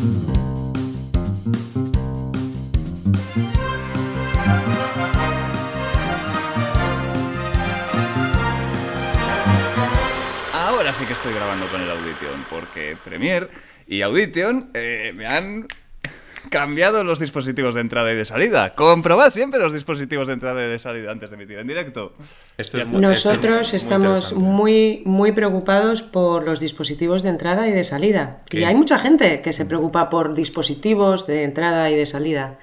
Ahora 0.00 0.08
sí 10.94 11.04
que 11.04 11.12
estoy 11.12 11.34
grabando 11.34 11.66
con 11.66 11.82
el 11.82 11.90
Audition, 11.90 12.42
porque 12.48 12.96
Premiere 13.04 13.50
y 13.86 14.00
Audition 14.00 14.70
eh, 14.72 15.12
me 15.14 15.26
han 15.26 15.68
cambiado 16.48 17.04
los 17.04 17.18
dispositivos 17.18 17.74
de 17.74 17.82
entrada 17.82 18.12
y 18.12 18.16
de 18.16 18.24
salida. 18.24 18.72
Comprobad 18.74 19.30
siempre 19.30 19.60
los 19.60 19.72
dispositivos 19.72 20.26
de 20.28 20.34
entrada 20.34 20.64
y 20.64 20.68
de 20.68 20.78
salida 20.78 21.10
antes 21.12 21.30
de 21.30 21.36
emitir 21.36 21.58
en 21.58 21.66
directo. 21.66 22.12
Esto 22.56 22.78
es 22.78 22.86
muy- 22.88 22.96
esto 23.04 23.30
Nosotros 23.30 23.68
es 23.68 23.74
estamos 23.74 24.32
muy, 24.32 25.02
muy 25.04 25.32
preocupados 25.32 26.02
por 26.02 26.44
los 26.44 26.60
dispositivos 26.60 27.22
de 27.22 27.28
entrada 27.28 27.68
y 27.68 27.72
de 27.72 27.84
salida. 27.84 28.42
¿Qué? 28.48 28.60
Y 28.60 28.64
hay 28.64 28.74
mucha 28.74 28.98
gente 28.98 29.40
que 29.42 29.52
se 29.52 29.66
preocupa 29.66 30.08
por 30.08 30.34
dispositivos 30.34 31.26
de 31.26 31.44
entrada 31.44 31.90
y 31.90 31.96
de 31.96 32.06
salida. 32.06 32.58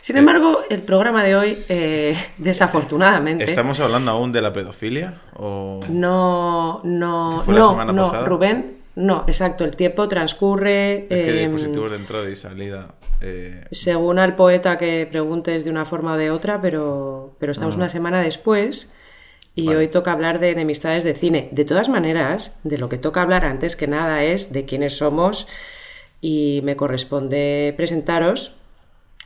Sin 0.00 0.18
embargo, 0.18 0.58
el 0.68 0.82
programa 0.82 1.24
de 1.24 1.34
hoy, 1.34 1.58
eh, 1.70 2.14
desafortunadamente, 2.36 3.44
¿Estamos 3.44 3.80
hablando 3.80 4.10
aún 4.10 4.32
de 4.32 4.42
la 4.42 4.52
pedofilia? 4.52 5.14
¿O... 5.36 5.80
no, 5.88 6.82
no, 6.84 7.38
¿Que 7.38 7.44
fue 7.46 7.54
la 7.54 7.60
no, 7.60 7.84
no, 7.92 8.02
pasada? 8.02 8.26
Rubén, 8.26 8.76
no, 8.96 9.24
exacto, 9.26 9.64
el 9.64 9.74
tiempo 9.76 10.06
transcurre. 10.06 11.06
Es 11.08 11.22
que 11.22 11.42
em, 11.42 11.50
dispositivos 11.52 11.90
de 11.90 11.96
entrada 11.96 12.28
y 12.30 12.36
salida. 12.36 12.88
Eh, 13.20 13.64
Según 13.70 14.18
al 14.18 14.36
poeta 14.36 14.78
que 14.78 15.06
preguntes 15.10 15.64
de 15.64 15.70
una 15.70 15.84
forma 15.84 16.14
o 16.14 16.16
de 16.16 16.30
otra, 16.30 16.60
pero, 16.60 17.34
pero 17.38 17.52
estamos 17.52 17.76
una 17.76 17.88
semana 17.88 18.20
después 18.20 18.92
y 19.54 19.66
Vale. 19.66 19.78
hoy 19.78 19.88
toca 19.88 20.12
hablar 20.12 20.40
de 20.40 20.50
enemistades 20.50 21.04
de 21.04 21.14
cine. 21.14 21.48
De 21.52 21.64
todas 21.64 21.88
maneras, 21.88 22.56
de 22.64 22.78
lo 22.78 22.88
que 22.88 22.98
toca 22.98 23.22
hablar 23.22 23.44
antes 23.44 23.76
que 23.76 23.86
nada 23.86 24.24
es 24.24 24.52
de 24.52 24.64
quiénes 24.64 24.96
somos 24.96 25.46
y 26.20 26.60
me 26.64 26.76
corresponde 26.76 27.72
presentaros. 27.76 28.56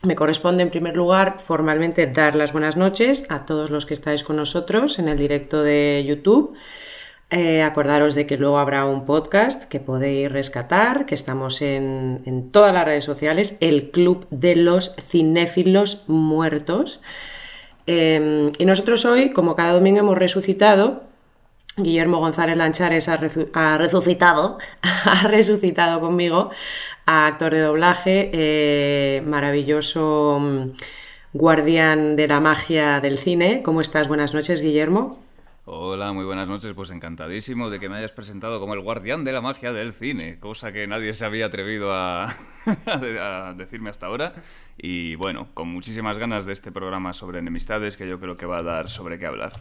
Me 0.03 0.15
corresponde 0.15 0.63
en 0.63 0.71
primer 0.71 0.97
lugar 0.97 1.37
formalmente 1.39 2.07
dar 2.07 2.37
las 2.37 2.53
buenas 2.53 2.77
noches 2.77 3.27
a 3.31 3.47
todos 3.47 3.71
los 3.71 3.85
que 3.85 3.95
estáis 3.95 4.23
con 4.23 4.37
nosotros 4.37 4.99
en 4.99 5.09
el 5.09 5.19
directo 5.19 5.63
de 5.63 6.05
YouTube. 6.07 6.55
Eh, 7.31 7.63
acordaros 7.63 8.15
de 8.15 8.27
que 8.27 8.39
luego 8.39 8.59
habrá 8.59 8.87
un 8.87 9.05
podcast 9.05 9.65
que 9.65 9.81
podéis 9.81 10.33
rescatar, 10.33 11.05
que 11.05 11.15
estamos 11.15 11.61
en, 11.61 12.23
en 12.25 12.51
todas 12.51 12.73
las 12.73 12.87
redes 12.87 13.05
sociales, 13.05 13.59
el 13.61 13.91
Club 13.91 14.27
de 14.31 14.57
los 14.57 14.97
Cinéfilos 14.97 16.05
Muertos. 16.09 17.01
Eh, 17.87 18.51
y 18.59 18.65
nosotros 18.67 19.05
hoy, 19.07 19.31
como 19.31 19.57
cada 19.57 19.73
domingo, 19.73 20.01
hemos 20.01 20.19
resucitado. 20.19 21.05
Guillermo 21.79 22.19
González 22.19 22.57
Lanchares 22.57 23.09
ha 23.09 23.17
resucitado, 23.77 24.59
ha 24.83 25.29
resucitado 25.29 26.01
conmigo 26.01 26.51
a 27.07 27.27
actor 27.27 27.55
de 27.55 27.61
doblaje, 27.61 28.31
eh, 28.33 29.23
maravilloso 29.25 30.39
mm, 30.41 30.73
guardián 31.33 32.17
de 32.17 32.29
la 32.29 32.41
magia 32.41 33.01
del 33.01 33.17
cine. 33.17 33.63
¿Cómo 33.63 33.81
estás? 33.81 34.09
Buenas 34.09 34.35
noches, 34.35 34.61
Guillermo. 34.61 35.28
Hola, 35.71 36.15
muy 36.15 36.25
buenas 36.25 36.49
noches. 36.49 36.73
Pues 36.75 36.89
encantadísimo 36.89 37.69
de 37.69 37.79
que 37.79 37.91
me 37.91 37.99
hayas 37.99 38.13
presentado 38.13 38.59
como 38.59 38.73
el 38.73 38.81
guardián 38.81 39.23
de 39.23 39.33
la 39.33 39.43
magia 39.43 39.71
del 39.71 39.93
cine, 39.93 40.41
cosa 40.41 40.73
que 40.73 40.87
nadie 40.87 41.13
se 41.13 41.27
había 41.27 41.45
atrevido 41.45 41.93
a, 41.93 42.35
decirme 43.55 43.91
hasta 43.91 44.07
ahora. 44.07 44.33
Y 44.79 45.15
bueno, 45.17 45.49
con 45.53 45.69
muchísimas 45.69 46.17
ganas 46.17 46.47
de 46.47 46.55
este 46.55 46.73
programa 46.73 47.13
sobre 47.13 47.41
enemistades 47.41 47.99
que 47.99 48.09
yo 48.09 48.19
creo 48.19 48.39
que 48.39 48.47
va 48.47 48.61
a 48.61 48.63
dar 48.63 48.89
sobre 48.89 49.19
qué 49.19 49.27
hablar. 49.27 49.53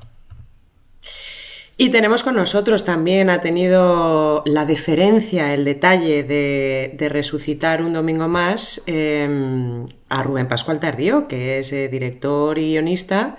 Y 1.76 1.90
tenemos 1.90 2.24
con 2.24 2.36
nosotros 2.36 2.86
también, 2.86 3.30
ha 3.30 3.42
tenido 3.42 4.44
la 4.46 4.66
deferencia, 4.66 5.54
el 5.54 5.66
detalle 5.66 6.24
de, 6.24 7.10
resucitar 7.10 7.82
un 7.82 7.92
domingo 7.92 8.30
más 8.30 8.82
eh, 8.88 9.84
a 10.08 10.24
Rubén 10.24 10.48
Pascual 10.48 10.80
Tardío, 10.80 11.28
que 11.28 11.60
es 11.60 11.74
eh, 11.74 11.90
director 11.90 12.58
y 12.60 12.72
guionista, 12.72 13.38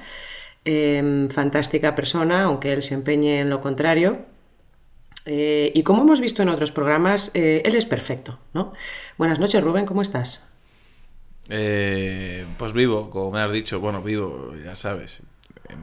eh, 0.71 1.29
fantástica 1.31 1.95
persona, 1.95 2.45
aunque 2.45 2.73
él 2.75 2.83
se 2.83 2.95
empeñe 2.95 3.41
en 3.41 3.49
lo 3.49 3.61
contrario. 3.61 4.19
Eh, 5.25 5.73
y 5.75 5.83
como 5.83 6.03
hemos 6.03 6.21
visto 6.21 6.43
en 6.43 6.49
otros 6.51 6.73
programas, 6.73 7.31
eh, 7.35 7.63
él 7.65 7.75
es 7.75 7.87
perfecto, 7.87 8.39
¿no? 8.55 8.73
Buenas 9.17 9.39
noches, 9.41 9.63
Rubén, 9.63 9.87
¿cómo 9.87 10.03
estás? 10.03 10.45
eh, 11.51 12.45
pues 12.59 12.75
vivo, 12.75 13.09
como 13.09 13.31
me 13.31 13.41
has 13.41 13.51
dicho. 13.51 13.81
Bueno, 13.81 14.03
vivo, 14.03 14.55
ya 14.63 14.75
sabes. 14.75 15.23
Em, 15.71 15.79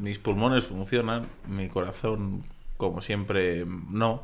Mis 0.00 0.18
pulmones 0.18 0.64
funcionan, 0.64 1.26
mi 1.46 1.68
corazón, 1.68 2.42
como 2.78 3.02
siempre, 3.02 3.66
no. 3.66 4.22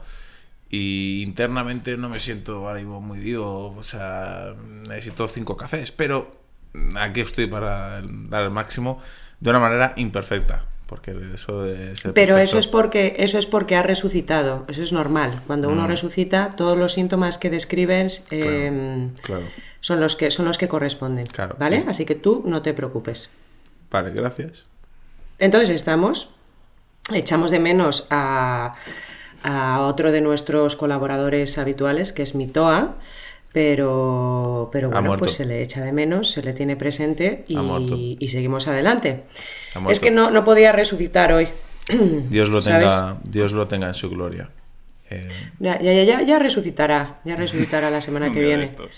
Y 0.71 1.23
internamente 1.23 1.99
no 1.99 2.09
me 2.09 2.19
siento 2.19 2.67
ahora 2.67 2.81
muy 2.83 3.19
vivo. 3.19 3.75
O 3.77 3.83
sea, 3.83 4.55
necesito 4.89 5.29
cinco 5.29 5.57
cafés. 5.57 5.93
Pero 5.93 6.31
aquí 6.97 7.21
estoy 7.21 7.47
para 7.47 8.01
dar 8.31 8.45
el 8.45 8.51
máximo 8.51 8.99
de 9.41 9.51
una 9.51 9.61
manera 9.61 9.93
imperfecta. 9.97 10.65
Porque 10.87 11.13
eso 11.35 11.63
de 11.63 11.97
ser 11.97 12.13
Pero 12.13 12.35
perfecto- 12.37 12.39
eso 12.43 12.59
es 12.59 12.67
porque 12.69 13.17
eso 13.19 13.39
es 13.41 13.47
porque 13.47 13.75
ha 13.75 13.83
resucitado, 13.83 14.65
eso 14.69 14.83
es 14.83 14.93
normal. 14.93 15.43
Cuando 15.49 15.69
uno 15.69 15.89
resucita, 15.89 16.51
todos 16.51 16.79
los 16.79 16.93
síntomas 16.93 17.39
que 17.39 17.51
describes 17.51 18.25
eh, 18.31 19.09
Claro. 19.23 19.47
son 19.81 19.99
los 19.99 20.15
que 20.15 20.31
son 20.31 20.47
los 20.47 20.59
que 20.59 20.69
corresponden, 20.69 21.27
Claro. 21.27 21.57
¿vale? 21.59 21.79
Es- 21.79 21.89
Así 21.89 22.05
que 22.05 22.15
tú 22.15 22.45
no 22.47 22.63
te 22.63 22.73
preocupes. 22.73 23.31
Vale, 23.91 24.11
gracias. 24.13 24.65
Entonces 25.41 25.71
estamos, 25.71 26.31
echamos 27.13 27.51
de 27.51 27.59
menos 27.59 28.07
a, 28.11 28.77
a 29.43 29.81
otro 29.81 30.13
de 30.13 30.21
nuestros 30.21 30.77
colaboradores 30.77 31.59
habituales, 31.59 32.13
que 32.13 32.23
es 32.23 32.37
Mitoa, 32.37 32.95
pero, 33.57 34.69
pero 34.71 34.91
bueno, 34.91 35.17
pues 35.17 35.33
se 35.33 35.47
le 35.47 35.63
echa 35.63 35.81
de 35.83 35.91
menos, 35.91 36.31
se 36.31 36.43
le 36.43 36.53
tiene 36.53 36.77
presente 36.77 37.43
y, 37.49 38.19
y 38.21 38.29
seguimos 38.29 38.69
adelante. 38.69 39.23
Es 39.89 39.99
que 39.99 40.11
no, 40.11 40.31
no 40.31 40.45
podía 40.45 40.73
resucitar 40.73 41.33
hoy. 41.33 41.49
Dios 42.29 42.51
lo 42.51 42.61
¿Sabes? 42.61 42.87
tenga, 42.89 43.17
Dios 43.25 43.53
lo 43.53 43.67
tenga 43.67 43.87
en 43.89 43.95
su 43.95 44.11
gloria. 44.11 44.51
Eh, 45.09 45.27
Ya, 45.59 45.81
ya, 45.81 46.03
ya, 46.05 46.21
ya, 46.21 46.39
resucitará, 46.39 47.21
ya 47.25 47.35
resucitará 47.37 47.89
la 47.91 48.03
semana 48.03 48.27
Un 48.29 48.35
que 48.35 48.41
día 48.41 48.49
de 48.51 48.57
viene. 48.57 48.65
estos. 48.71 48.91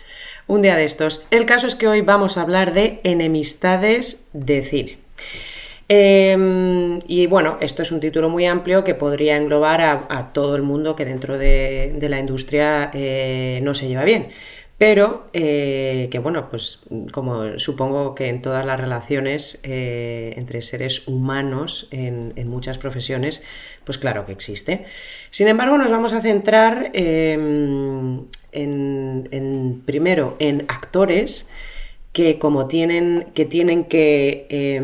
Un 0.49 0.63
día 0.63 0.75
de 0.75 0.85
estos. 0.85 1.25
El 1.31 1.47
caso 1.47 1.69
es 1.69 1.77
que 1.77 1.87
hoy 1.87 2.01
vamos 2.01 2.37
a 2.37 2.43
hablar 2.43 2.73
de 2.73 2.99
enemistades 3.05 4.27
de 4.33 4.63
cine. 4.63 4.99
Eh, 5.88 6.99
y 7.06 7.26
bueno, 7.26 7.56
esto 7.60 7.82
es 7.82 7.93
un 7.93 8.00
título 8.00 8.28
muy 8.28 8.47
amplio 8.47 8.84
que 8.84 8.94
podría 8.94 9.37
englobar 9.37 9.81
a, 9.81 10.32
todo 10.32 10.56
el 10.56 10.62
mundo 10.62 10.94
que 10.94 11.04
dentro 11.04 11.38
de, 11.38 11.97
la 12.00 12.19
industria 12.19 12.91
eh, 12.93 13.60
no 13.62 13.75
se 13.75 13.88
lleva 13.88 14.04
bien. 14.04 14.28
Pero 14.78 15.28
eh, 15.32 16.09
que 16.12 16.21
bueno, 16.21 16.49
pues 16.49 16.82
como 17.10 17.59
supongo 17.59 18.15
que 18.15 18.28
en 18.28 18.41
todas 18.41 18.65
las 18.65 18.78
relaciones 18.78 19.60
eh, 19.65 20.34
entre 20.37 20.62
seres 20.62 21.09
humanos 21.09 21.88
en, 21.91 22.49
muchas 22.49 22.78
profesiones, 22.78 23.43
pues 23.82 23.99
claro 23.99 24.25
que 24.25 24.31
existe. 24.31 24.84
Sin 25.31 25.49
embargo, 25.49 25.76
nos 25.78 25.91
vamos 25.91 26.12
a 26.12 26.20
centrar 26.20 26.93
eh, 26.94 27.32
en, 28.53 29.82
primero 29.84 30.37
en 30.38 30.65
actores 30.69 31.50
que 32.12 32.38
como 32.38 32.69
tienen 32.69 33.32
que 33.34 33.47
tienen 33.47 33.84
que 33.84 34.47
eh, 34.49 34.81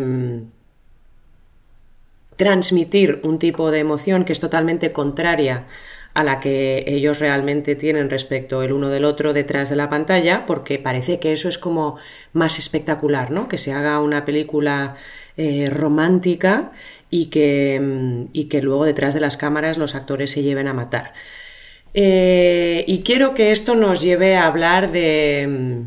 transmitir 2.37 3.21
un 3.23 3.39
tipo 3.39 3.71
de 3.71 3.81
emoción 3.81 4.25
que 4.25 4.33
es 4.33 4.41
totalmente 4.41 4.93
contraria 4.93 5.67
a 6.15 6.23
la 6.23 6.39
que 6.39 6.85
ellos 6.87 7.19
realmente 7.19 7.75
tienen 7.75 8.09
respecto 8.09 8.63
el 8.63 8.73
uno 8.73 8.89
del 8.89 9.05
otro 9.05 9.33
detrás 9.33 9.69
de 9.69 9.77
la 9.77 9.91
pantalla, 9.91 10.47
porque 10.47 10.79
parece 10.79 11.19
que 11.19 11.33
eso 11.33 11.49
es 11.49 11.59
como 11.59 11.97
más 12.33 12.59
espectacular, 12.59 13.33
¿no? 13.33 13.49
Que 13.49 13.59
se 13.59 13.73
haga 13.73 13.99
una 13.99 14.25
película 14.25 14.95
eh, 15.37 15.69
romántica 15.71 16.71
y 17.11 17.27
que, 17.27 18.27
y 18.33 18.45
que 18.45 18.63
luego 18.63 18.85
detrás 18.85 19.15
de 19.15 19.21
las 19.21 19.37
cámaras 19.37 19.77
los 19.77 19.97
actores 19.97 20.31
se 20.31 20.43
lleven 20.43 20.69
a 20.69 20.75
matar. 20.75 21.15
Eh, 21.95 22.85
y 22.87 23.03
quiero 23.03 23.35
que 23.35 23.51
esto 23.51 23.75
nos 23.75 24.01
lleve 24.01 24.37
a 24.37 24.47
hablar 24.47 24.93
de, 24.93 25.85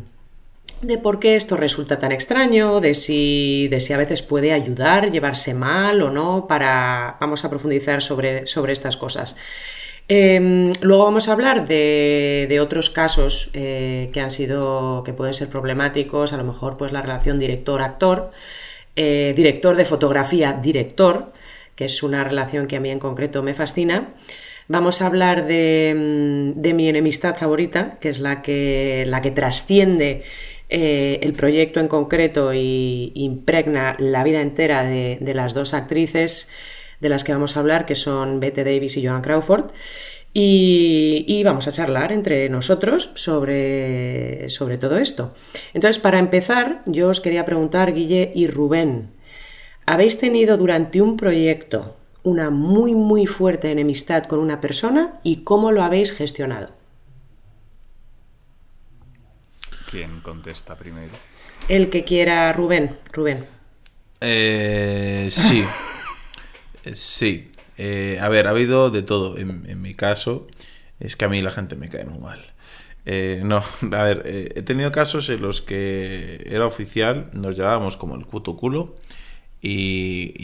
de 0.82 0.98
por 0.98 1.18
qué 1.18 1.34
esto 1.34 1.56
resulta 1.56 1.98
tan 1.98 2.12
extraño, 2.12 2.80
de 2.80 2.94
si, 2.94 3.68
de 3.68 3.80
si 3.80 3.92
a 3.92 3.96
veces 3.96 4.22
puede 4.22 4.52
ayudar, 4.52 5.10
llevarse 5.10 5.54
mal 5.54 6.02
o 6.02 6.10
no, 6.10 6.46
para... 6.46 7.16
Vamos 7.20 7.44
a 7.44 7.50
profundizar 7.50 8.02
sobre, 8.02 8.46
sobre 8.46 8.72
estas 8.72 8.96
cosas. 8.96 9.36
Eh, 10.08 10.72
luego 10.80 11.04
vamos 11.04 11.28
a 11.28 11.32
hablar 11.32 11.66
de, 11.68 12.46
de 12.48 12.60
otros 12.60 12.88
casos 12.88 13.50
eh, 13.52 14.08
que 14.12 14.20
han 14.20 14.30
sido, 14.30 15.02
que 15.04 15.12
pueden 15.12 15.34
ser 15.34 15.48
problemáticos, 15.48 16.32
a 16.32 16.38
lo 16.38 16.44
mejor 16.44 16.78
pues 16.78 16.92
la 16.92 17.02
relación 17.02 17.38
director-actor, 17.38 18.30
eh, 18.96 19.34
director 19.36 19.76
de 19.76 19.84
fotografía-director, 19.84 21.32
que 21.74 21.84
es 21.84 22.02
una 22.02 22.24
relación 22.24 22.66
que 22.66 22.76
a 22.76 22.80
mí 22.80 22.90
en 22.90 22.98
concreto 22.98 23.42
me 23.42 23.52
fascina. 23.52 24.14
Vamos 24.66 25.00
a 25.00 25.06
hablar 25.06 25.46
de, 25.46 26.52
de 26.54 26.74
mi 26.74 26.88
enemistad 26.88 27.36
favorita, 27.36 27.98
que 28.00 28.08
es 28.08 28.20
la 28.20 28.42
que, 28.42 29.04
la 29.06 29.20
que 29.20 29.30
trasciende 29.30 30.24
eh, 30.68 31.20
el 31.22 31.32
proyecto 31.32 31.80
en 31.80 31.88
concreto 31.88 32.52
y 32.52 33.12
impregna 33.14 33.96
la 33.98 34.22
vida 34.22 34.42
entera 34.42 34.82
de, 34.84 35.18
las 35.34 35.54
dos 35.54 35.72
actrices 35.72 36.48
de 37.00 37.08
las 37.08 37.24
que 37.24 37.32
vamos 37.32 37.56
a 37.56 37.60
hablar, 37.60 37.86
que 37.86 37.94
son 37.94 38.40
Bette 38.40 38.64
Davis 38.64 38.96
y 38.96 39.06
Joan 39.06 39.22
Crawford. 39.22 39.70
y, 40.34 41.42
vamos 41.42 41.66
a 41.68 41.72
charlar 41.72 42.12
entre 42.12 42.48
nosotros 42.48 43.10
sobre, 43.14 44.48
sobre 44.50 44.78
todo 44.78 44.98
esto. 44.98 45.34
Entonces, 45.74 45.98
para 46.00 46.18
empezar, 46.18 46.82
yo 46.86 47.08
os 47.08 47.20
quería 47.20 47.44
preguntar, 47.44 47.94
Guille 47.94 48.30
y 48.34 48.46
Rubén, 48.46 49.10
¿habéis 49.86 50.18
tenido 50.18 50.58
durante 50.58 51.00
un 51.00 51.16
proyecto 51.16 51.96
una 52.22 52.50
muy, 52.50 52.94
muy 52.94 53.26
fuerte 53.26 53.70
enemistad 53.70 54.24
con 54.24 54.38
una 54.38 54.60
persona 54.60 55.18
y 55.22 55.44
cómo 55.44 55.72
lo 55.72 55.82
habéis 55.82 56.12
gestionado? 56.12 56.78
¿Quién 59.90 60.20
contesta 60.20 60.76
primero? 60.76 61.12
El 61.68 61.88
que 61.88 62.04
quiera, 62.04 62.52
Rubén. 62.52 62.98
Rubén. 63.12 63.46
Eh, 64.20 65.28
sí. 65.30 65.64
sí. 66.92 67.50
Eh, 67.78 68.18
a 68.20 68.28
ver, 68.28 68.48
ha 68.48 68.50
habido 68.50 68.90
de 68.90 69.02
todo. 69.02 69.38
En, 69.38 69.80
mi 69.80 69.94
caso, 69.94 70.46
es 71.00 71.16
que 71.16 71.24
a 71.24 71.28
mí 71.28 71.40
la 71.40 71.50
gente 71.50 71.76
me 71.76 71.88
cae 71.88 72.04
muy 72.04 72.18
mal. 72.18 72.44
Eh, 73.06 73.40
no, 73.44 73.62
a 73.92 74.02
ver, 74.02 74.22
he 74.26 74.62
tenido 74.62 74.92
casos 74.92 75.28
en 75.30 75.40
los 75.40 75.62
que 75.62 76.44
era 76.46 76.66
oficial, 76.66 77.30
nos 77.32 77.56
llevábamos 77.56 77.96
como 77.96 78.16
el 78.16 78.26
puto 78.26 78.56
culo 78.56 78.96
y, 79.62 80.34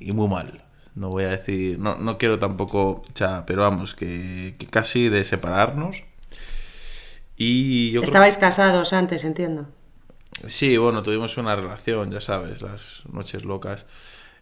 y, 0.00 0.12
muy 0.12 0.28
mal. 0.28 0.64
No 0.94 1.08
voy 1.08 1.24
a 1.24 1.30
decir, 1.30 1.78
no, 1.78 1.96
no 1.96 2.18
quiero 2.18 2.38
tampoco, 2.38 3.02
cha, 3.14 3.46
pero 3.46 3.62
vamos, 3.62 3.94
que, 3.94 4.54
casi 4.70 5.08
de 5.08 5.24
separarnos. 5.24 6.02
Y 7.42 7.90
yo 7.92 8.02
Estabais 8.02 8.36
casados 8.36 8.92
antes, 8.92 9.24
entiendo. 9.24 9.66
Sí, 10.46 10.76
bueno, 10.76 11.02
tuvimos 11.02 11.38
una 11.38 11.56
relación, 11.56 12.10
ya 12.10 12.20
sabes, 12.20 12.60
las 12.60 13.02
noches 13.14 13.46
locas. 13.46 13.86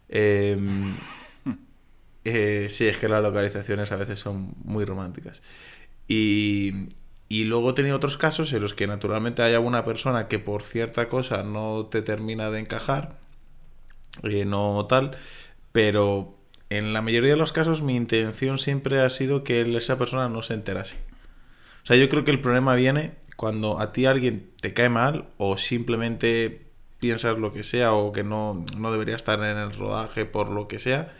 Em, 0.09 0.97
eh, 2.25 2.67
sí, 2.69 2.89
es 2.89 2.97
que 2.97 3.07
las 3.07 3.23
localizaciones 3.23 3.93
a 3.93 3.95
veces 3.95 4.19
son 4.19 4.53
muy 4.65 4.83
románticas. 4.83 5.41
Y, 6.09 6.89
y 7.29 7.45
luego 7.45 7.69
he 7.69 7.73
tenido 7.73 7.95
otros 7.95 8.17
casos 8.17 8.51
en 8.51 8.61
los 8.61 8.73
que 8.73 8.85
naturalmente 8.85 9.43
hay 9.43 9.53
alguna 9.53 9.85
persona 9.85 10.27
que 10.27 10.39
por 10.39 10.63
cierta 10.63 11.07
cosa 11.07 11.43
no 11.43 11.85
te 11.85 12.01
termina 12.01 12.51
de 12.51 12.59
encajar, 12.59 13.17
eh, 14.23 14.43
no 14.43 14.85
tal, 14.89 15.15
pero 15.71 16.37
en 16.69 16.91
la 16.91 17.01
mayoría 17.01 17.29
de 17.29 17.37
los 17.37 17.53
casos 17.53 17.81
mi 17.81 17.95
intención 17.95 18.59
siempre 18.59 18.99
ha 18.99 19.09
sido 19.09 19.45
que 19.45 19.61
esa 19.77 19.97
persona 19.97 20.27
no 20.27 20.43
se 20.43 20.53
enterase. 20.55 20.97
Sea, 21.89 21.97
yo 21.97 22.07
creo 22.07 22.23
que 22.23 22.29
el 22.29 22.39
problema 22.39 22.75
viene 22.75 23.13
cuando 23.35 23.79
a 23.79 23.91
ti 23.91 24.05
alguien 24.05 24.51
te 24.61 24.75
cae 24.75 24.89
mal 24.89 25.29
o 25.37 25.57
simplemente 25.57 26.67
piensas 26.99 27.39
lo 27.39 27.51
que 27.51 27.63
sea 27.63 27.93
o 27.93 28.11
que 28.11 28.23
no, 28.23 28.63
no 28.77 28.91
debería 28.91 29.15
estar 29.15 29.39
en 29.39 29.57
el 29.57 29.71
rodaje 29.71 30.25
por 30.25 30.51
lo 30.51 30.67
que 30.67 30.77
sea, 30.77 31.11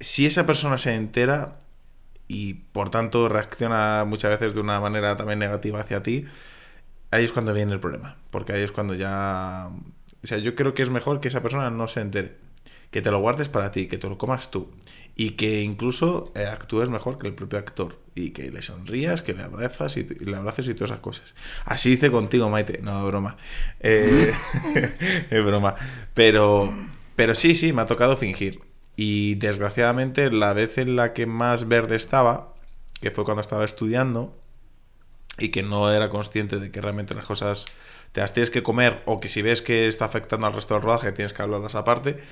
si 0.00 0.26
esa 0.26 0.44
persona 0.44 0.76
se 0.76 0.96
entera 0.96 1.60
y 2.26 2.54
por 2.54 2.90
tanto 2.90 3.28
reacciona 3.28 4.04
muchas 4.08 4.32
veces 4.32 4.56
de 4.56 4.60
una 4.60 4.80
manera 4.80 5.16
también 5.16 5.38
negativa 5.38 5.78
hacia 5.78 6.02
ti, 6.02 6.24
ahí 7.12 7.24
es 7.24 7.30
cuando 7.30 7.54
viene 7.54 7.72
el 7.72 7.78
problema. 7.78 8.16
Porque 8.32 8.52
ahí 8.52 8.62
es 8.62 8.72
cuando 8.72 8.94
ya... 8.94 9.70
O 10.24 10.26
sea, 10.26 10.38
yo 10.38 10.56
creo 10.56 10.74
que 10.74 10.82
es 10.82 10.90
mejor 10.90 11.20
que 11.20 11.28
esa 11.28 11.42
persona 11.42 11.70
no 11.70 11.86
se 11.86 12.00
entere. 12.00 12.38
Que 12.90 13.02
te 13.02 13.12
lo 13.12 13.20
guardes 13.20 13.48
para 13.48 13.70
ti, 13.70 13.86
que 13.86 13.98
te 13.98 14.08
lo 14.08 14.18
comas 14.18 14.50
tú 14.50 14.68
y 15.20 15.32
que 15.32 15.60
incluso 15.60 16.32
eh, 16.34 16.46
actúes 16.46 16.88
mejor 16.88 17.18
que 17.18 17.26
el 17.26 17.34
propio 17.34 17.58
actor 17.58 17.98
y 18.14 18.30
que 18.30 18.50
le 18.50 18.62
sonrías, 18.62 19.20
que 19.20 19.34
le 19.34 19.42
abrazas 19.42 19.98
y, 19.98 20.04
le 20.04 20.34
abraces 20.34 20.66
y 20.66 20.72
todas 20.72 20.92
esas 20.92 21.02
cosas. 21.02 21.34
Así 21.66 21.90
hice 21.92 22.10
contigo, 22.10 22.48
Maite. 22.48 22.78
No, 22.80 23.06
broma. 23.06 23.36
Eh, 23.80 24.32
es 25.30 25.44
broma. 25.44 25.74
Pero, 26.14 26.72
pero 27.16 27.34
sí, 27.34 27.54
sí, 27.54 27.74
me 27.74 27.82
ha 27.82 27.86
tocado 27.86 28.16
fingir. 28.16 28.62
Y 28.96 29.34
desgraciadamente 29.34 30.30
la 30.30 30.54
vez 30.54 30.78
en 30.78 30.96
la 30.96 31.12
que 31.12 31.26
más 31.26 31.68
verde 31.68 31.96
estaba, 31.96 32.54
que 33.02 33.10
fue 33.10 33.24
cuando 33.24 33.42
estaba 33.42 33.66
estudiando, 33.66 34.34
y 35.38 35.50
que 35.50 35.62
no 35.62 35.92
era 35.92 36.08
consciente 36.08 36.58
de 36.58 36.70
que 36.70 36.80
realmente 36.80 37.14
las 37.14 37.26
cosas 37.26 37.66
te 38.12 38.22
las 38.22 38.32
tienes 38.32 38.48
que 38.48 38.62
comer 38.62 39.00
o 39.04 39.20
que 39.20 39.28
si 39.28 39.42
ves 39.42 39.60
que 39.60 39.86
está 39.86 40.06
afectando 40.06 40.46
al 40.46 40.54
resto 40.54 40.72
del 40.72 40.82
rodaje 40.82 41.12
tienes 41.12 41.34
que 41.34 41.42
hablarlas 41.42 41.74
aparte, 41.74 42.22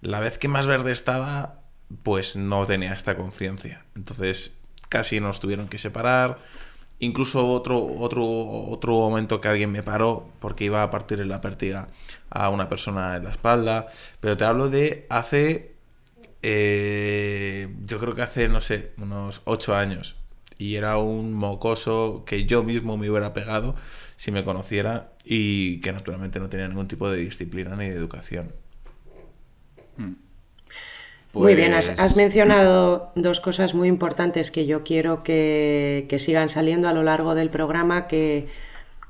la 0.00 0.18
vez 0.18 0.38
que 0.38 0.48
más 0.48 0.66
verde 0.66 0.90
estaba 0.90 1.61
pues 2.02 2.36
no 2.36 2.66
tenía 2.66 2.92
esta 2.92 3.16
conciencia. 3.16 3.84
Entonces 3.96 4.58
casi 4.88 5.20
nos 5.20 5.40
tuvieron 5.40 5.68
que 5.68 5.78
separar. 5.78 6.38
Incluso 6.98 7.48
otro, 7.48 7.82
otro, 7.84 8.24
otro 8.24 8.92
momento 8.98 9.40
que 9.40 9.48
alguien 9.48 9.72
me 9.72 9.82
paró 9.82 10.28
porque 10.38 10.64
iba 10.64 10.82
a 10.82 10.90
partir 10.90 11.20
en 11.20 11.28
la 11.28 11.40
pértiga 11.40 11.88
a 12.30 12.48
una 12.50 12.68
persona 12.68 13.16
en 13.16 13.24
la 13.24 13.30
espalda. 13.30 13.88
Pero 14.20 14.36
te 14.36 14.44
hablo 14.44 14.68
de 14.68 15.06
hace, 15.10 15.74
eh, 16.42 17.74
yo 17.86 17.98
creo 17.98 18.14
que 18.14 18.22
hace, 18.22 18.48
no 18.48 18.60
sé, 18.60 18.92
unos 18.98 19.42
ocho 19.44 19.74
años. 19.74 20.16
Y 20.58 20.76
era 20.76 20.98
un 20.98 21.32
mocoso 21.32 22.24
que 22.24 22.44
yo 22.44 22.62
mismo 22.62 22.96
me 22.96 23.10
hubiera 23.10 23.32
pegado 23.32 23.74
si 24.16 24.30
me 24.30 24.44
conociera 24.44 25.12
y 25.24 25.80
que 25.80 25.92
naturalmente 25.92 26.38
no 26.38 26.48
tenía 26.48 26.68
ningún 26.68 26.86
tipo 26.86 27.10
de 27.10 27.18
disciplina 27.18 27.74
ni 27.74 27.88
de 27.88 27.96
educación. 27.96 28.52
Hmm. 29.96 30.12
Muy 31.34 31.54
bien, 31.54 31.72
has, 31.72 31.90
pues 31.90 32.16
mencionado 32.16 33.10
dos 33.14 33.40
cosas 33.40 33.74
muy 33.74 33.88
importantes 33.88 34.50
que 34.50 34.66
yo 34.66 34.84
quiero 34.84 35.22
que, 35.22 36.06
sigan 36.18 36.48
saliendo 36.48 36.88
a 36.88 36.92
lo 36.92 37.02
largo 37.02 37.34
del 37.34 37.48
programa, 37.48 38.06
que, 38.06 38.48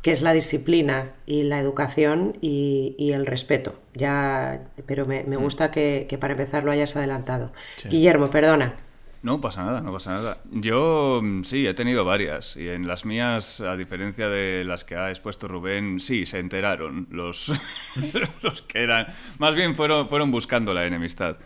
es 0.05 0.23
la 0.23 0.33
disciplina 0.33 1.13
y 1.27 1.43
la 1.45 1.59
educación 1.59 2.37
y, 2.41 3.11
el 3.13 3.27
respeto. 3.27 3.75
Ya, 3.95 4.63
pero 4.87 5.07
me, 5.07 5.25
mm. 5.25 5.35
gusta 5.35 5.71
que, 5.71 6.17
para 6.21 6.35
empezar 6.35 6.65
lo 6.65 6.71
hayas 6.71 6.97
adelantado. 6.97 7.53
Guillermo, 7.89 8.31
perdona. 8.31 8.77
No 9.23 9.41
pasa 9.41 9.65
nada, 9.65 9.81
no 9.81 9.93
pasa 9.93 10.13
nada. 10.13 10.39
Yo 10.51 11.21
mm, 11.23 11.45
sí, 11.45 11.65
he 11.67 11.75
tenido 11.75 12.05
varias 12.05 12.57
y 12.57 12.69
en 12.69 12.89
las 12.89 13.05
mías, 13.05 13.61
a 13.61 13.77
diferencia 13.77 14.29
de 14.29 14.65
las 14.65 14.85
que 14.85 14.97
ha 14.97 15.11
expuesto 15.11 15.47
Rubén, 15.47 16.01
sí, 16.01 16.27
se 16.27 16.41
enteraron 16.41 17.07
los, 17.11 17.53
los 18.43 18.63
que 18.63 18.83
eran, 18.83 19.07
más 19.39 19.55
bien 19.55 19.77
fueron, 19.77 20.09
fueron 20.09 20.33
buscando 20.33 20.75
la 20.75 20.87
enemistad. 20.87 21.37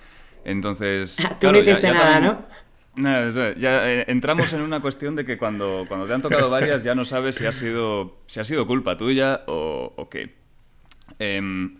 Entonces. 0.46 1.16
Tú 1.40 1.50
no 1.50 1.58
hiciste 1.58 1.90
nada, 1.90 2.20
¿no? 2.20 2.46
Ya 3.58 3.90
eh, 3.90 4.04
entramos 4.08 4.52
en 4.54 4.62
una 4.62 4.81
cuestión 4.81 5.16
de 5.16 5.26
que 5.26 5.37
cuando, 5.37 5.84
cuando 5.87 6.06
te 6.06 6.14
han 6.14 6.22
tocado 6.22 6.48
varias 6.48 6.82
ya 6.82 6.94
no 6.94 7.04
sabes 7.04 7.34
si 7.34 7.44
ha 7.44 7.52
sido, 7.52 8.20
si 8.26 8.40
ha 8.40 8.44
sido 8.44 8.66
culpa 8.66 8.96
tuya 8.96 9.43
o, 9.48 10.08
qué. 10.10 10.34
Em, 11.19 11.78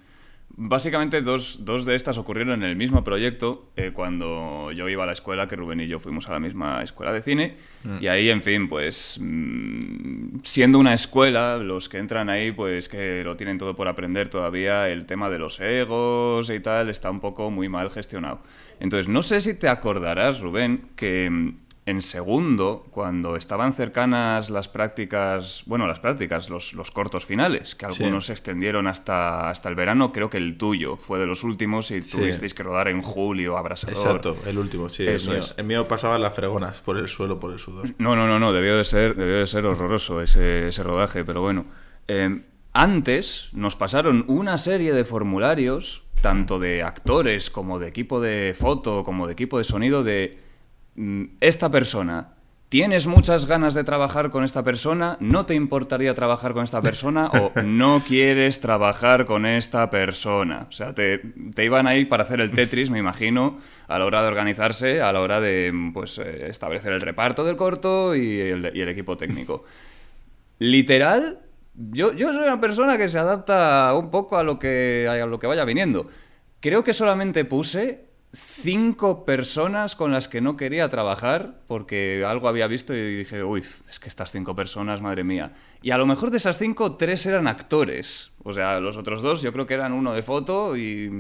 básicamente 0.57 1.21
dos, 1.21 1.65
dos, 1.65 1.85
de 1.85 1.95
estas 1.95 2.19
ocurrieron 2.19 2.63
en 2.63 2.69
el 2.71 2.77
mismo 2.77 3.05
proyecto 3.05 3.71
eh, 3.77 3.91
cuando 3.93 4.73
yo 4.73 4.89
iba 4.89 5.03
a 5.03 5.07
la 5.07 5.13
escuela, 5.13 5.47
que 5.47 5.57
Rubén 5.57 5.81
y 5.81 5.87
yo 5.87 5.99
fuimos 5.99 6.29
a 6.29 6.33
la 6.33 6.41
misma 6.41 6.83
escuela 6.83 7.13
de 7.13 7.23
cine. 7.23 7.57
Mm. 7.85 7.99
Y 8.01 8.09
ahí, 8.09 8.31
en 8.31 8.43
fin, 8.43 8.69
pues 8.69 9.19
mm, 9.21 10.39
siendo 10.43 10.79
una 10.79 10.95
escuela, 10.95 11.59
los 11.59 11.89
que 11.89 11.99
entran 11.99 12.31
ahí, 12.31 12.53
pues 12.53 12.89
que 12.89 13.23
lo 13.23 13.37
tienen 13.37 13.59
todo 13.59 13.77
por 13.77 13.89
aprender 13.89 14.29
todavía, 14.29 14.89
el 14.89 15.07
tema 15.07 15.29
de 15.29 15.39
los 15.39 15.61
egos 15.61 16.51
y 16.51 16.61
tal 16.61 16.89
está 16.89 17.11
un 17.11 17.21
poco 17.21 17.51
muy 17.51 17.69
mal 17.69 17.91
gestionado. 17.91 18.41
Entonces, 18.81 19.09
no 19.09 19.23
sé 19.23 19.41
si 19.41 19.55
te 19.59 19.69
acordarás, 19.69 20.41
Rubén, 20.41 20.89
que 20.97 21.29
mm, 21.31 21.66
en 21.87 22.03
segundo, 22.03 22.85
cuando 22.91 23.37
estaban 23.37 23.73
cercanas 23.73 24.51
las 24.51 24.69
prácticas, 24.69 25.63
bueno, 25.67 25.87
las 25.87 26.01
prácticas, 26.01 26.51
los, 26.51 26.73
los 26.73 26.91
cortos 26.91 27.25
finales, 27.25 27.77
que 27.77 27.87
algunos 27.87 28.27
se 28.27 28.33
extendieron 28.33 28.89
hasta, 28.89 29.49
hasta 29.49 29.69
el 29.69 29.77
verano, 29.77 30.11
creo 30.11 30.29
que 30.29 30.37
el 30.37 30.59
tuyo 30.59 30.97
fue 30.97 31.21
de 31.21 31.27
los 31.27 31.45
últimos 31.45 31.93
y 31.93 32.01
tuvisteis 32.01 32.55
que 32.55 32.65
rodar 32.65 32.89
en 32.89 33.03
julio, 33.03 33.57
abrasador. 33.57 33.97
Exacto, 33.97 34.37
el 34.47 34.59
último, 34.59 34.89
sí. 34.89 35.07
el, 35.07 35.25
mío, 35.29 35.41
el 35.57 35.65
mío 35.65 35.87
pasaba 35.87 36.19
las 36.19 36.35
fregonas 36.35 36.81
por 36.81 36.97
el 36.97 37.07
suelo, 37.07 37.39
por 37.39 37.53
el 37.53 37.61
sudor. 37.61 37.89
No, 37.99 38.17
no, 38.17 38.27
no, 38.27 38.41
no, 38.41 38.53
debió 38.53 38.77
de 38.77 38.85
ser, 38.85 39.15
debió 39.15 39.37
de 39.37 39.47
ser 39.47 39.65
horroroso 39.65 40.21
ese, 40.21 40.69
ese 40.69 40.83
rodaje, 40.83 41.25
pero 41.25 41.41
bueno. 41.41 41.67
Eh, 42.09 42.43
antes 42.73 43.49
nos 43.53 43.77
pasaron 43.77 44.25
una 44.27 44.59
serie 44.59 44.93
de 44.93 45.05
formularios, 45.05 46.03
tanto 46.21 46.59
de 46.59 46.83
actores 46.83 47.49
como 47.49 47.79
de 47.79 47.87
equipo 47.87 48.21
de 48.21 48.55
foto, 48.59 49.05
como 49.05 49.29
de 49.29 49.35
equipo 49.35 49.59
de 49.59 49.65
sonido, 49.65 50.03
de 50.03 50.46
esta 51.41 51.71
persona, 51.71 52.31
¿tienes 52.69 53.07
muchas 53.07 53.47
ganas 53.47 53.75
de 53.75 53.85
trabajar 53.85 54.31
con 54.31 54.45
esta 54.45 54.63
persona? 54.63 55.17
¿No 55.21 55.47
te 55.47 55.55
importaría 55.55 56.15
trabajar 56.15 56.53
con 56.53 56.65
esta 56.65 56.81
persona? 56.81 57.29
¿O 57.29 57.53
no 57.65 58.03
quieres 58.07 58.61
trabajar 58.61 59.27
con 59.27 59.47
esta 59.47 59.91
persona? 59.91 60.67
O 60.69 60.73
sea, 60.73 60.95
te, 60.95 61.21
iban 61.59 61.87
a 61.87 61.97
ir 61.97 62.09
para 62.09 62.23
hacer 62.23 62.41
el 62.41 62.53
Tetris, 62.53 62.91
me 62.91 62.99
imagino, 62.99 63.59
a 63.89 63.99
la 63.99 64.05
hora 64.07 64.23
de 64.23 64.29
organizarse, 64.29 65.03
a 65.03 65.13
la 65.13 65.21
hora 65.21 65.41
de 65.41 65.73
pues, 65.93 66.19
eh, 66.19 66.49
establecer 66.49 66.93
el 66.93 67.01
reparto 67.01 67.45
del 67.45 67.57
corto 67.57 68.17
y 68.17 68.41
el, 68.41 68.89
equipo 68.89 69.17
técnico. 69.17 69.65
Literal, 70.59 71.41
yo, 71.75 72.15
yo 72.15 72.33
soy 72.33 72.43
una 72.45 72.61
persona 72.61 72.97
que 72.97 73.09
se 73.09 73.19
adapta 73.19 73.93
un 73.95 74.11
poco 74.11 74.39
a 74.39 74.43
lo 74.43 74.59
que, 74.59 75.07
a 75.11 75.27
lo 75.27 75.39
que 75.39 75.47
vaya 75.47 75.65
viniendo. 75.65 76.09
Creo 76.61 76.83
que 76.83 76.95
solamente 76.95 77.45
puse 77.45 78.06
cinco 78.37 79.25
personas 79.25 79.97
con 79.97 80.13
las 80.13 80.29
que 80.29 80.43
no 80.43 80.57
quería 80.57 80.91
trabajar 80.91 81.63
porque 81.67 82.23
algo 82.27 82.49
había 82.49 82.67
visto 82.67 82.95
y 82.95 83.17
dije, 83.17 83.43
uy, 83.43 83.65
es 83.89 83.99
que 83.99 84.09
estas 84.09 84.31
cinco 84.31 84.55
personas, 84.55 85.01
madre 85.01 85.25
mía. 85.25 85.55
Y 85.81 85.91
a 85.91 85.99
lo 85.99 86.05
mejor 86.07 86.31
de 86.31 86.37
esas 86.37 86.59
cinco, 86.59 86.97
tres 86.97 87.25
eran 87.25 87.49
actores. 87.49 88.33
O 88.43 88.53
sea, 88.53 88.79
los 88.79 88.99
otros 88.99 89.23
dos 89.23 89.41
yo 89.41 89.53
creo 89.53 89.67
que 89.67 89.75
eran 89.75 89.93
uno 89.93 90.13
de 90.13 90.23
foto 90.23 90.77
y... 90.77 91.11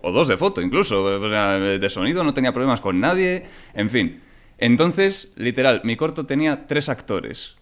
o 0.00 0.12
dos 0.12 0.28
de 0.28 0.36
foto 0.36 0.60
incluso. 0.62 1.02
O 1.02 1.28
sea, 1.28 1.58
de 1.58 1.90
sonido 1.90 2.22
no 2.22 2.32
tenía 2.32 2.52
problemas 2.52 2.80
con 2.80 3.00
nadie. 3.00 3.46
En 3.74 3.90
fin. 3.90 4.20
Entonces, 4.58 5.32
literal, 5.36 5.80
mi 5.84 5.96
corto 5.96 6.26
tenía 6.26 6.66
tres 6.66 6.88
actores. 6.88 7.56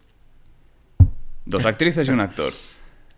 Dos 1.46 1.64
actrices 1.64 2.06
y 2.06 2.10
un 2.10 2.20
actor. 2.20 2.52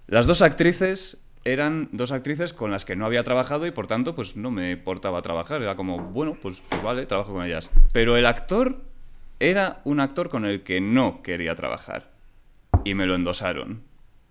Las 0.07 0.27
dos 0.29 0.43
actrices 0.43 1.17
eran 1.45 1.89
dos 1.93 2.13
actrices 2.13 2.53
con 2.53 2.71
las 2.71 2.85
que 2.85 2.97
no 2.97 3.07
había 3.07 3.23
trabajado 3.23 3.67
y 3.67 3.71
por 3.71 3.87
tanto 3.87 4.15
pues 4.15 4.37
no 4.37 4.51
me 4.51 4.73
importaba 4.73 5.23
trabajar. 5.23 5.63
Era 5.63 5.77
como, 5.77 5.99
bueno, 5.99 6.37
pues, 6.41 6.63
pues 6.69 6.83
vale, 6.83 7.07
trabajo 7.07 7.33
con 7.33 7.45
ellas. 7.45 7.71
Pero 7.93 8.17
el 8.17 8.27
actor 8.27 8.83
era 9.39 9.81
un 9.85 10.01
actor 10.01 10.29
con 10.29 10.45
el 10.45 10.63
que 10.63 10.81
no 10.81 11.23
quería 11.23 11.55
trabajar. 11.55 12.11
Y 12.85 12.95
me 12.95 13.07
lo 13.07 13.15
endosaron. 13.15 13.83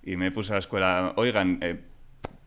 Y 0.04 0.16
me 0.16 0.32
puse 0.32 0.52
a 0.52 0.56
la 0.56 0.60
escuela, 0.60 1.14
oigan, 1.18 1.60
eh, 1.62 1.82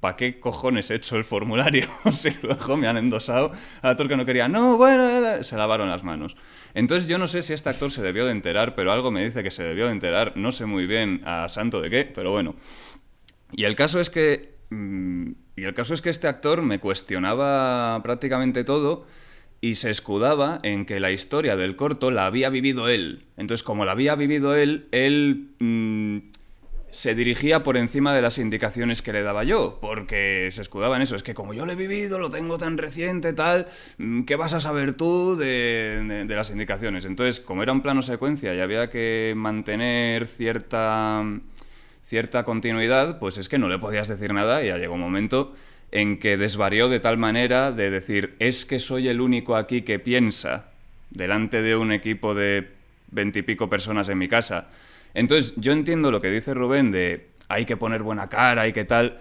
¿para 0.01 0.17
qué 0.17 0.41
cojones 0.41 0.91
he 0.91 0.95
hecho 0.95 1.17
el 1.17 1.25
formulario? 1.25 1.87
si 2.13 2.31
luego 2.43 2.77
me 2.77 2.87
han 2.87 2.97
endosado 2.97 3.51
al 3.83 3.91
actor 3.91 4.09
que 4.09 4.17
no 4.17 4.25
quería. 4.25 4.49
No, 4.49 4.77
bueno, 4.77 5.43
se 5.43 5.57
lavaron 5.57 5.89
las 5.89 6.05
manos. 6.05 6.37
Entonces 6.75 7.09
yo 7.09 7.19
no 7.19 7.27
sé 7.27 7.43
si 7.43 7.53
este 7.53 7.69
actor 7.69 7.91
se 7.91 8.03
debió 8.03 8.25
de 8.27 8.33
enterar, 8.33 8.75
pero 8.75 8.93
algo 8.93 9.11
me 9.11 9.25
dice 9.25 9.43
que 9.43 9.51
se 9.51 9.65
debió 9.65 9.87
de 9.87 9.93
enterar. 9.93 10.37
No 10.37 10.53
sé 10.53 10.67
muy 10.67 10.87
bien 10.87 11.21
a 11.25 11.49
santo 11.49 11.81
de 11.81 11.91
qué, 11.91 12.05
pero 12.05 12.31
bueno. 12.31 12.55
Y 13.53 13.65
el 13.65 13.75
caso 13.75 14.01
es 14.01 14.09
que... 14.09 14.52
mm, 14.73 15.33
y 15.57 15.65
el 15.65 15.75
caso 15.75 15.95
es 15.95 16.03
que 16.03 16.11
este 16.11 16.29
actor 16.29 16.63
me 16.63 16.81
cuestionaba 16.81 18.01
prácticamente 18.03 18.65
todo 18.65 19.07
y 19.61 19.77
se 19.77 19.91
escudaba 19.91 20.59
en 20.63 20.87
que 20.87 20.99
la 20.99 21.13
historia 21.13 21.57
del 21.57 21.77
corto 21.77 22.11
la 22.11 22.27
había 22.27 22.49
vivido 22.51 22.89
él. 22.89 23.27
Entonces, 23.37 23.63
como 23.63 23.85
la 23.85 23.93
había 23.93 24.15
vivido 24.17 24.57
él, 24.57 24.89
él 24.91 25.51
mm, 25.61 26.19
se 26.91 27.15
dirigía 27.15 27.63
por 27.63 27.77
encima 27.77 28.13
de 28.15 28.21
las 28.23 28.39
indicaciones 28.39 29.01
que 29.03 29.13
le 29.13 29.23
daba 29.23 29.45
yo, 29.45 29.79
porque 29.81 30.49
se 30.53 30.61
escudaba 30.63 30.97
en 30.97 31.03
eso. 31.03 31.17
Es 31.17 31.23
que 31.23 31.33
como 31.33 31.55
yo 31.55 31.65
lo 31.65 31.73
he 31.73 31.77
vivido, 31.77 32.19
lo 32.19 32.29
tengo 32.29 32.59
tan 32.59 32.77
reciente, 32.77 33.33
tal, 33.33 33.67
mm, 33.99 34.23
¿qué 34.25 34.37
vas 34.37 34.53
a 34.53 34.61
saber 34.61 34.95
tú 34.95 35.37
de, 35.37 36.03
de- 36.09 36.25
de 36.25 36.35
las 36.37 36.51
indicaciones? 36.51 37.05
Entonces, 37.05 37.39
como 37.41 37.63
era 37.63 37.73
un 37.73 37.83
plano 37.83 38.03
secuencia 38.03 38.53
y 38.55 38.61
había 38.61 38.91
que 38.91 39.33
mantener 39.37 40.27
cierta 40.27 41.23
cierta 42.13 42.45
continuidad, 42.45 43.19
pues 43.19 43.39
es 43.39 43.49
que 43.49 43.57
no 43.57 43.71
le 43.71 43.79
podías 43.79 44.07
decir 44.07 44.35
nada 44.35 44.63
y 44.63 44.67
ya 44.67 44.77
llegó 44.77 44.93
un 44.93 45.01
momento 45.01 45.55
en 45.91 46.19
que 46.19 46.37
desvarió 46.37 46.91
de 46.91 47.01
tal 47.01 47.17
manera 47.17 47.73
de 47.73 47.89
decir, 47.89 48.35
es 48.39 48.67
que 48.67 48.79
soy 48.79 49.09
el 49.09 49.19
único 49.19 49.57
aquí 49.57 49.81
que 49.81 49.99
piensa 49.99 50.67
delante 51.09 51.63
de 51.63 51.75
un 51.75 51.91
equipo 51.91 52.35
de 52.35 52.69
veintipico 53.11 53.71
personas 53.71 54.11
en 54.11 54.19
mi 54.19 54.29
casa. 54.29 54.69
Entonces, 55.15 55.55
yo 55.57 55.73
entiendo 55.73 56.11
lo 56.11 56.21
que 56.21 56.29
dice 56.29 56.53
Rubén 56.53 56.93
de 56.93 57.29
hay 57.49 57.65
que 57.65 57.79
poner 57.79 58.03
buena 58.03 58.29
cara 58.29 58.69
y 58.69 58.75
qué 58.75 58.85
tal, 58.85 59.19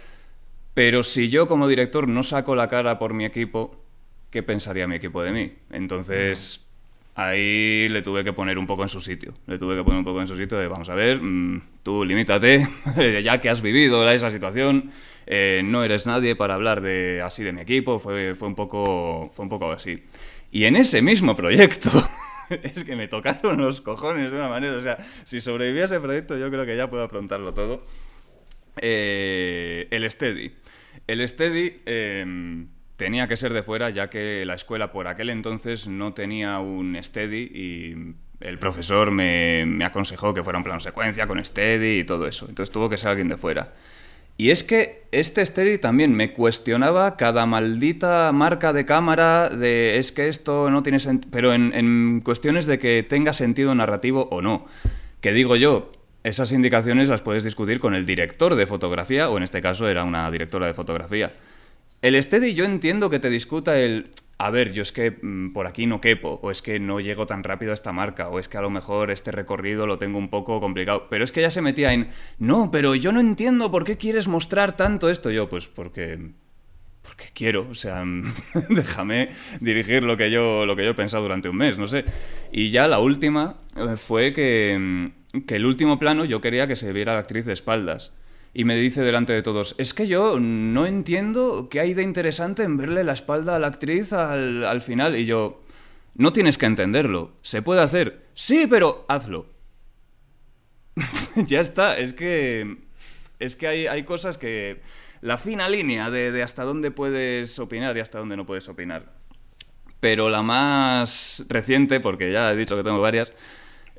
pero 0.74 1.02
si 1.02 1.30
yo 1.30 1.48
como 1.48 1.70
director 1.70 2.10
no 2.10 2.24
saco 2.24 2.56
la 2.56 2.68
cara 2.68 3.00
por 3.00 3.14
mi 3.14 3.24
equipo, 3.24 3.82
¿qué 4.32 4.44
pensaría 4.44 4.86
mi 4.86 4.98
equipo 4.98 5.24
de 5.24 5.32
mí? 5.32 5.54
Entonces, 5.72 6.68
ahí 7.16 7.90
le 7.90 8.02
tuve 8.02 8.24
que 8.24 8.34
poner 8.34 8.58
un 8.58 8.68
poco 8.68 8.84
en 8.84 8.90
su 8.90 9.02
sitio. 9.02 9.34
Le 9.48 9.58
tuve 9.58 9.76
que 9.76 9.84
poner 9.84 10.00
un 10.00 10.06
poco 10.06 10.22
en 10.22 10.28
su 10.28 10.36
sitio 10.36 10.58
de, 10.58 10.68
vamos 10.68 10.90
a 10.90 10.96
ver, 10.96 11.22
mm, 11.22 11.62
tú 11.84 12.06
limítate, 12.06 12.68
ya 13.24 13.40
que 13.40 13.50
has 13.50 13.62
vivido 13.62 14.10
esa 14.10 14.32
situación, 14.32 14.92
eh, 15.26 15.62
no 15.64 15.84
eres 15.84 16.06
nadie 16.06 16.36
para 16.36 16.56
hablar 16.56 16.82
de 16.82 17.22
así 17.24 17.44
de 17.44 17.52
mi 17.52 17.62
equipo, 17.62 18.00
fue, 18.00 18.36
fue, 18.36 18.48
un 18.48 18.56
poco, 18.56 19.32
fue 19.34 19.44
un 19.44 19.50
poco 19.50 19.72
así. 19.72 20.04
Y 20.52 20.66
en 20.66 20.76
ese 20.76 21.02
mismo 21.02 21.36
proyecto, 21.36 21.90
es 22.50 22.84
que 22.84 22.96
me 22.96 23.08
tocaron 23.08 23.58
los 23.58 23.82
cojones 23.82 24.32
de 24.32 24.38
una 24.38 24.50
manera, 24.50 24.78
o 24.78 24.82
sea, 24.82 24.98
si 25.24 25.40
sobrevivía 25.42 25.84
a 25.84 25.86
ese 25.86 26.00
proyecto 26.00 26.38
yo 26.38 26.50
creo 26.50 26.66
que 26.66 26.76
ya 26.76 26.90
puedo 26.90 27.04
afrontarlo 27.04 27.54
todo. 27.54 27.86
Eh, 28.78 29.88
el 29.92 30.10
Steady. 30.10 30.54
El 31.08 31.28
Steady 31.28 31.82
eh, 31.86 32.66
tenía 33.02 33.28
que 33.28 33.36
ser 33.36 33.52
de 33.52 33.64
fuera, 33.64 33.90
ya 33.90 34.12
que 34.12 34.46
la 34.46 34.54
escuela 34.54 34.92
por 34.92 35.08
aquel 35.08 35.32
entonces 35.32 35.88
no 35.88 36.14
tenía 36.14 36.60
un 36.60 36.96
Steady 37.02 37.50
y 37.52 37.96
el 38.42 38.60
profesor 38.60 39.10
me, 39.10 39.66
aconsejó 39.84 40.36
que 40.36 40.44
fuera 40.44 40.60
un 40.60 40.64
plano 40.64 40.80
secuencia 40.80 41.26
con 41.26 41.44
Steady 41.44 42.02
y 42.02 42.04
todo 42.04 42.28
eso. 42.28 42.46
Entonces 42.48 42.72
tuvo 42.72 42.90
que 42.90 43.00
ser 43.00 43.10
alguien 43.10 43.28
de 43.28 43.38
fuera. 43.38 43.74
Y 44.38 44.52
es 44.52 44.64
que 44.64 45.06
este 45.12 45.44
Steady 45.44 45.80
también 45.80 46.14
me 46.14 46.32
cuestionaba 46.32 47.18
cada 47.18 47.48
maldita 47.48 48.32
marca 48.34 48.72
de 48.72 48.86
cámara 48.86 49.50
de 49.50 49.98
es 49.98 50.12
que 50.12 50.28
esto 50.28 50.70
no 50.70 50.84
tiene 50.84 51.00
sentido, 51.00 51.32
pero 51.32 51.54
en, 51.54 51.74
en 51.74 52.22
cuestiones 52.24 52.68
de 52.68 52.78
que 52.78 53.02
tenga 53.02 53.34
sentido 53.34 53.74
narrativo 53.74 54.28
o 54.30 54.44
no. 54.44 54.68
Que 55.22 55.32
digo 55.32 55.56
yo, 55.56 55.92
esas 56.24 56.52
indicaciones 56.52 57.10
las 57.10 57.24
puedes 57.24 57.44
discutir 57.44 57.80
con 57.80 57.96
el 57.96 58.06
director 58.06 58.54
de 58.54 58.68
fotografía, 58.68 59.28
o 59.32 59.38
en 59.38 59.44
este 59.44 59.60
caso 59.60 59.90
era 59.90 60.04
una 60.04 60.30
directora 60.30 60.68
de 60.68 60.76
fotografía. 60.76 61.32
El 62.02 62.22
Steady 62.22 62.54
yo 62.54 62.66
entiendo 62.66 63.10
que 63.10 63.20
te 63.20 63.30
discuta 63.30 63.80
el, 63.80 64.10
a 64.40 64.50
ver, 64.50 64.74
yo 64.74 64.82
es 64.82 64.92
que 64.92 65.12
mm, 65.22 65.54
por 65.54 65.68
aquí 65.68 65.86
no 65.86 66.02
quepo, 66.02 66.40
o 66.42 66.50
es 66.50 66.64
que 66.64 66.80
no 66.80 67.00
llego 67.00 67.28
tan 67.28 67.44
rápido 67.44 67.72
a 67.72 67.76
esta 67.76 67.92
marca, 67.92 68.30
o 68.30 68.40
es 68.40 68.50
que 68.50 68.58
a 68.58 68.62
lo 68.62 68.72
mejor 68.72 69.12
este 69.12 69.32
recorrido 69.32 69.86
lo 69.86 70.00
tengo 70.00 70.18
un 70.18 70.30
poco 70.30 70.60
complicado, 70.60 71.06
pero 71.12 71.24
es 71.24 71.32
que 71.32 71.42
ya 71.42 71.52
se 71.52 71.62
metía 71.62 71.94
en, 71.94 72.10
no, 72.40 72.72
pero 72.72 72.96
yo 72.96 73.12
no 73.12 73.20
entiendo 73.20 73.70
por 73.70 73.86
qué 73.86 73.98
quieres 73.98 74.28
mostrar 74.28 74.76
tanto 74.76 75.10
esto. 75.10 75.30
Yo, 75.30 75.48
pues 75.48 75.68
porque 75.68 76.32
porque 77.04 77.26
quiero, 77.34 77.68
o 77.70 77.76
sea, 77.76 78.04
déjame 78.70 79.30
dirigir 79.60 80.04
lo 80.04 80.18
que 80.18 80.32
yo 80.32 80.66
lo 80.66 80.76
que 80.76 80.84
yo 80.84 80.92
he 80.92 80.96
pensado 80.96 81.22
durante 81.22 81.50
un 81.50 81.58
mes, 81.58 81.78
no 81.78 81.88
sé. 81.88 82.06
Y 82.52 82.72
ya 82.72 82.88
la 82.88 83.00
última 83.00 83.58
eh, 83.76 83.96
fue 83.96 84.34
que, 84.34 84.76
mm, 85.34 85.42
que 85.42 85.56
el 85.58 85.68
último 85.68 86.00
plano 86.00 86.26
yo 86.26 86.42
quería 86.42 86.66
que 86.66 86.76
se 86.76 86.94
viera 86.94 87.14
la 87.14 87.20
actriz 87.20 87.46
de 87.46 87.54
espaldas. 87.54 88.12
Y 88.54 88.66
me 88.66 88.76
dice 88.76 89.02
delante 89.02 89.32
de 89.34 89.42
todos, 89.42 89.76
es 89.78 89.94
que 89.94 90.08
yo 90.08 90.40
no 90.40 90.86
entiendo 90.86 91.70
qué 91.70 91.80
hay 91.80 91.94
de 91.94 92.04
interesante 92.04 92.64
en 92.64 92.76
verle 92.76 93.04
la 93.04 93.14
espalda 93.14 93.56
a 93.56 93.60
la 93.60 93.68
actriz 93.68 94.12
al, 94.12 94.66
al 94.66 94.82
final. 94.82 95.16
Y 95.16 95.26
yo, 95.26 95.62
no 96.16 96.34
tienes 96.34 96.58
que 96.58 96.66
entenderlo, 96.66 97.32
se 97.42 97.62
puede 97.62 97.82
hacer. 97.82 98.26
Sí, 98.34 98.68
pero 98.70 99.06
hazlo. 99.08 99.46
ya 101.48 101.62
está, 101.62 101.98
es 101.98 102.12
que 102.12 102.78
es 103.42 103.56
que 103.56 103.68
hay, 103.68 103.88
hay 103.88 104.04
cosas 104.04 104.38
que... 104.38 104.82
La 105.22 105.38
fina 105.38 105.70
línea 105.70 106.10
de, 106.10 106.32
de 106.32 106.42
hasta 106.42 106.64
dónde 106.64 106.90
puedes 106.90 107.60
opinar 107.60 107.96
y 107.96 108.00
hasta 108.00 108.18
dónde 108.18 108.38
no 108.38 108.46
puedes 108.46 108.68
opinar. 108.68 109.14
Pero 110.00 110.30
la 110.30 110.42
más 110.42 111.46
reciente, 111.48 112.00
porque 112.00 112.32
ya 112.32 112.52
he 112.52 112.56
dicho 112.56 112.76
que 112.76 112.84
tengo 112.84 113.00
varias, 113.00 113.32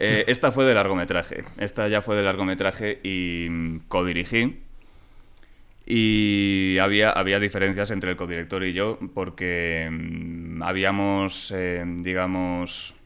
eh, 0.04 0.24
esta 0.26 0.50
fue 0.50 0.64
de 0.64 0.74
largometraje. 0.74 1.44
Esta 1.58 1.86
ya 1.86 2.02
fue 2.02 2.16
de 2.16 2.22
largometraje 2.22 2.98
y 3.04 3.46
mm, 3.48 3.78
codirigí. 3.86 4.58
Y 5.86 6.76
había, 6.78 7.10
había 7.10 7.38
diferencias 7.38 7.92
entre 7.92 8.10
el 8.10 8.16
codirector 8.16 8.64
y 8.64 8.72
yo 8.72 8.98
porque 9.14 9.88
mm, 9.90 10.62
habíamos, 10.62 11.52
eh, 11.54 11.84
digamos, 11.86 12.96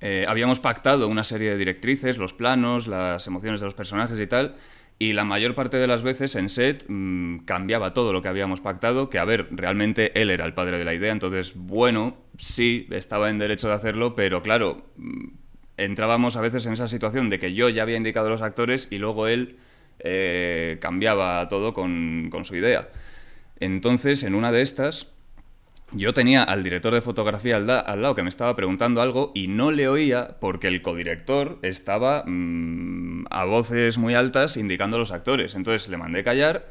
eh, 0.00 0.24
habíamos 0.26 0.60
pactado 0.60 1.08
una 1.08 1.24
serie 1.24 1.50
de 1.50 1.58
directrices, 1.58 2.16
los 2.16 2.32
planos, 2.32 2.86
las 2.86 3.26
emociones 3.26 3.60
de 3.60 3.66
los 3.66 3.74
personajes 3.74 4.18
y 4.18 4.26
tal, 4.26 4.56
y 4.98 5.12
la 5.12 5.24
mayor 5.24 5.54
parte 5.54 5.76
de 5.76 5.86
las 5.86 6.02
veces 6.02 6.36
en 6.36 6.48
set 6.48 6.86
mm, 6.88 7.40
cambiaba 7.40 7.92
todo 7.92 8.14
lo 8.14 8.22
que 8.22 8.28
habíamos 8.28 8.62
pactado, 8.62 9.10
que 9.10 9.18
a 9.18 9.26
ver, 9.26 9.48
realmente 9.50 10.18
él 10.18 10.30
era 10.30 10.46
el 10.46 10.54
padre 10.54 10.78
de 10.78 10.86
la 10.86 10.94
idea, 10.94 11.12
entonces, 11.12 11.52
bueno, 11.54 12.16
sí, 12.38 12.86
estaba 12.92 13.28
en 13.28 13.38
derecho 13.38 13.68
de 13.68 13.74
hacerlo, 13.74 14.14
pero 14.14 14.40
claro, 14.40 14.86
entrábamos 15.76 16.36
a 16.36 16.40
veces 16.40 16.66
en 16.66 16.74
esa 16.74 16.88
situación 16.88 17.30
de 17.30 17.38
que 17.38 17.54
yo 17.54 17.68
ya 17.68 17.82
había 17.82 17.96
indicado 17.96 18.26
a 18.26 18.30
los 18.30 18.42
actores 18.42 18.88
y 18.90 18.98
luego 18.98 19.26
él 19.26 19.56
eh, 20.00 20.78
cambiaba 20.80 21.46
todo 21.48 21.72
con, 21.72 22.28
con 22.30 22.44
su 22.44 22.56
idea. 22.56 22.88
Entonces, 23.60 24.24
en 24.24 24.34
una 24.34 24.50
de 24.50 24.62
estas, 24.62 25.12
yo 25.94 26.14
tenía 26.14 26.42
al 26.42 26.62
director 26.62 26.94
de 26.94 27.00
fotografía 27.00 27.56
al, 27.56 27.66
lado 27.66 28.14
que 28.14 28.22
me 28.22 28.28
estaba 28.28 28.56
preguntando 28.56 29.02
algo 29.02 29.30
y 29.34 29.48
no 29.48 29.70
le 29.70 29.88
oía 29.88 30.36
porque 30.40 30.68
el 30.68 30.80
codirector 30.80 31.58
estaba 31.62 32.24
mm, 32.26 33.26
a 33.30 33.44
voces 33.44 33.98
muy 33.98 34.14
altas 34.14 34.56
indicando 34.56 34.96
a 34.96 35.00
los 35.00 35.12
actores. 35.12 35.54
Entonces 35.54 35.88
le 35.88 35.98
mandé 35.98 36.24
callar 36.24 36.70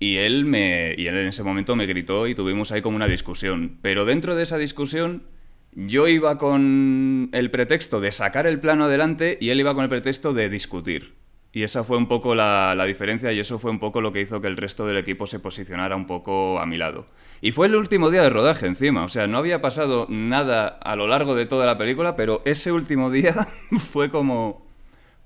y 0.00 0.16
él, 0.16 0.44
me, 0.44 0.94
y 0.98 1.06
él 1.06 1.16
en 1.16 1.28
ese 1.28 1.42
momento 1.42 1.76
me 1.76 1.86
gritó 1.86 2.26
y 2.26 2.34
tuvimos 2.34 2.72
ahí 2.72 2.82
como 2.82 2.96
una 2.96 3.06
discusión. 3.06 3.78
Pero 3.80 4.04
dentro 4.04 4.34
de 4.34 4.42
esa 4.42 4.58
discusión 4.58 5.22
yo 5.72 6.08
iba 6.08 6.38
con 6.38 7.28
el 7.32 7.50
pretexto 7.50 8.00
de 8.00 8.12
sacar 8.12 8.46
el 8.46 8.60
plano 8.60 8.84
adelante 8.84 9.38
y 9.40 9.50
él 9.50 9.60
iba 9.60 9.74
con 9.74 9.84
el 9.84 9.90
pretexto 9.90 10.32
de 10.32 10.48
discutir. 10.48 11.14
Y 11.50 11.62
esa 11.62 11.82
fue 11.82 11.96
un 11.96 12.08
poco 12.08 12.34
la, 12.34 12.74
la 12.74 12.84
diferencia 12.84 13.32
y 13.32 13.40
eso 13.40 13.58
fue 13.58 13.70
un 13.70 13.78
poco 13.78 14.00
lo 14.00 14.12
que 14.12 14.20
hizo 14.20 14.40
que 14.40 14.48
el 14.48 14.56
resto 14.56 14.86
del 14.86 14.98
equipo 14.98 15.26
se 15.26 15.38
posicionara 15.38 15.96
un 15.96 16.06
poco 16.06 16.60
a 16.60 16.66
mi 16.66 16.76
lado. 16.76 17.06
Y 17.40 17.52
fue 17.52 17.66
el 17.68 17.74
último 17.74 18.10
día 18.10 18.22
de 18.22 18.30
rodaje 18.30 18.66
encima, 18.66 19.04
o 19.04 19.08
sea, 19.08 19.26
no 19.26 19.38
había 19.38 19.62
pasado 19.62 20.06
nada 20.10 20.68
a 20.68 20.94
lo 20.96 21.06
largo 21.06 21.34
de 21.34 21.46
toda 21.46 21.64
la 21.64 21.78
película, 21.78 22.16
pero 22.16 22.42
ese 22.44 22.70
último 22.70 23.10
día 23.10 23.34
fue 23.78 24.10
como, 24.10 24.66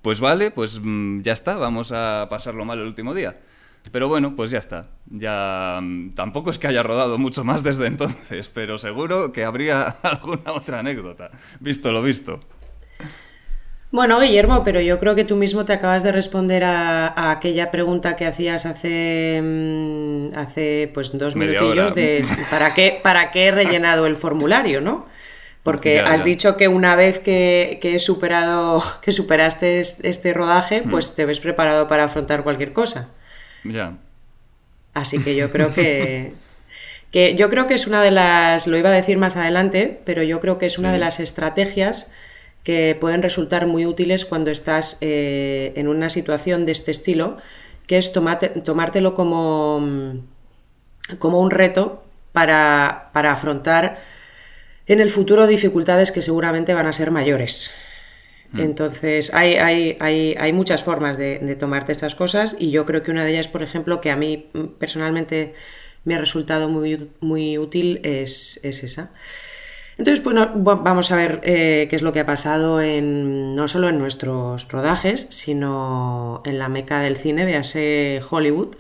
pues 0.01 0.21
vale, 0.21 0.51
pues 0.51 0.79
mm, 0.83 1.23
ya 1.23 1.33
está, 1.33 1.57
vamos 1.57 1.91
a 1.93 2.29
pasarlo 2.31 2.65
mal 2.65 2.79
el 2.79 2.87
último 2.87 3.15
día. 3.15 3.41
Pero 3.91 4.09
bueno, 4.09 4.35
pues 4.37 4.51
ya 4.51 4.59
está. 4.59 4.89
Ya 5.07 5.79
mm, 5.83 6.15
tampoco 6.15 6.51
es 6.51 6.59
que 6.59 6.69
haya 6.69 6.83
rodado 6.83 7.19
mucho 7.19 7.45
más 7.45 7.63
desde 7.63 7.87
entonces, 7.87 8.49
pero 8.49 8.79
seguro 8.79 9.31
que 9.33 9.45
habría 9.45 9.83
alguna 10.03 10.53
otra 10.53 10.79
anécdota, 10.81 11.31
visto 11.61 11.93
lo 11.93 12.03
visto. 12.03 12.41
Bueno, 13.91 14.21
Guillermo, 14.21 14.65
pero 14.65 14.81
yo 14.81 14.99
creo 14.99 15.15
que 15.15 15.25
tú 15.27 15.37
mismo 15.37 15.67
te 15.67 15.75
acabas 15.75 16.03
de 16.03 16.13
responder 16.13 16.65
a, 16.65 17.09
a 17.09 17.31
aquella 17.31 17.71
pregunta 17.71 18.17
que 18.17 18.25
hacías 18.25 18.65
hace, 18.65 19.41
mm, 19.43 20.29
hace 20.35 20.91
pues 20.95 21.17
dos 21.19 21.35
Media 21.35 21.61
minutillos 21.61 21.93
hora. 21.93 21.95
de 21.95 22.23
¿para 22.51 22.73
qué, 22.73 23.01
¿para 23.03 23.31
qué 23.31 23.47
he 23.49 23.51
rellenado 23.51 24.07
el 24.07 24.17
formulario, 24.17 24.81
no? 24.81 25.07
Porque 25.63 25.91
Ya, 25.95 26.07
has 26.07 26.25
ya. 26.25 26.25
dicho 26.25 26.57
que 26.57 26.69
una 26.69 26.97
vez 26.97 27.19
que, 27.21 27.79
que 27.83 27.97
he 27.97 27.99
superado, 27.99 28.83
que 29.03 29.13
superaste 29.13 29.81
es- 29.81 30.01
este 30.05 30.33
rodaje, 30.35 30.83
pues 30.83 31.15
te 31.15 31.27
ves 31.27 31.41
preparado 31.41 31.87
para 31.89 32.05
afrontar 32.05 32.45
cualquier 32.45 32.73
cosa. 32.73 33.11
Ya. 33.65 33.97
Así 34.95 35.19
que 35.23 35.35
yo 35.37 35.51
creo 35.51 35.73
que, 35.73 36.35
que 37.11 37.35
yo 37.35 37.49
creo 37.51 37.67
que 37.67 37.75
es 37.75 37.87
una 37.87 38.03
de 38.03 38.11
las, 38.11 38.67
lo 38.67 38.77
iba 38.77 38.91
a 38.91 38.93
decir 38.93 39.17
más 39.19 39.37
adelante, 39.37 40.01
pero 40.05 40.23
yo 40.23 40.41
creo 40.41 40.59
que 40.59 40.67
es 40.67 40.79
una 40.79 40.93
de 40.93 40.99
las 40.99 41.21
estrategias 41.21 42.13
que 42.65 42.97
pueden 43.01 43.23
resultar 43.23 43.67
muy 43.67 43.87
útiles 43.87 44.25
cuando 44.25 44.51
estás 44.51 44.99
eh, 45.01 45.73
en 45.77 45.89
una 45.89 46.09
situación 46.11 46.65
de 46.65 46.73
este 46.73 46.91
estilo, 46.91 47.39
que 47.87 47.99
es 47.99 48.13
tomate- 48.15 48.63
tomártelo 48.63 49.15
como, 49.15 49.81
mm, 49.81 50.19
como 51.19 51.41
un 51.41 51.51
reto 51.51 52.05
para, 52.33 53.11
para 53.13 53.33
afrontar 53.33 54.01
en 54.87 55.01
el 55.01 55.11
futuro 55.11 55.47
dificultades 55.47 56.13
que 56.13 56.23
seguramente 56.23 56.75
van 56.75 56.87
a 56.87 56.93
ser 56.93 57.11
mayores. 57.11 57.73
Entonces, 58.57 59.33
hay, 59.33 59.55
hay, 59.55 59.97
hay, 60.01 60.35
hay 60.39 60.53
muchas 60.53 60.83
formas 60.83 61.17
de, 61.17 61.57
tomarte 61.59 61.93
estas 61.93 62.15
cosas 62.15 62.57
y 62.59 62.71
yo 62.71 62.85
creo 62.85 63.03
que 63.03 63.11
una 63.11 63.25
de 63.25 63.31
ellas, 63.33 63.49
por 63.49 63.63
ejemplo, 63.63 64.01
que 64.01 64.11
a 64.11 64.17
mí 64.17 64.49
mm, 64.53 64.65
personalmente 64.79 65.55
me 66.05 66.15
ha 66.15 66.19
resultado 66.19 66.69
muy, 66.69 67.11
muy 67.21 67.57
útil 67.59 68.01
es, 68.03 68.61
es 68.63 68.85
esa. 68.85 69.13
Entonces, 69.99 70.25
va- 70.27 70.75
vamos 70.77 71.11
a 71.13 71.17
ver 71.17 71.41
eh, 71.45 71.87
qué 71.89 71.97
es 71.97 72.03
lo 72.03 72.13
que 72.13 72.21
ha 72.21 72.27
pasado 72.27 72.81
en, 72.81 73.55
no 73.55 73.69
solo 73.69 73.89
en 73.89 73.99
nuestros 73.99 74.69
rodajes, 74.69 75.27
sino 75.31 76.43
en 76.45 76.59
la 76.59 76.69
meca 76.69 77.01
del 77.01 77.17
cine, 77.17 77.45
véase 77.45 78.21
Hollywood. 78.29 78.77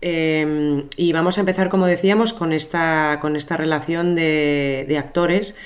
Eh, 0.00 0.84
y 0.96 1.12
vamos 1.12 1.38
a 1.38 1.40
empezar, 1.40 1.68
como 1.70 1.86
decíamos, 1.86 2.32
con 2.32 2.52
esta, 2.52 3.18
con 3.20 3.36
esta 3.36 3.56
relación 3.56 4.14
de 4.14 4.96
actores 4.98 5.56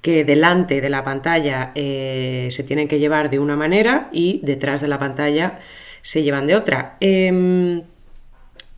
que 0.00 0.24
delante 0.24 0.80
de 0.80 0.90
la 0.90 1.04
pantalla 1.04 1.72
eh, 1.74 2.48
se 2.50 2.64
tienen 2.64 2.88
que 2.88 2.98
llevar 2.98 3.28
de 3.30 3.38
una 3.38 3.56
manera 3.56 4.08
y 4.12 4.40
detrás 4.42 4.80
de 4.80 4.88
la 4.88 4.98
pantalla 4.98 5.58
se 6.00 6.22
llevan 6.22 6.46
de 6.46 6.56
otra. 6.56 6.96
Em, 7.00 7.82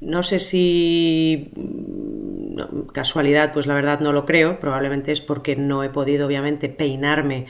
no 0.00 0.22
sé 0.24 0.40
si 0.40 1.50
mm, 1.54 2.88
casualidad, 2.92 3.52
pues 3.52 3.66
la 3.66 3.74
verdad 3.74 4.00
no 4.00 4.12
lo 4.12 4.26
creo. 4.26 4.58
Probablemente 4.58 5.12
es 5.12 5.20
porque 5.20 5.54
no 5.54 5.84
he 5.84 5.90
podido, 5.90 6.26
obviamente, 6.26 6.68
peinarme 6.68 7.46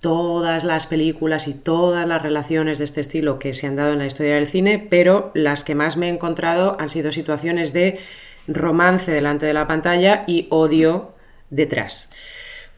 todas 0.00 0.62
las 0.62 0.86
películas 0.86 1.48
y 1.48 1.54
todas 1.54 2.06
las 2.06 2.22
relaciones 2.22 2.78
de 2.78 2.84
este 2.84 3.00
estilo 3.00 3.40
que 3.40 3.52
se 3.52 3.66
han 3.66 3.74
dado 3.74 3.92
en 3.92 3.98
la 3.98 4.06
historia 4.06 4.36
del 4.36 4.46
cine, 4.46 4.78
pero 4.78 5.32
las 5.34 5.64
que 5.64 5.74
más 5.74 5.96
me 5.96 6.06
he 6.06 6.10
encontrado 6.10 6.76
han 6.78 6.88
sido 6.88 7.10
situaciones 7.10 7.72
de 7.72 7.98
romance 8.46 9.10
delante 9.10 9.46
de 9.46 9.54
la 9.54 9.66
pantalla 9.66 10.22
y 10.28 10.46
odio 10.50 11.14
detrás. 11.50 12.10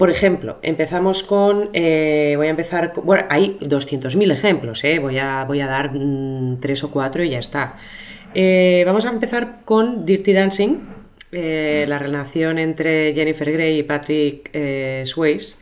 Por 0.00 0.08
ejemplo, 0.10 0.56
empezamos 0.62 1.22
con. 1.22 1.68
eh, 1.74 2.32
voy 2.38 2.46
a 2.46 2.50
empezar. 2.50 2.94
con- 2.94 3.04
bueno, 3.04 3.26
hay 3.28 3.58
200.000 3.60 4.32
ejemplos, 4.32 4.82
eh, 4.82 4.98
voy, 4.98 5.18
a, 5.18 5.44
voy 5.44 5.60
a 5.60 5.66
dar 5.66 5.92
mm, 5.92 6.58
tres 6.58 6.82
o 6.84 6.90
cuatro 6.90 7.22
y 7.22 7.28
ya 7.28 7.38
está. 7.38 7.76
Eh, 8.34 8.82
vamos 8.86 9.04
a 9.04 9.10
empezar 9.10 9.60
con 9.66 10.06
Dirty 10.06 10.32
Dancing, 10.32 10.78
la 11.32 11.98
relación 11.98 12.58
entre 12.58 13.12
Jennifer 13.12 13.52
Grey 13.52 13.80
y 13.80 13.82
Patrick 13.82 14.50
Swayze. 15.04 15.58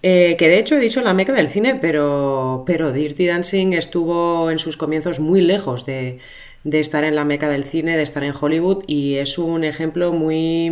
Que 0.00 0.36
de 0.38 0.58
hecho 0.60 0.76
he 0.76 0.78
dicho 0.78 1.00
la 1.00 1.12
meca 1.12 1.32
del 1.32 1.48
cine, 1.48 1.74
pero, 1.74 2.62
pero 2.68 2.92
Dirty 2.92 3.26
Dancing 3.26 3.72
estuvo 3.72 4.52
en 4.52 4.60
sus 4.60 4.76
comienzos 4.76 5.18
muy 5.18 5.40
lejos 5.40 5.84
de, 5.84 6.20
estar 6.64 7.02
en 7.02 7.16
la 7.16 7.24
meca 7.24 7.48
del 7.48 7.64
cine, 7.64 7.96
de 7.96 8.04
estar 8.04 8.22
en 8.22 8.34
Hollywood, 8.40 8.84
y 8.86 9.16
es 9.16 9.36
un 9.36 9.64
ejemplo 9.64 10.12
muy, 10.12 10.70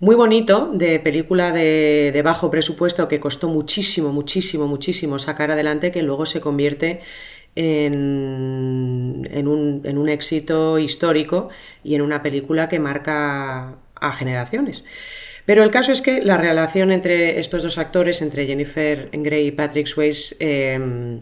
muy 0.00 0.14
bonito 0.14 0.70
de 0.72 1.00
película 1.00 1.50
de, 1.50 2.20
bajo 2.24 2.50
presupuesto 2.50 3.08
que 3.08 3.20
costó 3.20 3.48
muchísimo, 3.48 4.12
muchísimo, 4.12 4.66
muchísimo 4.66 5.18
sacar 5.18 5.50
adelante, 5.50 5.90
que 5.90 6.02
luego 6.02 6.24
se 6.24 6.40
convierte 6.40 7.00
en, 7.56 9.48
un, 9.48 10.08
éxito 10.08 10.78
histórico 10.78 11.48
y 11.82 11.96
en 11.96 12.02
una 12.02 12.22
película 12.22 12.68
que 12.68 12.78
marca 12.78 13.76
a 13.96 14.12
generaciones. 14.12 14.84
Pero 15.44 15.64
el 15.64 15.70
caso 15.70 15.92
es 15.92 16.02
que 16.02 16.22
la 16.22 16.36
relación 16.36 16.92
entre 16.92 17.40
estos 17.40 17.62
dos 17.62 17.78
actores, 17.78 18.22
entre 18.22 18.46
Jennifer 18.46 19.08
Grey 19.12 19.48
y 19.48 19.50
Patrick 19.50 19.86
Swayze, 19.86 20.36
eh, 20.38 21.20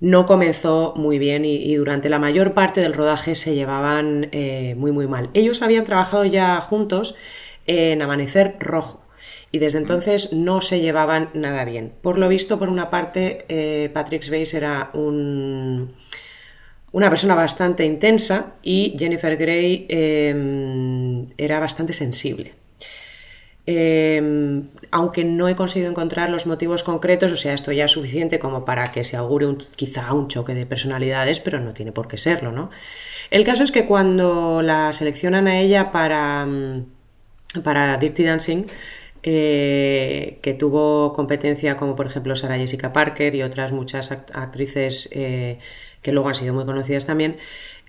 no 0.00 0.26
comenzó 0.26 0.94
muy 0.96 1.18
bien 1.18 1.44
y, 1.44 1.56
y 1.56 1.76
durante 1.76 2.08
la 2.08 2.18
mayor 2.18 2.54
parte 2.54 2.80
del 2.80 2.92
rodaje 2.92 3.36
se 3.36 3.54
llevaban 3.54 4.28
eh, 4.32 4.74
muy 4.76 4.90
muy 4.90 5.06
mal. 5.06 5.30
Ellos 5.32 5.62
habían 5.62 5.84
trabajado 5.84 6.24
ya 6.24 6.60
juntos 6.60 7.14
en 7.66 8.02
Amanecer 8.02 8.56
Rojo 8.60 9.00
y 9.50 9.58
desde 9.58 9.78
entonces 9.78 10.32
no 10.32 10.60
se 10.60 10.80
llevaban 10.80 11.28
nada 11.34 11.64
bien. 11.64 11.92
Por 12.02 12.18
lo 12.18 12.28
visto, 12.28 12.58
por 12.58 12.68
una 12.68 12.90
parte, 12.90 13.44
eh, 13.48 13.90
Patrick 13.92 14.22
Swayze 14.22 14.56
era 14.56 14.90
un, 14.94 15.94
una 16.92 17.08
persona 17.10 17.34
bastante 17.34 17.84
intensa 17.84 18.54
y 18.62 18.96
Jennifer 18.98 19.36
Grey 19.36 19.86
eh, 19.88 21.24
era 21.36 21.60
bastante 21.60 21.92
sensible. 21.92 22.54
Eh, 23.64 24.60
aunque 24.90 25.22
no 25.24 25.48
he 25.48 25.54
conseguido 25.54 25.88
encontrar 25.90 26.30
los 26.30 26.46
motivos 26.46 26.82
concretos, 26.82 27.30
o 27.30 27.36
sea, 27.36 27.52
esto 27.54 27.70
ya 27.70 27.84
es 27.84 27.92
suficiente 27.92 28.40
como 28.40 28.64
para 28.64 28.90
que 28.90 29.04
se 29.04 29.16
augure 29.16 29.46
un- 29.46 29.64
quizá 29.76 30.12
un 30.14 30.26
choque 30.26 30.52
de 30.54 30.66
personalidades, 30.66 31.38
pero 31.38 31.60
no 31.60 31.72
tiene 31.72 31.92
por 31.92 32.08
qué 32.08 32.18
serlo, 32.18 32.50
¿no? 32.50 32.70
El 33.30 33.44
caso 33.44 33.62
es 33.62 33.70
que 33.70 33.86
cuando 33.86 34.62
la 34.62 34.92
seleccionan 34.92 35.46
a 35.46 35.60
ella 35.60 35.92
para, 35.92 36.44
mm, 36.44 36.86
para 37.62 37.96
Dirty 37.98 38.24
Dancing, 38.24 38.64
eh, 39.22 40.38
que 40.42 40.54
tuvo 40.54 41.12
competencia 41.12 41.76
como 41.76 41.94
por 41.94 42.06
ejemplo 42.06 42.34
Sarah 42.34 42.56
Jessica 42.56 42.92
Parker 42.92 43.34
y 43.34 43.42
otras 43.42 43.72
muchas 43.72 44.10
act- 44.10 44.30
actrices 44.34 45.08
eh, 45.12 45.58
que 46.02 46.12
luego 46.12 46.28
han 46.28 46.34
sido 46.34 46.54
muy 46.54 46.64
conocidas 46.64 47.06
también, 47.06 47.36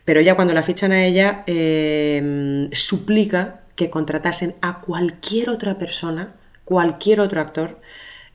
pero 0.05 0.21
ya 0.21 0.35
cuando 0.35 0.53
la 0.53 0.63
fichan 0.63 0.91
a 0.91 1.05
ella, 1.05 1.43
eh, 1.47 2.67
suplica 2.73 3.61
que 3.75 3.89
contratasen 3.89 4.53
a 4.61 4.81
cualquier 4.81 5.49
otra 5.49 5.77
persona, 5.77 6.35
cualquier 6.65 7.19
otro 7.19 7.41
actor, 7.41 7.79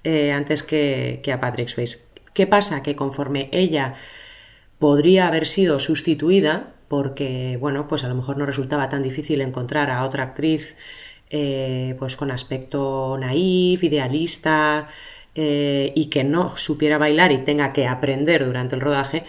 eh, 0.02 0.32
antes 0.32 0.62
que, 0.62 1.20
que 1.22 1.32
a 1.32 1.40
Patrick 1.40 1.68
Swayze. 1.68 2.00
¿Qué 2.34 2.46
pasa? 2.46 2.82
Que 2.82 2.96
conforme 2.96 3.48
ella 3.52 3.94
podría 4.78 5.28
haber 5.28 5.46
sido 5.46 5.78
sustituida, 5.78 6.72
porque, 6.88 7.58
bueno, 7.60 7.86
pues 7.86 8.02
a 8.04 8.08
lo 8.08 8.14
mejor 8.14 8.38
no 8.38 8.46
resultaba 8.46 8.88
tan 8.88 9.02
difícil 9.02 9.40
encontrar 9.42 9.90
a 9.90 10.04
otra 10.04 10.22
actriz 10.22 10.76
eh, 11.30 11.94
pues 11.98 12.16
con 12.16 12.30
aspecto 12.30 13.18
naif, 13.18 13.84
idealista 13.84 14.88
eh, 15.34 15.92
y 15.94 16.06
que 16.06 16.24
no 16.24 16.56
supiera 16.56 16.96
bailar 16.96 17.32
y 17.32 17.38
tenga 17.38 17.74
que 17.74 17.86
aprender 17.86 18.46
durante 18.46 18.74
el 18.74 18.80
rodaje, 18.80 19.24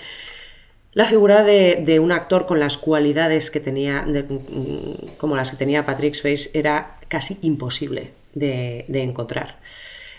la 0.93 1.05
figura 1.05 1.43
de, 1.43 1.99
un 1.99 2.11
actor 2.13 2.45
con 2.45 2.59
las 2.59 2.77
cualidades 2.77 3.51
que 3.51 3.59
tenía, 3.59 4.03
mm, 4.03 5.17
como 5.17 5.35
las 5.35 5.51
que 5.51 5.57
tenía 5.57 5.85
Patrick 5.85 6.13
Swayze, 6.15 6.57
era 6.57 6.97
casi 7.09 7.37
imposible 7.41 8.13
de, 8.33 8.85
encontrar. 8.89 9.59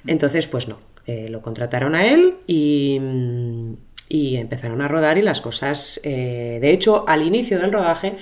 Entonces, 0.06 0.46
pues 0.46 0.68
no, 0.68 0.78
eh, 1.06 1.28
lo 1.30 1.40
contrataron 1.40 1.94
a 1.94 2.06
él 2.06 2.36
y, 2.46 2.98
mm, 3.00 3.74
y 4.10 4.36
empezaron 4.36 4.82
a 4.82 4.88
rodar 4.88 5.16
y 5.16 5.22
las 5.22 5.40
cosas... 5.40 6.00
de 6.04 6.70
hecho, 6.70 7.04
al 7.08 7.22
inicio 7.22 7.58
del 7.58 7.72
rodaje, 7.72 8.16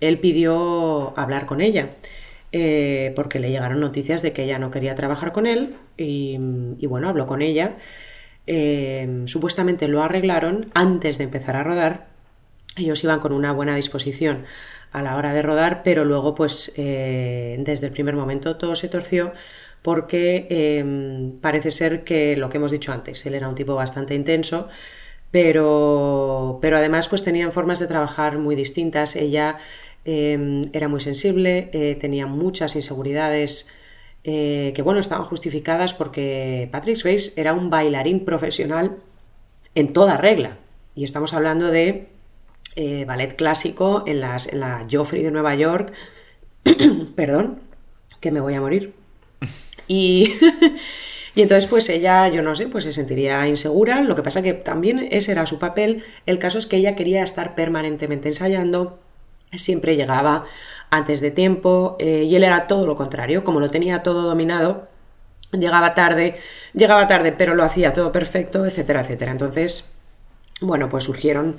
él 0.00 0.18
pidió 0.18 1.12
hablar 1.18 1.46
con 1.46 1.60
ella. 1.60 1.90
Eh, 2.52 3.12
porque 3.16 3.38
le 3.38 3.50
llegaron 3.50 3.80
noticias 3.80 4.20
de 4.22 4.32
que 4.32 4.44
ella 4.44 4.58
no 4.58 4.70
quería 4.70 4.94
trabajar 4.94 5.32
con 5.32 5.46
él 5.46 5.76
y, 5.96 6.36
bueno, 6.86 7.08
habló 7.08 7.26
con 7.26 7.42
ella 7.42 7.76
eh, 8.46 9.22
supuestamente 9.26 9.88
lo 9.88 10.02
arreglaron 10.02 10.70
antes 10.74 11.16
de 11.18 11.24
empezar 11.24 11.56
a 11.56 11.62
rodar. 11.62 12.08
Ellos 12.76 13.02
iban 13.04 13.20
con 13.20 13.32
una 13.32 13.52
buena 13.52 13.76
disposición 13.76 14.44
a 14.90 15.02
la 15.02 15.16
hora 15.16 15.32
de 15.32 15.42
rodar, 15.42 15.82
pero 15.82 16.04
luego, 16.04 16.34
pues, 16.34 16.72
eh, 16.76 17.56
desde 17.60 17.86
el 17.86 17.92
primer 17.92 18.16
momento 18.16 18.56
todo 18.56 18.74
se 18.74 18.88
torció 18.88 19.32
porque 19.82 20.84
parece 21.40 21.70
ser 21.70 22.04
que 22.04 22.36
lo 22.36 22.48
que 22.48 22.58
hemos 22.58 22.70
dicho 22.70 22.92
antes, 22.92 23.26
él 23.26 23.34
era 23.34 23.48
un 23.48 23.54
tipo 23.54 23.74
bastante 23.74 24.14
intenso, 24.14 24.68
pero, 25.32 26.60
pero 26.62 26.76
además 26.76 27.08
pues 27.08 27.24
tenían 27.24 27.50
formas 27.50 27.80
de 27.80 27.88
trabajar 27.88 28.38
muy 28.38 28.54
distintas. 28.54 29.16
Ella 29.16 29.58
eh, 30.04 30.68
era 30.72 30.86
muy 30.86 31.00
sensible, 31.00 31.70
eh, 31.72 31.96
tenía 31.96 32.28
muchas 32.28 32.76
inseguridades 32.76 33.68
eh, 34.24 34.72
que 34.76 34.82
bueno, 34.82 35.00
estaban 35.00 35.24
justificadas 35.24 35.94
porque 35.94 36.68
Patrick 36.70 36.96
Swayze 36.96 37.32
era 37.40 37.54
un 37.54 37.70
bailarín 37.70 38.24
profesional 38.24 38.98
en 39.74 39.92
toda 39.92 40.16
regla. 40.16 40.58
Y 40.94 41.04
estamos 41.04 41.34
hablando 41.34 41.68
de 41.68 42.08
eh, 42.76 43.04
ballet 43.04 43.34
clásico 43.34 44.04
en, 44.06 44.20
las, 44.20 44.46
en 44.52 44.60
la 44.60 44.86
Joffrey 44.90 45.22
de 45.22 45.30
Nueva 45.30 45.54
York. 45.54 45.92
Perdón, 47.16 47.60
que 48.20 48.30
me 48.30 48.40
voy 48.40 48.54
a 48.54 48.60
morir. 48.60 48.94
Y, 49.88 50.32
y 51.34 51.42
entonces 51.42 51.66
pues 51.66 51.88
ella, 51.88 52.28
yo 52.28 52.42
no 52.42 52.54
sé, 52.54 52.68
pues 52.68 52.84
se 52.84 52.92
sentiría 52.92 53.46
insegura. 53.46 54.00
Lo 54.02 54.16
que 54.16 54.22
pasa 54.22 54.42
que 54.42 54.52
también 54.52 55.08
ese 55.10 55.32
era 55.32 55.46
su 55.46 55.58
papel. 55.58 56.04
El 56.26 56.38
caso 56.38 56.58
es 56.58 56.66
que 56.66 56.76
ella 56.76 56.94
quería 56.94 57.22
estar 57.22 57.54
permanentemente 57.54 58.28
ensayando. 58.28 58.98
Siempre 59.52 59.96
llegaba 59.96 60.44
antes 60.90 61.22
de 61.22 61.30
tiempo, 61.30 61.96
eh, 61.98 62.24
y 62.28 62.36
él 62.36 62.44
era 62.44 62.66
todo 62.66 62.86
lo 62.86 62.96
contrario, 62.96 63.44
como 63.44 63.60
lo 63.60 63.70
tenía 63.70 64.02
todo 64.02 64.22
dominado, 64.22 64.88
llegaba 65.52 65.94
tarde, 65.94 66.36
llegaba 66.74 67.06
tarde, 67.06 67.32
pero 67.32 67.54
lo 67.54 67.64
hacía 67.64 67.94
todo 67.94 68.12
perfecto, 68.12 68.66
etcétera, 68.66 69.00
etcétera. 69.00 69.32
Entonces, 69.32 69.90
bueno, 70.60 70.90
pues 70.90 71.04
surgieron 71.04 71.58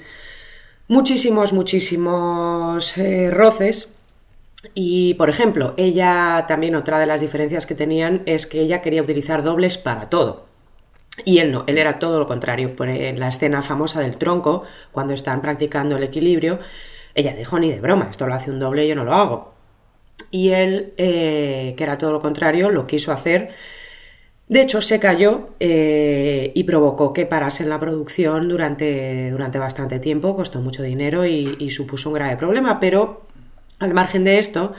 muchísimos, 0.88 1.51
muchísimos 1.51 2.97
eh, 2.97 3.31
roces. 3.31 3.95
Y, 4.73 5.15
por 5.15 5.30
ejemplo, 5.30 5.73
ella 5.78 6.45
también 6.47 6.76
otra 6.76 6.99
de 6.99 7.06
las 7.06 7.21
diferencias 7.21 7.65
que 7.65 7.76
tenían 7.76 8.23
es 8.26 8.47
que 8.47 8.62
ella 8.62 8.82
quería 8.82 9.02
utilizar 9.02 9.43
dobles 9.43 9.78
para 9.78 10.10
todo. 10.10 10.45
Y 11.26 11.39
él 11.39 11.52
no, 11.52 11.63
él 11.67 11.78
era 11.78 11.99
todo 11.99 12.19
lo 12.19 12.28
contrario. 12.28 12.76
Por 12.76 12.88
la 12.88 13.28
escena 13.28 13.62
famosa 13.62 14.02
del 14.02 14.17
tronco, 14.17 14.63
cuando 14.91 15.13
están 15.13 15.41
practicando 15.41 15.97
el 15.97 16.04
equilibrio, 16.04 16.60
ella 17.15 17.34
dijo 17.34 17.60
ni 17.60 17.69
de 17.69 17.82
broma, 17.82 18.08
esto 18.10 18.26
lo 18.26 18.34
hace 18.34 18.52
un 18.52 18.60
doble, 18.60 18.88
yo 18.88 18.95
no 18.95 19.04
lo 19.04 19.13
hago. 19.13 19.54
Y 20.32 20.49
él, 20.49 20.93
eh, 20.97 21.76
que 21.78 21.84
era 21.84 21.97
todo 21.97 22.12
lo 22.12 22.19
contrario, 22.21 22.69
lo 22.71 22.86
quiso 22.86 23.12
hacer 23.12 23.52
de 24.54 24.62
hecho, 24.62 24.82
se 24.82 24.99
cayó 24.99 25.49
eh, 25.60 26.52
y 26.54 26.63
provocó 26.65 27.13
que 27.13 27.26
parase 27.26 27.63
en 27.63 27.69
la 27.69 27.80
producción 27.80 28.49
durante, 28.49 29.32
durante 29.32 29.58
bastante 29.58 29.99
tiempo, 29.99 30.36
costó 30.36 30.62
mucho 30.62 30.84
dinero 30.84 31.26
y, 31.26 31.69
supuso 31.71 32.10
un 32.10 32.15
grave 32.15 32.36
problema, 32.38 32.80
pero 32.80 33.23
al 33.79 33.93
margen 33.93 34.23
de 34.23 34.39
esto, 34.39 34.73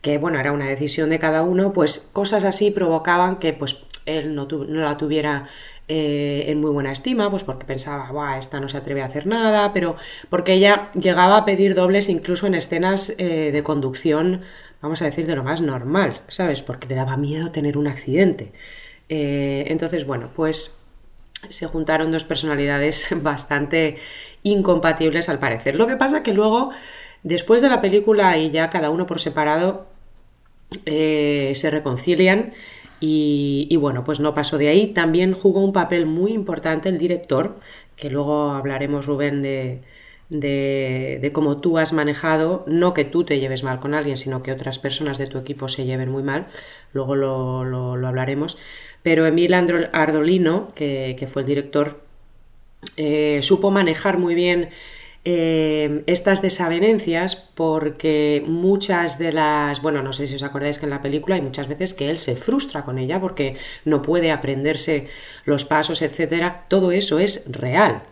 que 0.00 0.18
bueno, 0.18 0.38
era 0.38 0.52
una 0.52 0.66
decisión 0.66 1.10
de 1.10 1.18
cada 1.18 1.42
uno, 1.42 1.72
pues 1.72 2.08
cosas 2.12 2.44
así 2.44 2.70
provocaban 2.70 3.36
que 3.38 3.52
pues 3.52 3.78
él 4.06 4.34
no, 4.34 4.46
la 4.68 4.96
tuviera 4.96 5.48
eh, 5.88 6.44
en 6.48 6.60
muy 6.60 6.70
buena 6.70 6.92
estima, 6.92 7.30
pues 7.30 7.44
porque 7.44 7.66
pensaba, 7.66 8.10
Buah, 8.10 8.38
esta 8.38 8.60
no 8.60 8.68
se 8.68 8.76
atreve 8.76 9.02
a 9.02 9.06
hacer 9.06 9.26
nada, 9.26 9.72
pero 9.72 9.96
porque 10.30 10.54
ella 10.54 10.90
llegaba 10.94 11.38
a 11.38 11.44
pedir 11.44 11.74
dobles 11.74 12.08
incluso 12.08 12.46
en 12.46 12.54
escenas 12.54 13.14
eh, 13.18 13.50
de 13.52 13.62
conducción, 13.62 14.42
vamos 14.80 15.02
a 15.02 15.06
decir, 15.06 15.26
de 15.26 15.36
lo 15.36 15.44
más 15.44 15.60
normal, 15.60 16.22
¿sabes? 16.28 16.62
Porque 16.62 16.88
le 16.88 16.94
daba 16.94 17.16
miedo 17.16 17.50
tener 17.50 17.76
un 17.76 17.88
accidente. 17.88 18.52
Eh, 19.08 19.64
entonces, 19.68 20.06
bueno, 20.06 20.30
pues 20.34 20.74
se 21.48 21.66
juntaron 21.66 22.12
dos 22.12 22.24
personalidades 22.24 23.08
bastante 23.22 23.98
incompatibles 24.42 25.28
al 25.28 25.38
parecer. 25.38 25.74
Lo 25.74 25.86
que 25.86 25.96
pasa 25.96 26.22
que 26.22 26.32
luego, 26.32 26.70
después 27.26 27.60
de 27.60 27.68
la 27.68 27.80
película 27.80 28.38
y 28.38 28.50
ya 28.50 28.70
cada 28.70 28.90
uno 28.90 29.06
por 29.06 29.18
separado, 29.20 29.86
eh, 30.86 31.52
se 31.54 31.70
reconcilian 31.70 32.52
y, 33.00 33.76
bueno, 33.78 34.04
pues 34.04 34.20
no 34.20 34.32
pasó 34.32 34.58
de 34.58 34.68
ahí. 34.68 34.86
También 34.88 35.32
jugó 35.32 35.60
un 35.62 35.72
papel 35.72 36.06
muy 36.06 36.32
importante 36.32 36.88
el 36.88 36.98
director, 36.98 37.58
que 37.96 38.10
luego 38.10 38.52
hablaremos, 38.52 39.06
Rubén, 39.06 39.42
de, 39.42 39.82
de, 40.30 41.30
cómo 41.32 41.58
tú 41.58 41.78
has 41.78 41.92
manejado, 41.92 42.64
no 42.68 42.94
que 42.94 43.04
tú 43.04 43.24
te 43.24 43.40
lleves 43.40 43.64
mal 43.64 43.80
con 43.80 43.92
alguien, 43.92 44.16
sino 44.16 44.42
que 44.42 44.52
otras 44.52 44.78
personas 44.78 45.18
de 45.18 45.26
tu 45.26 45.38
equipo 45.38 45.68
se 45.68 45.84
lleven 45.84 46.10
muy 46.10 46.22
mal, 46.22 46.46
luego 46.92 47.16
lo, 47.16 47.64
lo 47.64 48.08
hablaremos. 48.08 48.56
Pero 49.02 49.26
Emil 49.26 49.52
Ardolino, 49.54 50.68
que, 50.74 51.28
fue 51.30 51.42
el 51.42 51.48
director, 51.48 52.00
eh, 52.96 53.40
supo 53.42 53.70
manejar 53.70 54.16
muy 54.18 54.34
bien 54.34 54.70
eh, 55.28 56.04
estas 56.06 56.40
desavenencias 56.40 57.34
porque 57.34 58.44
muchas 58.46 59.18
de 59.18 59.32
las, 59.32 59.82
bueno, 59.82 60.00
no 60.00 60.12
sé 60.12 60.28
si 60.28 60.36
os 60.36 60.44
acordáis 60.44 60.78
que 60.78 60.86
en 60.86 60.90
la 60.90 61.02
película 61.02 61.34
hay 61.34 61.42
muchas 61.42 61.66
veces 61.66 61.94
que 61.94 62.10
él 62.10 62.18
se 62.18 62.36
frustra 62.36 62.84
con 62.84 62.96
ella 62.96 63.20
porque 63.20 63.56
no 63.84 64.02
puede 64.02 64.30
aprenderse 64.30 65.08
los 65.44 65.64
pasos, 65.64 66.00
etcétera. 66.00 66.66
Todo 66.68 66.92
eso 66.92 67.18
es 67.18 67.50
real. 67.50 68.04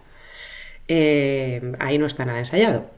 Eh, 0.88 1.74
ahí 1.78 1.98
no 1.98 2.06
está 2.06 2.24
nada 2.24 2.40
ensayado. 2.40 2.90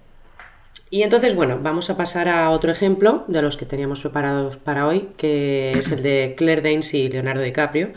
Y 0.88 1.02
entonces, 1.02 1.34
bueno, 1.34 1.58
vamos 1.60 1.90
a 1.90 1.98
pasar 1.98 2.30
a 2.30 2.48
otro 2.52 2.72
ejemplo 2.72 3.26
de 3.28 3.42
los 3.42 3.58
que 3.58 3.66
teníamos 3.66 4.00
preparados 4.00 4.56
para 4.56 4.86
hoy, 4.86 5.10
que 5.18 5.72
es 5.76 5.90
el 5.90 6.02
de 6.02 6.34
Claire 6.38 6.62
Danes 6.62 6.94
y 6.94 7.10
Leonardo 7.10 7.42
DiCaprio 7.42 7.92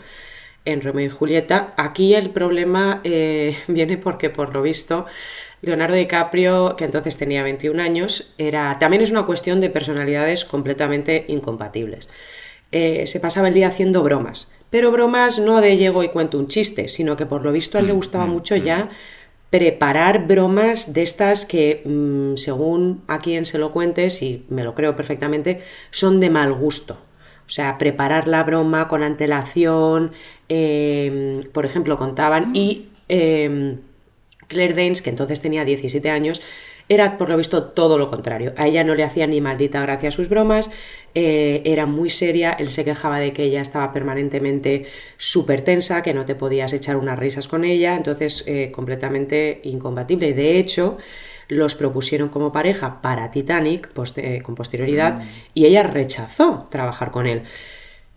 en 0.64 0.82
Romeo 0.82 1.06
y 1.06 1.08
Julieta. 1.08 1.72
Aquí 1.76 2.14
el 2.14 2.28
problema 2.28 3.00
eh, 3.04 3.56
viene 3.68 3.96
porque, 3.96 4.30
por 4.30 4.52
lo 4.52 4.62
visto, 4.62 5.06
Leonardo 5.62 5.94
DiCaprio, 5.94 6.76
que 6.76 6.84
entonces 6.84 7.16
tenía 7.16 7.42
21 7.42 7.82
años, 7.82 8.34
era 8.38 8.78
también 8.78 9.02
es 9.02 9.10
una 9.10 9.26
cuestión 9.26 9.60
de 9.60 9.70
personalidades 9.70 10.44
completamente 10.44 11.26
incompatibles. 11.28 12.08
Eh, 12.72 13.06
se 13.06 13.20
pasaba 13.20 13.48
el 13.48 13.54
día 13.54 13.68
haciendo 13.68 14.02
bromas, 14.02 14.52
pero 14.70 14.92
bromas 14.92 15.38
no 15.38 15.60
de 15.60 15.76
llego 15.76 16.04
y 16.04 16.08
cuento 16.08 16.38
un 16.38 16.46
chiste, 16.46 16.88
sino 16.88 17.16
que 17.16 17.26
por 17.26 17.42
lo 17.42 17.52
visto 17.52 17.76
a 17.76 17.80
él 17.80 17.88
le 17.88 17.92
mm, 17.92 17.96
gustaba 17.96 18.26
mm, 18.26 18.30
mucho 18.30 18.56
mm. 18.56 18.62
ya 18.62 18.90
preparar 19.50 20.28
bromas 20.28 20.94
de 20.94 21.02
estas 21.02 21.44
que, 21.44 21.82
según 22.36 23.02
a 23.08 23.18
quien 23.18 23.44
se 23.44 23.58
lo 23.58 23.72
cuentes, 23.72 24.22
y 24.22 24.46
me 24.48 24.62
lo 24.62 24.72
creo 24.72 24.94
perfectamente, 24.94 25.60
son 25.90 26.20
de 26.20 26.30
mal 26.30 26.52
gusto. 26.52 26.98
O 27.46 27.52
sea, 27.52 27.76
preparar 27.78 28.28
la 28.28 28.44
broma 28.44 28.86
con 28.86 29.02
antelación, 29.02 30.12
em, 30.48 31.40
por 31.52 31.66
ejemplo, 31.66 31.96
contaban, 31.96 32.54
y 32.54 32.90
em, 33.08 33.78
Claire 34.50 34.74
Danes, 34.74 35.00
que 35.00 35.10
entonces 35.10 35.40
tenía 35.40 35.64
17 35.64 36.10
años, 36.10 36.42
era 36.88 37.16
por 37.18 37.28
lo 37.28 37.36
visto 37.36 37.62
todo 37.62 37.98
lo 37.98 38.10
contrario. 38.10 38.52
A 38.56 38.66
ella 38.66 38.82
no 38.82 38.96
le 38.96 39.04
hacía 39.04 39.28
ni 39.28 39.40
maldita 39.40 39.80
gracia 39.80 40.08
a 40.08 40.12
sus 40.12 40.28
bromas, 40.28 40.72
eh, 41.14 41.62
era 41.64 41.86
muy 41.86 42.10
seria, 42.10 42.50
él 42.50 42.68
se 42.70 42.84
quejaba 42.84 43.20
de 43.20 43.32
que 43.32 43.44
ella 43.44 43.60
estaba 43.60 43.92
permanentemente 43.92 44.86
súper 45.16 45.62
tensa, 45.62 46.02
que 46.02 46.12
no 46.12 46.24
te 46.24 46.34
podías 46.34 46.72
echar 46.72 46.96
unas 46.96 47.16
risas 47.16 47.46
con 47.46 47.64
ella, 47.64 47.94
entonces 47.94 48.42
eh, 48.48 48.72
completamente 48.72 49.60
incompatible. 49.62 50.34
De 50.34 50.58
hecho, 50.58 50.98
los 51.46 51.76
propusieron 51.76 52.28
como 52.28 52.50
pareja 52.50 53.00
para 53.00 53.30
Titanic 53.30 53.88
eh, 54.16 54.42
con 54.42 54.56
posterioridad 54.56 55.20
mm. 55.20 55.28
y 55.54 55.66
ella 55.66 55.84
rechazó 55.84 56.66
trabajar 56.70 57.12
con 57.12 57.26
él. 57.26 57.44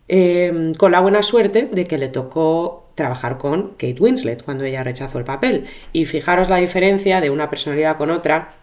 Em, 0.08 0.74
con 0.74 0.92
la 0.92 1.00
buena 1.00 1.22
suerte 1.22 1.66
de 1.72 1.86
que 1.86 1.98
le 1.98 2.10
tocó 2.10 2.83
trabajar 2.96 3.38
con 3.38 3.70
Kate 3.72 3.98
Winslet 4.00 4.44
cuando 4.44 4.64
ella 4.64 4.84
rechazó 4.84 5.18
el 5.18 5.26
papel. 5.26 5.66
Y 5.92 6.06
fijaros 6.06 6.50
la 6.50 6.58
diferencia 6.58 7.22
de 7.22 7.30
una 7.30 7.50
personalidad 7.50 7.98
con 7.98 8.12
otra, 8.12 8.54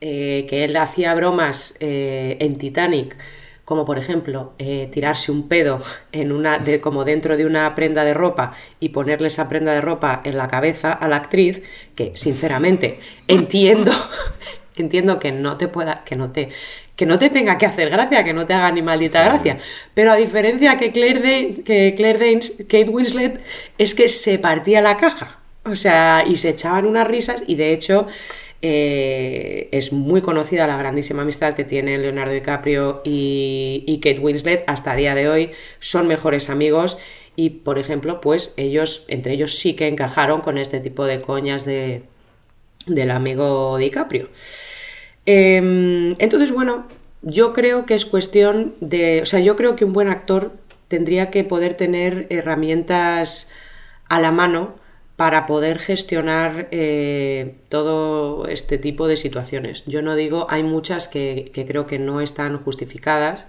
eh, 0.00 0.46
que 0.48 0.64
él 0.64 0.76
hacía 0.76 1.14
bromas 1.14 1.76
eh, 1.80 2.36
en 2.40 2.58
Titanic, 2.58 3.16
como 3.64 3.84
por 3.84 3.98
ejemplo 3.98 4.52
eh, 4.58 4.88
tirarse 4.92 5.32
un 5.32 5.48
pedo 5.48 5.80
en 6.12 6.32
una, 6.32 6.58
de, 6.58 6.80
como 6.80 7.04
dentro 7.04 7.36
de 7.36 7.46
una 7.46 7.74
prenda 7.74 8.04
de 8.04 8.12
ropa 8.12 8.52
y 8.78 8.90
ponerle 8.90 9.28
esa 9.28 9.48
prenda 9.48 9.72
de 9.72 9.80
ropa 9.80 10.20
en 10.22 10.36
la 10.36 10.48
cabeza 10.48 10.92
a 10.92 11.08
la 11.08 11.16
actriz, 11.16 11.62
que 11.94 12.12
sinceramente 12.14 13.00
entiendo, 13.26 13.90
entiendo 14.76 15.18
que 15.18 15.32
no 15.32 15.56
te 15.56 15.66
pueda, 15.66 16.04
que 16.04 16.14
no 16.14 16.30
te, 16.30 16.50
que 16.96 17.06
no 17.06 17.18
te 17.18 17.28
tenga 17.28 17.58
que 17.58 17.66
hacer 17.66 17.90
gracia, 17.90 18.24
que 18.24 18.32
no 18.32 18.46
te 18.46 18.54
haga 18.54 18.72
ni 18.72 18.82
maldita 18.82 19.22
gracia. 19.22 19.58
Pero 19.94 20.12
a 20.12 20.16
diferencia 20.16 20.78
que 20.78 20.92
Claire, 20.92 21.62
que 21.64 21.94
Claire 21.94 22.18
Danes, 22.18 22.56
Kate 22.60 22.88
Winslet, 22.88 23.40
es 23.78 23.94
que 23.94 24.08
se 24.08 24.38
partía 24.38 24.80
la 24.80 24.96
caja. 24.96 25.40
O 25.64 25.76
sea, 25.76 26.24
y 26.26 26.36
se 26.36 26.50
echaban 26.50 26.86
unas 26.86 27.06
risas 27.06 27.44
y 27.46 27.56
de 27.56 27.72
hecho 27.72 28.06
eh, 28.62 29.68
es 29.72 29.92
muy 29.92 30.22
conocida 30.22 30.66
la 30.66 30.76
grandísima 30.76 31.22
amistad 31.22 31.54
que 31.54 31.64
tienen 31.64 32.02
Leonardo 32.02 32.32
DiCaprio 32.32 33.02
y, 33.04 34.00
Kate 34.02 34.20
Winslet. 34.20 34.64
Hasta 34.66 34.92
el 34.92 34.98
día 34.98 35.14
de 35.14 35.28
hoy 35.28 35.50
son 35.80 36.06
mejores 36.06 36.48
amigos 36.48 36.98
y, 37.34 37.50
por 37.50 37.78
ejemplo, 37.78 38.20
pues 38.20 38.54
ellos, 38.56 39.04
entre 39.08 39.34
ellos 39.34 39.56
sí 39.58 39.74
que 39.74 39.88
encajaron 39.88 40.40
con 40.40 40.56
este 40.56 40.80
tipo 40.80 41.04
de 41.04 41.20
coñas 41.20 41.64
de, 41.66 42.04
del 42.86 43.10
amigo 43.10 43.76
DiCaprio. 43.76 44.30
Em, 45.26 46.14
entonces, 46.18 46.52
bueno, 46.52 46.86
yo 47.22 47.52
creo 47.52 47.86
que 47.86 47.94
es 47.94 48.06
cuestión 48.06 48.74
de, 48.80 49.22
o 49.22 49.26
sea, 49.26 49.40
yo 49.40 49.56
creo 49.56 49.76
que 49.76 49.84
un 49.84 49.92
buen 49.92 50.08
actor 50.08 50.52
tendría 50.88 51.30
que 51.30 51.44
poder 51.44 51.74
tener 51.74 52.26
herramientas 52.30 53.50
a 54.08 54.20
la 54.20 54.30
mano 54.30 54.76
para 55.16 55.46
poder 55.46 55.78
gestionar 55.78 56.68
eh, 56.70 57.56
todo 57.68 58.46
este 58.48 58.78
tipo 58.78 59.08
de 59.08 59.16
situaciones. 59.16 59.84
Yo 59.86 60.02
no 60.02 60.14
digo, 60.14 60.46
hay 60.50 60.62
muchas 60.62 61.08
que, 61.08 61.50
creo 61.66 61.86
que 61.86 61.98
no 61.98 62.20
están 62.20 62.58
justificadas, 62.58 63.46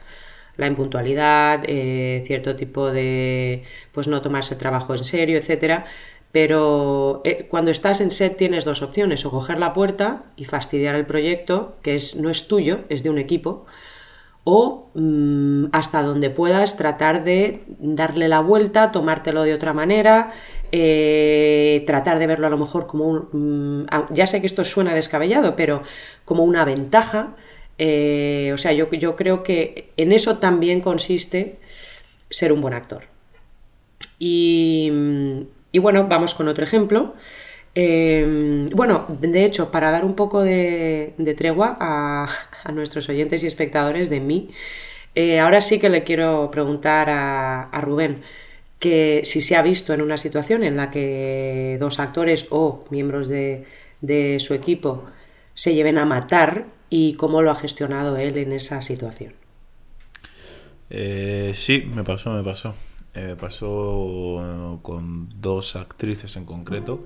la 0.56 0.68
impuntualidad, 0.68 1.63
eh, 1.68 2.24
cierto 2.26 2.56
tipo 2.56 2.92
de, 2.92 3.63
pues 3.92 4.08
no 4.08 4.22
tomarse 4.22 4.56
el 4.56 4.60
trabajo 4.60 4.96
en 4.96 5.04
serio, 5.04 5.38
etcétera. 5.38 5.86
Pero 6.32 7.22
eh, 7.24 7.48
cuando 7.50 7.72
estás 7.72 8.02
en 8.02 8.12
set 8.12 8.38
tienes 8.38 8.66
dos 8.66 8.82
opciones, 8.82 9.26
o 9.26 9.32
coger 9.32 9.60
la 9.60 9.74
puerta 9.74 10.24
y 10.36 10.46
fastidiar 10.46 10.96
el 10.96 11.06
proyecto, 11.06 11.78
que 11.82 11.96
es, 11.96 12.16
no 12.18 12.30
es 12.30 12.48
tuyo, 12.48 12.82
es 12.90 13.04
de 13.04 13.10
un 13.10 13.18
equipo, 13.18 13.66
o 14.50 14.90
mm, 14.94 15.66
hasta 15.74 16.02
donde 16.04 16.30
puedas 16.30 16.78
tratar 16.78 17.26
de 17.26 17.63
darle 17.80 18.30
la 18.30 18.40
vuelta, 18.40 18.94
tomártelo 18.94 19.44
de 19.44 19.54
otra 19.54 19.74
manera, 19.74 20.32
eh, 20.72 21.84
tratar 21.86 22.18
de 22.18 22.28
verlo 22.28 22.48
a 22.48 22.50
lo 22.50 22.58
mejor 22.58 22.88
como 22.88 23.08
un... 23.08 23.84
Mm, 23.84 24.13
ya 24.13 24.26
sé 24.26 24.40
que 24.40 24.48
esto 24.48 24.63
suena 24.63 24.94
descabellado, 24.94 25.56
pero 25.58 25.84
como 26.24 26.44
una 26.46 26.63
ventaja. 26.63 27.36
Eh, 27.78 28.52
o 28.54 28.58
sea, 28.58 28.72
yo, 28.72 28.90
yo 28.92 29.16
creo 29.16 29.44
que 29.44 29.92
en 29.98 30.13
eso 30.13 30.38
también 30.38 30.80
consiste 30.80 31.60
ser 32.30 32.54
un 32.54 32.62
buen 32.62 32.74
actor. 32.74 33.04
Y, 34.18 34.92
bueno, 35.74 36.08
vamos 36.08 36.34
con 36.34 36.48
otro 36.48 36.64
ejemplo. 36.64 37.16
Em, 37.80 38.70
bueno, 38.70 39.06
de 39.22 39.46
hecho, 39.46 39.70
para 39.70 39.92
dar 39.92 40.04
un 40.04 40.16
poco 40.16 40.42
de, 40.42 41.14
tregua 41.38 41.78
a, 41.80 42.28
nuestros 42.74 43.08
oyentes 43.08 43.44
y 43.44 43.48
espectadores 43.48 44.10
de 44.10 44.20
mí, 44.20 44.50
eh, 45.14 45.40
ahora 45.40 45.62
sí 45.62 45.80
que 45.80 45.90
le 45.90 46.04
quiero 46.04 46.50
preguntar 46.52 47.08
a, 47.12 47.70
Rubén 47.82 48.24
que 48.80 49.22
si 49.26 49.42
se 49.42 49.56
ha 49.56 49.62
visto 49.62 49.94
en 49.94 50.02
una 50.02 50.18
situación 50.18 50.64
en 50.64 50.76
la 50.76 50.90
que 50.90 51.78
dos 51.80 52.00
actores 52.00 52.48
o 52.50 52.86
miembros 52.90 53.28
de, 53.28 53.66
su 54.40 54.56
equipo 54.56 55.06
se 55.54 55.76
lleven 55.76 56.00
a 56.00 56.06
matar 56.06 56.66
y 56.90 57.14
cómo 57.14 57.44
lo 57.44 57.52
ha 57.52 57.56
gestionado 57.56 58.18
él 58.18 58.38
en 58.38 58.54
esa 58.54 58.82
situación. 58.82 59.34
Eh, 60.90 61.54
sí, 61.56 61.88
me 61.94 62.04
pasó, 62.04 62.32
me 62.32 62.44
pasó. 62.44 62.74
Me 63.26 63.36
pasó 63.36 64.80
con 64.84 65.30
dos 65.42 65.76
actrices 65.76 66.36
en 66.36 66.46
concreto 66.46 67.06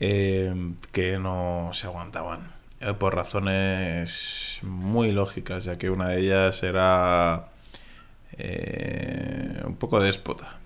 eh, 0.00 0.54
que 0.92 1.18
no 1.18 1.70
se 1.72 1.86
aguantaban 1.86 2.52
eh, 2.80 2.92
por 2.94 3.14
razones 3.14 4.58
muy 4.62 5.12
lógicas, 5.12 5.64
ya 5.64 5.78
que 5.78 5.90
una 5.90 6.08
de 6.08 6.20
ellas 6.20 6.62
era 6.62 7.48
eh, 8.32 9.62
un 9.64 9.76
poco 9.76 10.00
déspota 10.00 10.58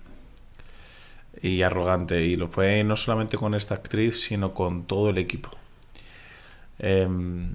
y 1.41 1.61
arrogante, 1.61 2.23
y 2.23 2.35
lo 2.35 2.47
fue 2.49 2.83
no 2.83 2.95
solamente 2.95 3.37
con 3.37 3.55
esta 3.55 3.75
actriz, 3.75 4.21
sino 4.23 4.53
con 4.53 4.85
todo 4.85 5.09
el 5.09 5.17
equipo. 5.17 5.49
Em, 6.79 7.49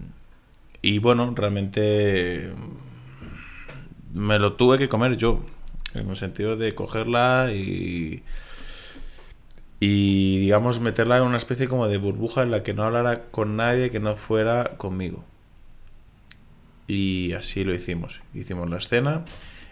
y 0.83 0.99
bueno, 0.99 1.33
realmente 1.35 2.53
me 4.13 4.39
lo 4.39 4.55
tuve 4.55 4.79
que 4.79 4.89
comer 4.89 5.17
yo, 5.17 5.41
en 5.99 6.11
el 6.11 6.17
sentido 6.17 6.57
de 6.57 6.75
cogerla 6.75 7.51
y 7.53 8.23
y 9.81 10.39
digamos 10.39 10.81
meterla 10.81 11.19
en 11.19 11.23
una 11.25 11.37
especie 11.37 11.69
como 11.69 11.87
de 11.87 11.99
burbuja 11.99 12.43
en 12.43 12.51
la 12.51 12.63
que 12.63 12.75
no 12.75 12.85
hablara 12.85 13.25
con 13.31 13.57
nadie 13.57 13.91
que 13.91 14.01
no 14.01 14.17
fuera 14.17 14.77
conmigo. 14.77 15.25
Y 16.89 17.33
así 17.35 17.65
lo 17.65 17.75
hicimos. 17.75 18.23
Hicimos 18.35 18.69
la 18.71 18.79
escena 18.79 19.25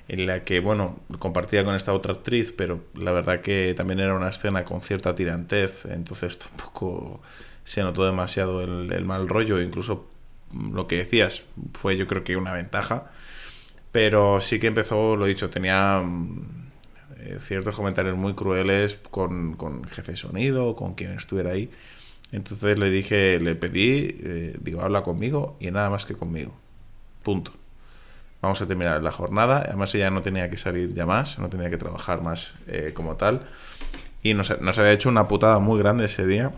en 0.09 0.27
la 0.27 0.45
que, 0.45 0.61
bueno, 0.61 1.01
compartía 1.19 1.65
con 1.65 1.75
esta 1.75 1.93
otra 1.93 2.13
actriz, 2.13 2.53
pero 2.53 2.85
la 2.95 3.11
verdad 3.11 3.41
que 3.41 3.75
también 3.77 3.99
era 3.99 4.15
una 4.15 4.29
escena 4.29 4.65
con 4.65 4.81
cierta 4.81 5.17
tirantez, 5.17 5.85
entonces 5.87 6.39
tampoco 6.39 7.21
se 7.65 7.83
notó 7.83 8.05
demasiado 8.07 8.63
el, 8.63 8.93
el 8.93 9.05
mal 9.05 9.29
rollo, 9.29 9.61
incluso 9.61 10.09
lo 10.53 10.87
que 10.87 10.97
decías 10.99 11.43
fue 11.75 11.97
yo 11.97 12.07
creo 12.07 12.23
que 12.23 12.37
una 12.37 12.53
ventaja, 12.53 13.11
pero 13.97 14.43
sí 14.43 14.59
que 14.59 14.67
empezó, 14.67 15.17
lo 15.17 15.25
dicho, 15.25 15.49
tenía 15.49 16.05
eh, 17.19 17.39
ciertos 17.41 17.75
comentarios 17.75 18.15
muy 18.15 18.35
crueles 18.35 18.99
con, 19.09 19.55
con 19.55 19.85
jefe 19.85 20.13
de 20.13 20.19
sonido, 20.19 20.77
con 20.77 20.93
quien 20.93 21.13
estuviera 21.13 21.53
ahí. 21.53 21.71
Entonces 22.31 22.79
le 22.79 22.91
dije, 22.91 23.41
le 23.41 23.55
pedí, 23.55 24.15
eh, 24.21 24.55
digo, 24.61 24.83
habla 24.83 25.01
conmigo 25.01 25.57
y 25.61 25.71
nada 25.71 25.89
más 25.89 26.05
que 26.05 26.13
conmigo. 26.13 26.55
Punto. 27.23 27.53
Vamos 28.43 28.61
a 28.61 28.67
terminar 28.67 29.03
la 29.03 29.13
jornada. 29.13 29.63
Además 29.67 29.95
ella 29.95 30.11
no 30.11 30.21
tenía 30.21 30.51
que 30.51 30.59
salir 30.59 30.93
ya 30.93 31.07
más, 31.07 31.39
no 31.39 31.49
tenía 31.49 31.71
que 31.71 31.79
trabajar 31.79 32.21
más 32.21 32.55
eh, 32.67 32.93
como 32.93 33.17
tal. 33.17 33.49
Y 34.23 34.35
nos, 34.35 34.61
nos, 34.61 34.79
había 34.79 34.93
hecho 34.93 35.09
una 35.09 35.27
putada 35.27 35.59
muy 35.59 35.79
grande 35.79 36.05
ese 36.05 36.27
día 36.27 36.53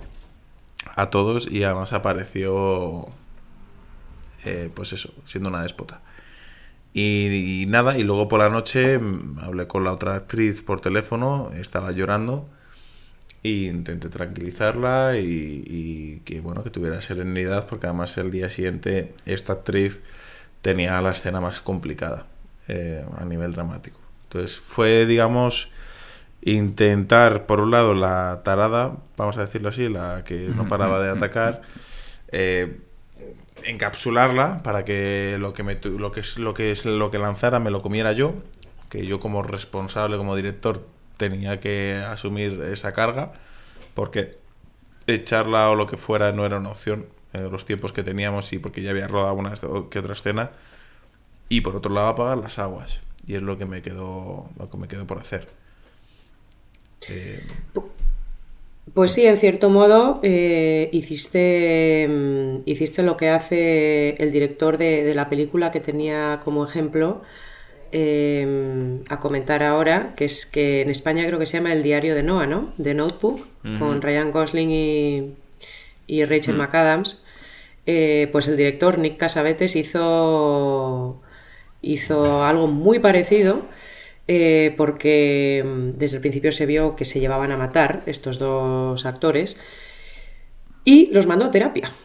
a 0.96 1.08
todos 1.10 1.48
y 1.48 1.62
además 1.62 1.92
apareció, 1.92 3.06
pues 4.74 4.92
eso, 4.92 5.14
siendo 5.24 5.50
una 5.50 5.62
déspota. 5.62 6.00
Y, 6.94 7.66
nada, 7.68 7.98
y 7.98 8.02
luego 8.02 8.28
por 8.28 8.40
la 8.40 8.48
noche 8.48 8.98
mm, 8.98 9.38
hablé 9.40 9.66
con 9.66 9.84
la 9.84 9.92
otra 9.92 10.14
actriz 10.14 10.62
por 10.62 10.80
teléfono, 10.80 11.50
estaba 11.54 11.92
llorando 11.92 12.48
e 13.44 13.66
intenté 13.66 14.08
tranquilizarla 14.08 15.16
y, 15.18 16.22
que 16.24 16.40
bueno, 16.40 16.64
que 16.64 16.70
tuviera 16.70 17.00
serenidad 17.00 17.66
porque 17.66 17.86
además 17.86 18.16
el 18.18 18.30
día 18.30 18.48
siguiente 18.48 19.14
esta 19.26 19.52
actriz 19.54 20.02
tenía 20.62 21.00
la 21.00 21.12
escena 21.12 21.40
más 21.40 21.60
complicada 21.60 22.26
eh, 22.66 23.04
a 23.16 23.24
nivel 23.24 23.52
dramático. 23.52 24.00
Entonces 24.24 24.58
fue, 24.58 25.06
digamos, 25.06 25.70
intentar, 26.42 27.46
por 27.46 27.60
un 27.60 27.70
lado, 27.70 27.94
la 27.94 28.42
tarada, 28.44 28.96
vamos 29.16 29.36
a 29.36 29.42
decirlo 29.42 29.68
así, 29.68 29.88
la 29.88 30.24
que 30.24 30.50
no 30.54 30.68
paraba 30.68 31.02
de 31.02 31.10
atacar, 31.16 31.62
eh, 32.32 32.80
encapsularla 33.64 34.62
para 34.62 34.84
que 34.84 35.36
lo 35.38 35.52
que, 35.52 35.62
me, 35.62 35.78
lo, 35.82 36.12
que 36.12 36.20
es, 36.20 36.38
lo, 36.38 36.54
que 36.54 36.70
es, 36.70 36.84
lo 36.84 37.10
que 37.10 37.18
lanzara 37.18 37.60
me 37.60 37.70
lo 37.70 37.82
comiera 37.82 38.12
yo, 38.12 38.34
que 38.88 39.06
yo 39.06 39.20
como 39.20 39.42
responsable, 39.42 40.16
como 40.16 40.36
director, 40.36 40.86
tenía 41.16 41.60
que 41.60 42.02
asumir 42.06 42.60
esa 42.62 42.92
carga, 42.92 43.32
porque 43.94 44.38
echarla 45.06 45.70
o 45.70 45.74
lo 45.74 45.86
que 45.86 45.96
fuera 45.96 46.32
no 46.32 46.46
era 46.46 46.58
una 46.58 46.70
opción 46.70 47.06
en 47.32 47.50
los 47.50 47.64
tiempos 47.64 47.92
que 47.92 48.02
teníamos 48.02 48.52
y 48.52 48.58
porque 48.58 48.82
ya 48.82 48.90
había 48.90 49.08
rodado 49.08 49.34
una 49.34 49.54
que 49.90 49.98
otra 49.98 50.12
escena. 50.12 50.52
Y 51.48 51.62
por 51.62 51.76
otro 51.76 51.92
lado 51.92 52.08
apagar 52.08 52.38
las 52.38 52.58
aguas. 52.58 53.00
Y 53.26 53.34
es 53.34 53.42
lo 53.42 53.58
que 53.58 53.66
me 53.66 53.82
quedó, 53.82 54.50
lo 54.58 54.70
que 54.70 54.76
me 54.76 54.88
quedó 54.88 55.06
por 55.06 55.18
hacer. 55.18 55.48
Eh, 57.08 57.46
pues 58.94 59.12
sí, 59.12 59.26
en 59.26 59.36
cierto 59.36 59.70
modo 59.70 60.20
eh, 60.22 60.88
hiciste, 60.92 62.06
mm, 62.08 62.58
hiciste 62.66 63.02
lo 63.02 63.16
que 63.16 63.28
hace 63.30 64.10
el 64.22 64.30
director 64.30 64.78
de, 64.78 65.14
la 65.14 65.28
película 65.28 65.70
que 65.70 65.80
tenía 65.80 66.40
como 66.44 66.64
ejemplo 66.64 67.22
em, 67.92 69.02
a 69.08 69.20
comentar 69.20 69.62
ahora, 69.62 70.14
que 70.16 70.24
es 70.24 70.46
que 70.46 70.82
en 70.82 70.90
España 70.90 71.26
creo 71.26 71.38
que 71.38 71.46
se 71.46 71.58
llama 71.58 71.72
El 71.72 71.82
diario 71.82 72.14
de 72.14 72.22
Noah, 72.22 72.46
¿no? 72.46 72.74
The 72.82 72.94
Notebook, 72.94 73.46
con 73.78 74.02
Ryan 74.02 74.30
Gosling 74.30 74.70
y, 76.06 76.24
Rachel 76.24 76.54
mm. 76.54 76.58
McAdams. 76.58 77.22
Eh, 77.86 78.28
pues 78.32 78.48
el 78.48 78.56
director 78.56 78.98
Nick 78.98 79.16
Casavetes 79.16 79.74
hizo, 79.76 81.22
hizo 81.80 82.44
algo 82.44 82.66
muy 82.66 82.98
parecido 82.98 83.62
eh, 84.30 84.74
porque 84.76 85.64
mm, 85.66 85.98
desde 85.98 86.16
el 86.16 86.20
principio 86.20 86.52
se 86.52 86.66
vio 86.66 86.96
que 86.96 87.06
se 87.06 87.18
llevaban 87.18 87.50
a 87.50 87.56
matar 87.56 88.02
estos 88.04 88.38
dos 88.38 89.06
actores 89.06 89.56
y 90.84 91.06
los 91.12 91.26
mandó 91.26 91.46
a 91.46 91.50
terapia. 91.50 91.90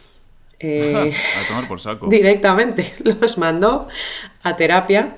Eh, 0.60 1.12
a 1.12 1.48
tomar 1.48 1.68
por 1.68 1.78
saco. 1.78 2.06
Directamente, 2.10 2.90
los 3.04 3.36
mandó 3.36 3.86
a 4.42 4.56
terapia. 4.56 5.16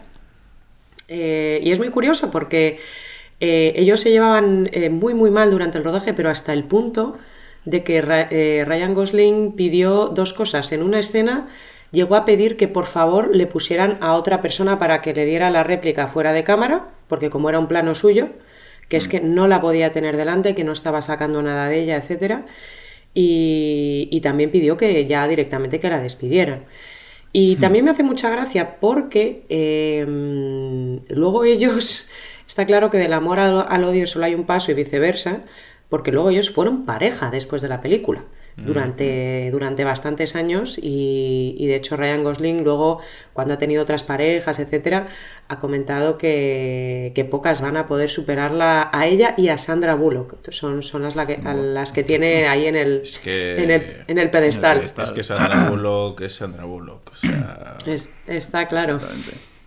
Eh, 1.06 1.60
y 1.62 1.70
es 1.70 1.78
muy 1.78 1.90
curioso 1.90 2.32
porque 2.32 2.80
ellos 3.38 4.00
se 4.00 4.10
llevaban 4.10 4.68
muy 4.90 5.14
muy 5.14 5.30
mal 5.30 5.52
durante 5.52 5.78
el 5.78 5.84
rodaje, 5.84 6.14
pero 6.14 6.30
hasta 6.30 6.52
el 6.52 6.64
punto 6.64 7.18
de 7.64 7.84
que 7.84 8.64
Ryan 8.66 8.94
Gosling 8.94 9.52
pidió 9.52 10.06
dos 10.06 10.32
cosas. 10.32 10.72
En 10.72 10.82
una 10.82 10.98
escena 10.98 11.46
llegó 11.92 12.16
a 12.16 12.24
pedir 12.24 12.56
que 12.56 12.68
por 12.68 12.86
favor 12.86 13.34
le 13.34 13.46
pusieran 13.46 13.98
a 14.00 14.14
otra 14.14 14.40
persona 14.40 14.78
para 14.78 15.00
que 15.00 15.14
le 15.14 15.24
diera 15.24 15.50
la 15.50 15.64
réplica 15.64 16.08
fuera 16.08 16.32
de 16.32 16.44
cámara 16.44 16.90
porque 17.08 17.30
como 17.30 17.48
era 17.48 17.58
un 17.58 17.68
plano 17.68 17.94
suyo, 17.94 18.30
que 18.88 18.96
es 18.96 19.08
que 19.08 19.20
no 19.20 19.48
la 19.48 19.60
podía 19.60 19.92
tener 19.92 20.16
delante, 20.16 20.54
que 20.54 20.64
no 20.64 20.72
estaba 20.72 21.02
sacando 21.02 21.42
nada 21.42 21.68
de 21.68 21.80
ella, 21.80 21.96
etc. 21.96 22.44
Y, 23.14 24.20
también 24.22 24.50
pidió 24.50 24.76
que 24.76 25.06
ya 25.06 25.26
directamente 25.28 25.80
que 25.80 25.88
la 25.88 26.00
despidieran. 26.00 26.64
Y 27.32 27.56
mm. 27.56 27.60
también 27.60 27.84
me 27.84 27.90
hace 27.90 28.02
mucha 28.02 28.30
gracia 28.30 28.78
porque 28.80 29.44
em, 29.48 30.98
luego 31.08 31.44
ellos, 31.44 32.08
está 32.46 32.66
claro 32.66 32.90
que 32.90 32.98
del 32.98 33.12
amor 33.12 33.38
al 33.38 33.84
odio 33.84 34.06
solo 34.06 34.26
hay 34.26 34.34
un 34.34 34.44
paso 34.44 34.70
y 34.70 34.74
viceversa, 34.74 35.44
porque 35.88 36.12
luego 36.12 36.30
ellos 36.30 36.50
fueron 36.50 36.84
pareja 36.84 37.30
después 37.30 37.62
de 37.62 37.68
la 37.68 37.80
película 37.80 38.24
durante, 38.56 39.50
durante 39.50 39.84
bastantes 39.84 40.34
años 40.34 40.78
y, 40.80 41.66
de 41.66 41.76
hecho 41.76 41.96
Ryan 41.96 42.24
Gosling 42.24 42.64
luego 42.64 43.00
cuando 43.32 43.54
ha 43.54 43.58
tenido 43.58 43.82
otras 43.82 44.02
parejas, 44.02 44.58
etcétera, 44.58 45.08
ha 45.48 45.58
comentado 45.58 46.16
que, 46.16 47.28
pocas 47.30 47.60
van 47.60 47.76
a 47.76 47.86
poder 47.86 48.08
superarla 48.08 48.88
a 48.92 49.06
ella 49.06 49.34
y 49.36 49.48
a 49.48 49.58
Sandra 49.58 49.94
Bullock. 49.94 50.50
Son, 50.50 50.82
son 50.82 51.02
las, 51.02 51.14
que, 51.14 51.38
las 51.38 51.92
que 51.92 52.02
tiene 52.02 52.48
ahí 52.48 52.66
en 52.66 52.76
el, 52.76 53.02
en, 53.24 54.18
el, 54.18 54.30
pedestal. 54.30 54.82
Es 54.82 55.12
que 55.12 55.22
Sandra 55.22 55.68
Bullock 55.68 56.22
es 56.22 56.36
Sandra 56.36 56.64
Bullock. 56.64 57.12
está 58.26 58.68
claro. 58.68 58.98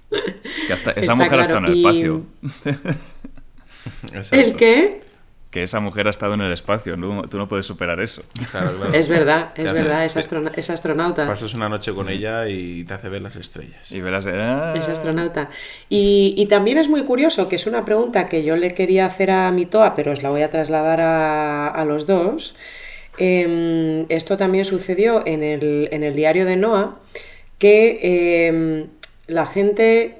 esa 0.96 1.16
mujer 1.16 1.40
está 1.42 1.58
en 1.58 1.66
el 1.66 1.78
espacio. 1.78 2.24
¿El 4.32 4.56
qué? 4.56 5.09
Que 5.50 5.64
esa 5.64 5.80
mujer 5.80 6.06
ha 6.06 6.12
estado 6.12 6.36
en 6.36 6.42
el 6.42 6.54
espacio, 6.54 6.96
tú 7.28 7.38
no 7.38 7.48
puedes 7.48 7.66
superar 7.66 8.00
eso. 8.02 8.22
Es 8.94 9.08
verdad, 9.08 9.52
es 9.56 9.72
verdad, 9.74 10.06
es, 10.06 10.70
astronauta. 10.70 11.26
Pasas 11.26 11.56
una 11.56 11.68
noche 11.68 11.92
con 11.94 12.08
ella 12.08 12.48
y 12.48 12.84
te 12.84 12.94
hace 12.94 13.10
ver 13.10 13.24
las 13.24 13.36
estrellas. 13.36 13.92
Y 13.92 14.00
verás, 14.00 14.28
¡ah! 14.28 14.74
Es 14.76 14.88
astronauta. 14.88 15.50
Y, 15.90 16.46
también 16.50 16.78
es 16.78 16.88
muy 16.88 17.04
curioso, 17.04 17.50
que 17.50 17.56
es 17.56 17.66
una 17.66 17.84
pregunta 17.84 18.28
que 18.28 18.44
yo 18.44 18.56
le 18.58 18.76
quería 18.76 19.08
hacer 19.08 19.32
a 19.32 19.52
mi 19.52 19.66
Toa, 19.66 19.96
pero 19.96 20.12
os 20.12 20.22
la 20.22 20.30
voy 20.30 20.44
a 20.44 20.52
trasladar 20.52 21.02
a, 21.02 21.86
los 21.86 22.06
dos. 22.06 22.56
Em, 23.18 24.06
esto 24.10 24.38
también 24.38 24.66
sucedió 24.66 25.26
en 25.26 25.42
el, 25.42 25.90
en 25.92 26.04
el 26.04 26.16
diario 26.16 26.46
de 26.46 26.58
Noah, 26.58 27.00
que 27.58 28.48
em, 28.48 28.88
la 29.26 29.48
gente, 29.48 30.20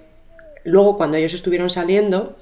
luego 0.64 0.98
cuando 0.98 1.18
ellos 1.18 1.34
estuvieron 1.34 1.70
saliendo, 1.70 2.36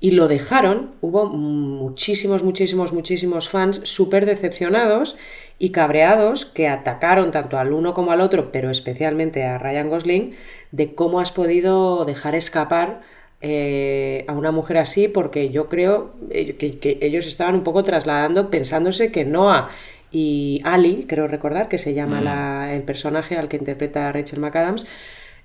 y 0.00 0.12
lo 0.12 0.26
dejaron. 0.26 0.92
Hubo 1.02 1.26
muchísimos, 1.26 2.42
muchísimos, 2.42 2.92
muchísimos 2.92 3.48
fans 3.48 3.82
súper 3.84 4.26
decepcionados 4.26 5.16
y 5.58 5.70
cabreados 5.70 6.46
que 6.46 6.68
atacaron 6.68 7.30
tanto 7.30 7.58
al 7.58 7.72
uno 7.72 7.92
como 7.92 8.10
al 8.12 8.22
otro, 8.22 8.50
pero 8.50 8.70
especialmente 8.70 9.44
a 9.44 9.58
Ryan 9.58 9.90
Gosling, 9.90 10.34
de 10.72 10.94
cómo 10.94 11.20
has 11.20 11.30
podido 11.30 12.06
dejar 12.06 12.34
escapar 12.34 13.02
eh, 13.42 14.24
a 14.26 14.32
una 14.32 14.52
mujer 14.52 14.78
así, 14.78 15.06
porque 15.06 15.50
yo 15.50 15.68
creo 15.68 16.14
eh, 16.30 16.56
que, 16.56 16.98
ellos 17.02 17.26
estaban 17.26 17.54
un 17.54 17.62
poco 17.62 17.84
trasladando, 17.84 18.50
pensándose 18.50 19.12
que 19.12 19.26
Noah 19.26 19.68
y 20.10 20.62
Ali, 20.64 21.04
creo 21.06 21.28
recordar 21.28 21.68
que 21.68 21.78
se 21.78 21.94
llama 21.94 22.20
mm. 22.20 22.70
el 22.70 22.82
personaje 22.82 23.36
al 23.36 23.48
que 23.48 23.58
interpreta 23.58 24.10
Rachel 24.12 24.40
McAdams, 24.40 24.86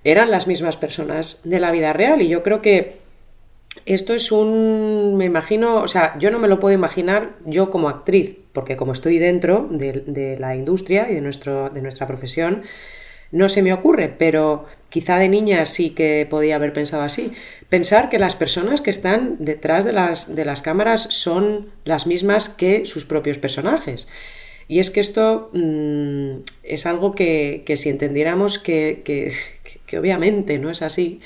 eran 0.06 0.32
las 0.32 0.48
mismas 0.48 0.78
personas 0.78 1.42
de 1.44 1.60
la 1.60 1.72
vida 1.72 1.92
real. 1.92 2.22
Y 2.22 2.30
yo 2.30 2.42
creo 2.44 2.62
que 2.62 3.05
esto 3.86 4.14
es 4.14 4.32
un, 4.32 5.16
me 5.18 5.26
imagino, 5.26 5.78
o 5.78 5.88
sea, 5.88 6.18
yo 6.18 6.32
no 6.32 6.40
me 6.40 6.48
lo 6.48 6.60
puedo 6.60 6.74
imaginar 6.74 7.36
yo 7.46 7.70
como 7.70 7.90
actriz, 7.90 8.38
porque 8.54 8.78
como 8.78 8.94
estoy 8.94 9.20
dentro 9.20 9.68
de, 9.70 10.38
la 10.40 10.56
industria 10.56 11.10
y 11.10 11.16
de, 11.16 11.22
nuestro, 11.22 11.70
de 11.70 11.82
nuestra 11.82 12.08
profesión, 12.08 12.64
no 13.32 13.50
se 13.50 13.62
me 13.62 13.74
ocurre, 13.74 14.08
pero 14.08 14.66
quizá 14.90 15.18
de 15.18 15.28
niña 15.28 15.66
sí 15.66 15.90
que 15.90 16.26
podía 16.30 16.56
haber 16.56 16.74
pensado 16.74 17.04
así. 17.04 17.34
Pensar 17.70 18.10
que 18.10 18.20
las 18.20 18.36
personas 18.36 18.82
que 18.82 18.92
están 18.92 19.38
detrás 19.40 19.84
de 19.84 19.92
las, 19.92 20.36
de 20.36 20.46
las 20.46 20.62
cámaras 20.62 21.02
son 21.02 21.68
las 21.84 22.08
mismas 22.08 22.50
que 22.50 22.86
sus 22.86 23.06
propios 23.06 23.38
personajes. 23.38 24.08
Y 24.68 24.80
es 24.80 24.90
que 24.90 25.00
esto 25.00 25.50
mm, 25.54 26.44
es 26.64 26.86
algo 26.86 27.14
que, 27.14 27.64
si 27.76 27.90
entendiéramos 27.90 28.58
que, 28.58 29.02
que 29.86 30.00
obviamente 30.00 30.58
no 30.58 30.70
es 30.70 30.82
así, 30.82 31.20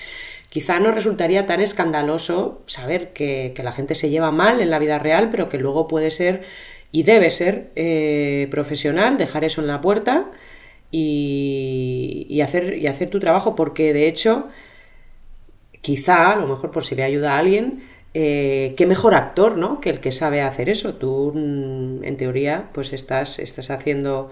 Quizá 0.49 0.79
no 0.79 0.91
resultaría 0.91 1.45
tan 1.45 1.61
escandaloso 1.61 2.63
saber 2.65 3.13
que, 3.13 3.53
la 3.63 3.71
gente 3.71 3.93
se 3.93 4.09
lleva 4.09 4.31
mal 4.31 4.61
en 4.61 4.71
la 4.71 4.79
vida 4.79 4.97
real, 4.97 5.29
pero 5.29 5.47
que 5.47 5.59
luego 5.59 5.87
puede 5.87 6.09
ser 6.09 6.41
y 6.91 7.03
debe 7.03 7.29
ser 7.29 7.69
eh, 7.75 8.47
profesional, 8.49 9.17
dejar 9.17 9.43
eso 9.43 9.61
en 9.61 9.67
la 9.67 9.79
puerta 9.79 10.31
y, 10.91 12.41
hacer, 12.41 12.77
y 12.77 12.87
hacer 12.87 13.11
tu 13.11 13.19
trabajo, 13.19 13.55
porque 13.55 13.93
de 13.93 14.07
hecho, 14.07 14.47
quizá, 15.81 16.31
a 16.31 16.35
lo 16.35 16.47
mejor 16.47 16.71
por 16.71 16.83
si 16.83 16.95
le 16.95 17.03
ayuda 17.03 17.35
a 17.35 17.39
alguien, 17.39 17.83
eh, 18.15 18.73
qué 18.75 18.87
mejor 18.87 19.13
actor, 19.13 19.55
¿no? 19.55 19.79
Que 19.79 19.91
el 19.91 19.99
que 19.99 20.11
sabe 20.11 20.41
hacer 20.41 20.67
eso. 20.69 20.95
Tú, 20.95 21.31
mm, 21.35 22.03
en 22.03 22.17
teoría, 22.17 22.69
pues 22.73 22.91
estás, 22.93 23.37
estás 23.37 23.69
haciendo 23.69 24.31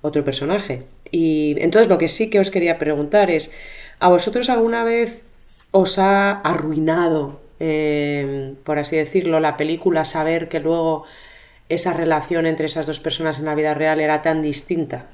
otro 0.00 0.24
personaje. 0.24 0.84
Y 1.10 1.56
entonces 1.58 1.88
lo 1.88 1.98
que 1.98 2.08
sí 2.08 2.30
que 2.30 2.38
os 2.40 2.50
quería 2.50 2.78
preguntar 2.78 3.30
es, 3.30 3.52
¿a 3.98 4.08
vosotros 4.08 4.48
alguna 4.48 4.84
vez 4.84 5.24
os 5.76 5.98
ha 5.98 6.32
arruinado, 6.40 7.40
eh, 7.60 8.54
por 8.64 8.78
así 8.78 8.96
decirlo, 8.96 9.40
la 9.40 9.56
película, 9.56 10.04
saber 10.04 10.48
que 10.48 10.60
luego 10.60 11.04
esa 11.68 11.92
relación 11.92 12.46
entre 12.46 12.66
esas 12.66 12.86
dos 12.86 13.00
personas 13.00 13.38
en 13.38 13.44
la 13.44 13.54
vida 13.54 13.74
real 13.74 14.00
era 14.00 14.22
tan 14.22 14.42
distinta? 14.42 15.06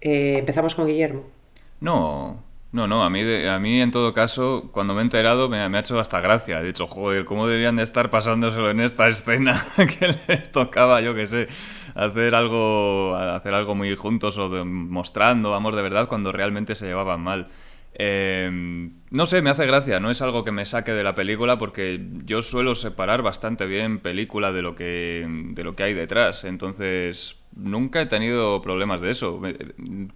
Eh, 0.00 0.36
empezamos 0.38 0.74
con 0.74 0.86
Guillermo. 0.86 1.22
No, 1.80 2.42
no, 2.72 2.86
no, 2.86 3.04
a 3.04 3.10
mí, 3.10 3.20
a 3.46 3.58
mí 3.58 3.80
en 3.80 3.90
todo 3.90 4.12
caso, 4.12 4.70
cuando 4.72 4.94
me 4.94 5.00
he 5.00 5.04
enterado 5.04 5.48
me, 5.48 5.58
ha 5.58 5.78
hecho 5.78 5.98
hasta 6.00 6.20
gracia. 6.20 6.60
He 6.60 6.64
dicho, 6.64 6.86
joder, 6.86 7.24
¿cómo 7.24 7.46
debían 7.46 7.76
de 7.76 7.82
estar 7.84 8.10
pasándoselo 8.10 8.70
en 8.70 8.80
esta 8.80 9.08
escena 9.08 9.62
que 9.76 10.14
les 10.26 10.50
tocaba, 10.50 11.00
yo 11.00 11.14
qué 11.14 11.26
sé, 11.26 11.48
hacer 11.94 12.34
algo, 12.34 13.14
hacer 13.14 13.54
algo 13.54 13.74
muy 13.74 13.94
juntos 13.94 14.38
o 14.38 14.64
mostrando 14.64 15.54
amor 15.54 15.76
de 15.76 15.82
verdad 15.82 16.08
cuando 16.08 16.32
realmente 16.32 16.74
se 16.74 16.86
llevaban 16.86 17.20
mal? 17.20 17.48
Em, 18.02 18.94
no 19.10 19.26
sé, 19.26 19.42
me 19.42 19.50
hace 19.50 19.66
gracia, 19.66 20.00
no 20.00 20.10
es 20.10 20.22
algo 20.22 20.42
que 20.42 20.52
me 20.52 20.64
saque 20.64 20.92
de 20.92 21.04
la 21.04 21.14
película 21.14 21.58
porque 21.58 22.00
yo 22.24 22.40
suelo 22.40 22.74
separar 22.74 23.20
bastante 23.20 23.66
bien 23.66 23.98
película 23.98 24.52
de 24.52 24.62
lo 24.62 24.74
que, 24.74 25.26
de 25.28 25.64
lo 25.64 25.76
que 25.76 25.82
hay 25.82 25.92
detrás, 25.92 26.44
entonces 26.44 27.36
nunca 27.54 28.00
he 28.00 28.06
tenido 28.06 28.62
problemas 28.62 29.02
de 29.02 29.10
eso. 29.10 29.42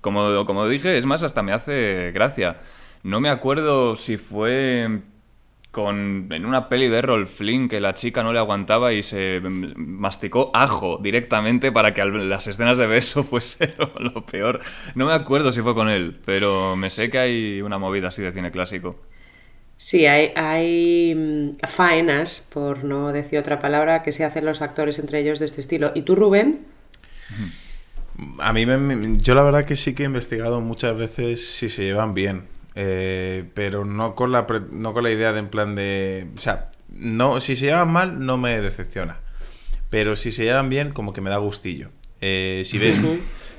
Como, 0.01 0.47
como 0.47 0.67
dije, 0.67 0.97
es 0.97 1.05
más, 1.05 1.23
hasta 1.23 1.43
me 1.43 1.53
hace 1.53 2.11
gracia. 2.15 2.57
No 3.03 3.21
me 3.21 3.29
acuerdo 3.29 3.97
si 3.97 4.17
fue 4.17 5.03
con, 5.75 6.29
en 6.31 6.47
una 6.47 6.71
peli 6.71 6.89
de 6.89 6.99
Errol 6.99 7.27
Flynn 7.27 7.69
que 7.69 7.81
la 7.81 7.93
chica 7.93 8.23
no 8.23 8.33
le 8.33 8.39
aguantaba 8.39 8.95
y 8.95 9.03
se 9.03 9.43
masticó 9.43 10.51
ajo 10.55 10.99
directamente 11.03 11.71
para 11.73 11.93
que 11.93 12.03
las 12.03 12.47
escenas 12.47 12.79
de 12.79 12.87
beso 12.87 13.23
fuese 13.25 13.75
lo, 13.99 14.25
peor. 14.25 14.61
No 14.95 15.05
me 15.05 15.13
acuerdo 15.13 15.53
si 15.53 15.61
fue 15.61 15.75
con 15.75 15.91
él, 15.91 16.19
pero 16.25 16.77
me 16.77 16.89
sé 16.89 17.11
que 17.11 17.19
hay 17.19 17.61
una 17.61 17.77
movida 17.77 18.09
así 18.09 18.23
de 18.23 18.33
cine 18.33 18.51
clásico. 18.51 18.97
Sí, 19.77 20.07
hay, 20.07 20.33
hay 20.37 21.15
mm, 21.15 21.67
faenas, 21.67 22.49
por 22.53 22.85
no 22.85 23.13
decir 23.13 23.39
otra 23.39 23.59
palabra, 23.59 24.03
que 24.03 24.13
se 24.13 24.25
hacen 24.25 24.47
los 24.47 24.63
actores 24.63 24.99
entre 24.99 25.21
ellos 25.21 25.41
de 25.41 25.47
este 25.47 25.61
estilo. 25.61 25.93
¿Y 25.95 26.03
tú, 26.03 26.15
Rubén? 26.15 26.65
A 28.39 28.53
mí, 28.53 28.65
me, 28.65 29.17
yo 29.19 29.35
la 29.35 29.43
verdad 29.43 29.65
que 29.65 29.75
sí 29.75 29.93
que 29.93 30.05
he 30.05 30.07
investigado 30.07 30.61
muchas 30.61 30.97
veces 30.97 31.47
si 31.47 31.69
se 31.69 31.83
llevan 31.83 32.15
bien. 32.15 32.54
Eh, 32.75 33.45
pero 33.55 33.85
no 33.85 34.15
con, 34.15 34.33
la 34.33 34.47
no 34.71 34.95
con 34.95 35.05
la 35.05 35.11
idea 35.11 35.33
de 35.33 35.41
en 35.41 35.49
plan 35.49 35.75
de... 35.75 36.29
O 36.35 36.39
sea, 36.39 36.71
no, 36.89 37.41
si 37.41 37.57
se 37.57 37.67
llevan 37.67 37.91
mal 37.91 38.25
no 38.25 38.37
me 38.37 38.61
decepciona. 38.61 39.21
Pero 39.91 40.17
si 40.17 40.33
se 40.33 40.45
llevan 40.45 40.69
bien, 40.69 40.93
como 40.93 41.13
que 41.13 41.21
me 41.21 41.31
da 41.31 41.37
gustillo. 41.39 41.91
Eh, 42.21 42.63
si 42.65 42.79
ves... 42.79 43.01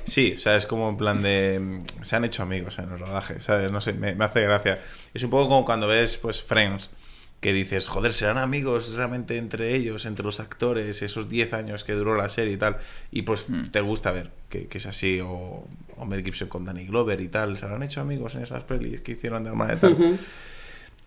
Sí, 0.06 0.34
o 0.36 0.38
sea, 0.38 0.54
es 0.54 0.66
como 0.66 0.88
en 0.88 0.96
plan 0.96 1.20
de... 1.20 1.80
Se 2.02 2.14
han 2.14 2.24
hecho 2.24 2.44
amigos 2.44 2.78
en 2.78 2.92
el 2.92 3.00
rodaje, 3.00 3.40
¿sabes? 3.40 3.72
No 3.72 3.80
sé, 3.80 3.92
me, 3.92 4.14
me 4.14 4.24
hace 4.24 4.40
gracia. 4.42 4.80
Es 5.12 5.24
un 5.24 5.30
poco 5.30 5.48
como 5.48 5.64
cuando 5.64 5.88
ves, 5.88 6.16
pues, 6.16 6.40
Friends 6.40 6.92
que 7.40 7.52
dices, 7.52 7.88
joder, 7.88 8.12
serán 8.12 8.38
amigos 8.38 8.94
realmente 8.94 9.36
entre 9.36 9.74
ellos, 9.74 10.06
entre 10.06 10.24
los 10.24 10.40
actores, 10.40 11.02
esos 11.02 11.28
10 11.28 11.52
años 11.52 11.84
que 11.84 11.92
duró 11.92 12.16
la 12.16 12.28
serie 12.28 12.54
y 12.54 12.56
tal, 12.56 12.78
y 13.10 13.22
pues 13.22 13.48
hmm. 13.48 13.66
te 13.66 13.80
gusta 13.80 14.10
ver 14.10 14.30
que, 14.48 14.68
es 14.70 14.86
así, 14.86 15.20
o, 15.22 15.66
o, 15.96 16.04
Mel 16.04 16.24
Gibson 16.24 16.48
con 16.48 16.64
Danny 16.64 16.86
Glover 16.86 17.20
y 17.20 17.28
tal, 17.28 17.56
se 17.56 17.66
han 17.66 17.82
hecho 17.82 18.00
amigos 18.00 18.34
en 18.34 18.42
esas 18.42 18.64
pelis 18.64 19.00
que 19.00 19.12
hicieron 19.12 19.44
de 19.44 19.50
hermana 19.50 19.74
y 19.74 19.76
tal. 19.76 20.18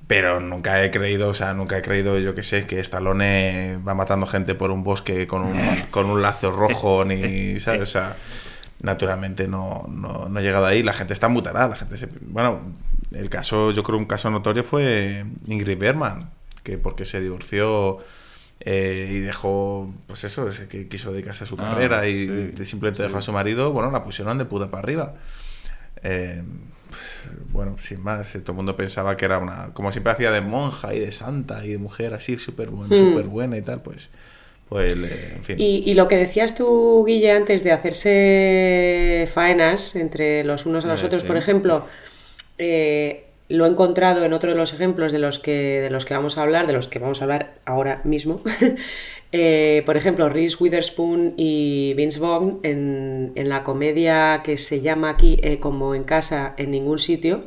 Pero 0.07 0.39
nunca 0.39 0.83
he 0.83 0.91
creído, 0.91 1.29
o 1.29 1.33
sea, 1.33 1.53
nunca 1.53 1.77
he 1.77 1.81
creído, 1.81 2.17
yo 2.17 2.33
que 2.33 2.41
sé, 2.41 2.65
que 2.65 2.79
Stallone 2.79 3.79
va 3.87 3.93
matando 3.93 4.25
gente 4.25 4.55
por 4.55 4.71
un 4.71 4.83
bosque 4.83 5.27
con 5.27 5.43
un, 5.43 5.57
con 5.91 6.07
un 6.07 6.21
lazo 6.21 6.51
rojo, 6.51 7.05
ni, 7.05 7.59
¿sabes? 7.59 7.81
O 7.81 7.85
sea, 7.85 8.15
naturalmente 8.81 9.47
no, 9.47 9.85
no, 9.89 10.29
no 10.29 10.39
he 10.39 10.43
llegado 10.43 10.65
ahí. 10.65 10.83
La 10.83 10.93
gente 10.93 11.13
está 11.13 11.27
mutarada, 11.27 11.67
la 11.67 11.75
gente 11.75 11.97
se... 11.97 12.07
Bueno, 12.21 12.61
el 13.11 13.29
caso, 13.29 13.71
yo 13.71 13.83
creo 13.83 13.97
un 13.97 14.05
caso 14.05 14.29
notorio 14.29 14.63
fue 14.63 15.25
Ingrid 15.47 15.77
Berman, 15.77 16.31
que 16.63 16.77
porque 16.77 17.05
se 17.05 17.21
divorció 17.21 17.99
eh, 18.61 19.09
y 19.11 19.19
dejó, 19.19 19.93
pues 20.07 20.23
eso, 20.25 20.47
que 20.69 20.87
quiso 20.87 21.11
dedicarse 21.11 21.45
a 21.45 21.47
su 21.47 21.55
ah, 21.55 21.69
carrera 21.69 22.07
y 22.07 22.53
simplemente 22.65 23.03
dejó 23.03 23.17
a 23.19 23.21
su 23.21 23.31
marido, 23.31 23.71
bueno, 23.71 23.91
la 23.91 24.03
pusieron 24.03 24.37
de 24.37 24.45
puta 24.45 24.67
para 24.67 24.79
arriba. 24.79 25.15
Eh, 26.03 26.43
pues, 26.89 27.29
bueno, 27.51 27.77
sin 27.77 28.01
más, 28.01 28.33
todo 28.33 28.51
el 28.51 28.55
mundo 28.55 28.75
pensaba 28.75 29.15
que 29.15 29.25
era 29.25 29.37
una, 29.37 29.73
como 29.73 29.91
siempre 29.91 30.11
hacía 30.11 30.31
de 30.31 30.41
monja 30.41 30.93
y 30.93 30.99
de 30.99 31.11
santa 31.11 31.65
y 31.65 31.69
de 31.69 31.77
mujer 31.77 32.13
así 32.13 32.37
súper 32.37 32.69
buena, 32.69 32.95
hmm. 32.95 33.29
buena 33.29 33.57
y 33.57 33.61
tal, 33.61 33.81
pues... 33.81 34.09
Pues, 34.67 34.95
en 34.95 35.43
fin. 35.43 35.55
Y, 35.57 35.95
lo 35.95 36.07
que 36.07 36.15
decías 36.15 36.53
tú, 36.53 37.03
Guille, 37.03 37.31
antes 37.31 37.63
de 37.63 37.71
hacerse 37.71 39.27
faenas 39.33 39.95
entre 39.95 40.43
los 40.43 40.67
unos 40.67 40.85
a 40.85 40.89
los 40.89 41.03
otros, 41.03 41.23
por 41.23 41.37
ejemplo, 41.37 41.87
eh, 42.59 43.28
lo 43.49 43.65
he 43.65 43.69
encontrado 43.69 44.23
en 44.23 44.31
otro 44.31 44.51
de 44.51 44.55
los 44.55 44.73
ejemplos 44.73 45.11
de 45.11 45.19
los 45.19 45.39
que, 45.39 45.81
de 45.81 45.89
los 45.89 46.05
que 46.05 46.13
vamos 46.13 46.37
a 46.37 46.43
hablar, 46.43 46.67
de 46.67 46.73
los 46.73 46.87
que 46.87 46.99
vamos 46.99 47.21
a 47.21 47.25
hablar 47.25 47.55
ahora 47.65 48.01
mismo. 48.03 48.41
Eh, 49.31 49.83
por 49.85 49.95
ejemplo, 49.95 50.27
Reese 50.27 50.57
Witherspoon 50.59 51.35
y 51.37 51.93
Vince 51.93 52.19
Vaughn 52.19 52.61
en, 52.63 53.31
la 53.35 53.63
comedia 53.63 54.41
que 54.43 54.57
se 54.57 54.81
llama 54.81 55.11
aquí 55.11 55.37
eh, 55.43 55.59
como 55.59 55.93
en 55.93 56.03
casa 56.03 56.55
en 56.57 56.71
ningún 56.71 56.97
sitio, 56.97 57.45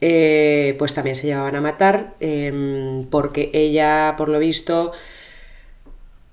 pues 0.00 0.94
también 0.94 1.14
se 1.14 1.26
llevaban 1.26 1.54
a 1.54 1.60
matar 1.60 2.14
em, 2.20 3.04
porque 3.10 3.50
ella, 3.52 4.14
por 4.16 4.30
lo 4.30 4.38
visto, 4.38 4.92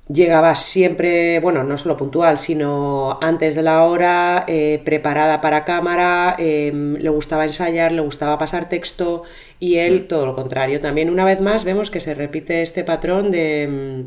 llegaba 0.07 0.55
siempre, 0.55 1.39
bueno, 1.39 1.63
no 1.63 1.77
solo 1.77 1.97
puntual, 1.97 2.37
sino 2.37 3.17
antes 3.21 3.55
de 3.55 3.61
la 3.61 3.83
hora, 3.83 4.45
eh, 4.47 4.81
preparada 4.83 5.41
para 5.41 5.65
cámara, 5.65 6.35
em, 6.37 6.95
le 6.95 7.09
gustaba 7.09 7.43
ensayar, 7.43 7.91
le 7.91 8.01
gustaba 8.01 8.37
pasar 8.37 8.69
texto 8.69 9.23
y 9.59 9.77
él 9.77 10.03
mm. 10.03 10.07
todo 10.07 10.25
lo 10.25 10.35
contrario. 10.35 10.81
También 10.81 11.09
una 11.09 11.25
vez 11.25 11.41
más 11.41 11.63
vemos 11.63 11.89
que 11.89 11.99
se 11.99 12.13
repite 12.13 12.61
este 12.61 12.83
patrón 12.83 13.31
de, 13.31 14.05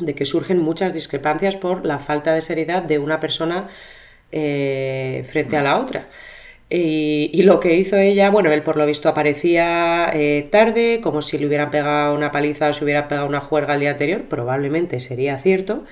de 0.00 0.14
que 0.14 0.24
surgen 0.24 0.58
muchas 0.58 0.94
discrepancias 0.94 1.56
por 1.56 1.86
la 1.86 1.98
falta 1.98 2.34
de 2.34 2.40
seriedad 2.40 2.82
de 2.82 2.98
una 2.98 3.20
persona 3.20 3.68
eh, 4.32 5.24
frente 5.26 5.56
a 5.56 5.62
la 5.62 5.78
otra. 5.78 6.08
Y, 6.72 7.42
lo 7.42 7.58
que 7.58 7.74
hizo 7.74 7.96
ella, 7.96 8.30
bueno, 8.30 8.52
él 8.52 8.62
por 8.62 8.76
lo 8.76 8.86
visto 8.86 9.08
aparecía 9.08 10.08
eh, 10.14 10.48
tarde, 10.52 11.00
como 11.02 11.20
si 11.20 11.36
le 11.36 11.46
hubieran 11.46 11.72
pegado 11.72 12.14
una 12.14 12.30
paliza 12.30 12.68
o 12.68 12.72
se 12.72 12.84
hubiera 12.84 13.08
pegado 13.08 13.26
una 13.26 13.40
juerga 13.40 13.74
el 13.74 13.80
día 13.80 13.90
anterior, 13.90 14.22
probablemente 14.28 15.00
sería 15.00 15.36
cierto. 15.38 15.84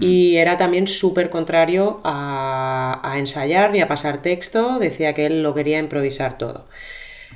Y 0.00 0.32
mm. 0.34 0.38
era 0.38 0.56
también 0.56 0.86
súper 0.86 1.28
contrario 1.28 2.00
a, 2.02 3.14
ensayar 3.18 3.72
ni 3.72 3.82
a 3.82 3.88
pasar 3.88 4.22
texto, 4.22 4.78
decía 4.78 5.12
que 5.12 5.26
él 5.26 5.42
lo 5.42 5.54
quería 5.54 5.78
improvisar 5.78 6.38
todo. 6.38 6.66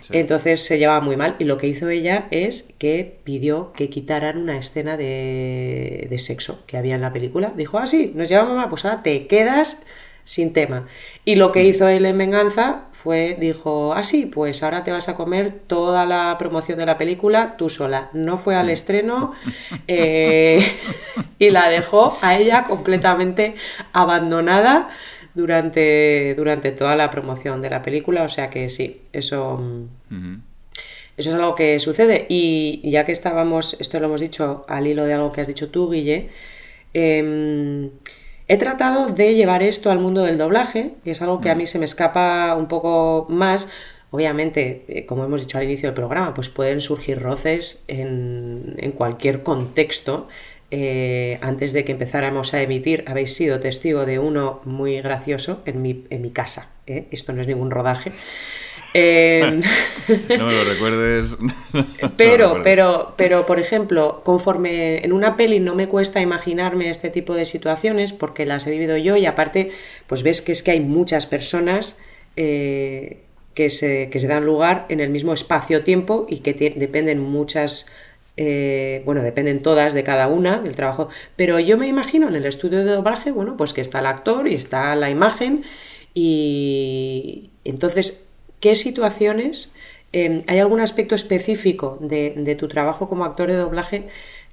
Entonces 0.08 0.64
se 0.64 0.78
llevaba 0.78 1.00
muy 1.00 1.16
mal 1.16 1.36
y 1.38 1.44
lo 1.44 1.58
que 1.58 1.66
hizo 1.66 1.90
ella 1.90 2.26
es 2.30 2.74
que 2.78 3.20
pidió 3.22 3.72
que 3.74 3.90
quitaran 3.90 4.38
una 4.38 4.56
escena 4.56 4.96
de, 4.96 6.06
de 6.08 6.18
sexo 6.18 6.64
que 6.66 6.78
había 6.78 6.94
en 6.94 7.02
la 7.02 7.12
película. 7.12 7.52
Dijo, 7.54 7.78
ah, 7.78 7.86
sí, 7.86 8.12
nos 8.14 8.30
llevamos 8.30 8.56
mal, 8.56 8.70
pues 8.70 8.86
ahora 8.86 9.02
te 9.02 9.26
quedas 9.26 9.82
sin 10.24 10.52
tema. 10.52 10.86
Y 11.24 11.36
lo 11.36 11.52
que 11.52 11.62
mm. 11.62 11.66
hizo 11.66 11.88
él 11.88 12.06
en 12.06 12.18
venganza 12.18 12.86
fue, 12.92 13.36
dijo, 13.38 13.94
ah, 13.94 14.04
sí, 14.04 14.26
pues 14.26 14.62
ahora 14.62 14.84
te 14.84 14.92
vas 14.92 15.08
a 15.08 15.14
comer 15.14 15.50
toda 15.50 16.04
la 16.04 16.36
promoción 16.38 16.78
de 16.78 16.86
la 16.86 16.98
película 16.98 17.56
tú 17.56 17.70
sola. 17.70 18.10
No 18.12 18.38
fue 18.38 18.56
al 18.56 18.66
mm. 18.66 18.70
estreno 18.70 19.32
eh, 19.88 20.60
y 21.38 21.50
la 21.50 21.68
dejó 21.68 22.16
a 22.22 22.38
ella 22.38 22.64
completamente 22.64 23.54
abandonada 23.92 24.90
durante, 25.34 26.34
durante 26.36 26.72
toda 26.72 26.96
la 26.96 27.10
promoción 27.10 27.62
de 27.62 27.70
la 27.70 27.82
película. 27.82 28.22
O 28.22 28.28
sea 28.28 28.50
que 28.50 28.68
sí, 28.68 29.02
eso... 29.12 29.60
Eso 31.16 31.28
es 31.28 31.34
algo 31.34 31.54
que 31.54 31.78
sucede. 31.80 32.24
Y 32.30 32.80
ya 32.90 33.04
que 33.04 33.12
estábamos, 33.12 33.76
esto 33.78 34.00
lo 34.00 34.06
hemos 34.06 34.22
dicho 34.22 34.64
al 34.68 34.86
hilo 34.86 35.04
de 35.04 35.12
algo 35.12 35.32
que 35.32 35.42
has 35.42 35.48
dicho 35.48 35.68
tú, 35.70 35.90
Guille, 35.90 36.30
eh, 36.94 37.90
He 38.50 38.56
tratado 38.56 39.06
de 39.06 39.36
llevar 39.36 39.62
esto 39.62 39.92
al 39.92 40.00
mundo 40.00 40.22
del 40.22 40.36
doblaje, 40.36 40.94
y 41.04 41.10
es 41.10 41.22
algo 41.22 41.40
que 41.40 41.50
a 41.50 41.54
mí 41.54 41.66
se 41.66 41.78
me 41.78 41.84
escapa 41.84 42.56
un 42.56 42.66
poco 42.66 43.28
más. 43.28 43.68
Obviamente, 44.10 44.84
eh, 44.88 45.06
como 45.06 45.22
hemos 45.22 45.42
dicho 45.42 45.56
al 45.56 45.62
inicio 45.62 45.86
del 45.86 45.94
programa, 45.94 46.34
pues 46.34 46.48
pueden 46.48 46.80
surgir 46.80 47.22
roces 47.22 47.84
en, 47.86 48.92
cualquier 48.96 49.44
contexto. 49.44 50.26
Eh, 50.72 51.38
antes 51.42 51.72
de 51.72 51.84
que 51.84 51.92
empezáramos 51.92 52.52
a 52.52 52.60
emitir, 52.60 53.04
habéis 53.06 53.36
sido 53.36 53.60
testigo 53.60 54.04
de 54.04 54.18
uno 54.18 54.62
muy 54.64 55.00
gracioso 55.00 55.62
en 55.64 55.80
mi, 55.80 56.04
en 56.10 56.20
mi 56.20 56.30
casa. 56.30 56.70
¿eh? 56.88 57.06
Esto 57.12 57.32
no 57.32 57.42
es 57.42 57.46
ningún 57.46 57.70
rodaje. 57.70 58.10
Em, 58.94 59.60
no 60.38 60.46
me 60.46 60.52
lo 60.52 60.64
recuerdes. 60.64 61.36
pero, 62.16 62.60
pero, 62.62 63.14
pero, 63.16 63.46
por 63.46 63.60
ejemplo, 63.60 64.22
conforme 64.24 65.04
en 65.04 65.12
una 65.12 65.36
peli 65.36 65.60
no 65.60 65.74
me 65.74 65.88
cuesta 65.88 66.20
imaginarme 66.20 66.90
este 66.90 67.10
tipo 67.10 67.34
de 67.34 67.44
situaciones 67.44 68.12
porque 68.12 68.46
las 68.46 68.66
he 68.66 68.70
vivido 68.70 68.96
yo 68.96 69.16
y 69.16 69.26
aparte, 69.26 69.70
pues 70.06 70.22
ves 70.22 70.42
que 70.42 70.52
es 70.52 70.62
que 70.62 70.72
hay 70.72 70.80
muchas 70.80 71.26
personas 71.26 72.00
eh, 72.36 73.22
que, 73.54 73.70
se, 73.70 74.10
que, 74.10 74.18
se, 74.18 74.26
dan 74.26 74.44
lugar 74.44 74.86
en 74.88 75.00
el 75.00 75.10
mismo 75.10 75.32
espacio-tiempo 75.32 76.26
y 76.28 76.38
que 76.38 76.54
dependen 76.54 77.20
muchas. 77.20 77.86
Eh, 78.36 79.02
bueno, 79.04 79.22
dependen 79.22 79.60
todas 79.60 79.92
de 79.92 80.02
cada 80.02 80.28
una 80.28 80.60
del 80.60 80.74
trabajo, 80.74 81.10
pero 81.36 81.58
yo 81.58 81.76
me 81.76 81.88
imagino 81.88 82.28
en 82.28 82.36
el 82.36 82.46
estudio 82.46 82.78
de 82.78 82.92
doblaje, 82.92 83.32
bueno, 83.32 83.56
pues 83.56 83.74
que 83.74 83.82
está 83.82 83.98
el 83.98 84.06
actor 84.06 84.48
y 84.48 84.54
está 84.54 84.96
la 84.96 85.10
imagen 85.10 85.62
y 86.14 87.50
entonces 87.64 88.29
¿Qué 88.60 88.76
situaciones, 88.76 89.74
em, 90.12 90.42
hay 90.46 90.58
algún 90.58 90.80
aspecto 90.80 91.14
específico 91.14 91.98
de, 92.00 92.56
tu 92.58 92.68
trabajo 92.68 93.08
como 93.08 93.24
actor 93.24 93.48
de 93.48 93.56
doblaje 93.56 94.08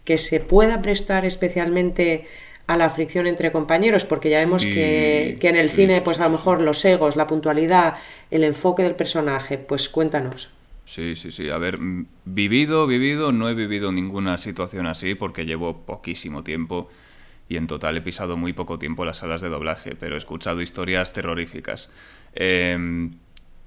que 0.05 0.18
se 0.18 0.39
pueda 0.39 0.82
prestar 0.82 1.26
especialmente 1.26 2.26
a 2.68 2.78
la 2.78 2.89
fricción 2.89 3.28
entre 3.28 3.51
compañeros? 3.51 4.05
Porque 4.05 4.30
ya 4.30 4.39
vemos 4.39 4.66
que, 4.66 5.38
en 5.41 5.55
el 5.58 5.70
cine, 5.70 6.01
pues 6.01 6.22
a 6.22 6.24
lo 6.24 6.30
mejor 6.30 6.62
los 6.62 6.84
egos, 6.86 7.18
la 7.18 7.28
puntualidad, 7.28 7.95
el 8.32 8.45
enfoque 8.45 8.82
del 8.82 8.95
personaje, 8.95 9.58
pues 9.58 9.89
cuéntanos. 9.89 10.51
Sí, 10.86 11.18
sí, 11.18 11.32
sí. 11.32 11.49
A 11.49 11.58
ver, 11.58 11.78
vivido, 12.24 12.88
vivido, 12.88 13.34
no 13.34 13.49
he 13.49 13.53
vivido 13.53 13.91
ninguna 13.91 14.38
situación 14.38 14.86
así 14.86 15.16
porque 15.16 15.45
llevo 15.45 15.82
poquísimo 15.86 16.45
tiempo 16.45 16.88
y 17.49 17.58
en 17.58 17.68
total 17.68 17.97
he 17.97 18.01
pisado 18.01 18.38
muy 18.38 18.53
poco 18.53 18.80
tiempo 18.80 19.03
las 19.03 19.18
salas 19.18 19.41
de 19.41 19.49
doblaje, 19.49 19.95
pero 19.95 20.16
he 20.16 20.18
escuchado 20.18 20.62
historias 20.62 21.12
terroríficas. 21.12 21.89
Eh, 22.36 23.10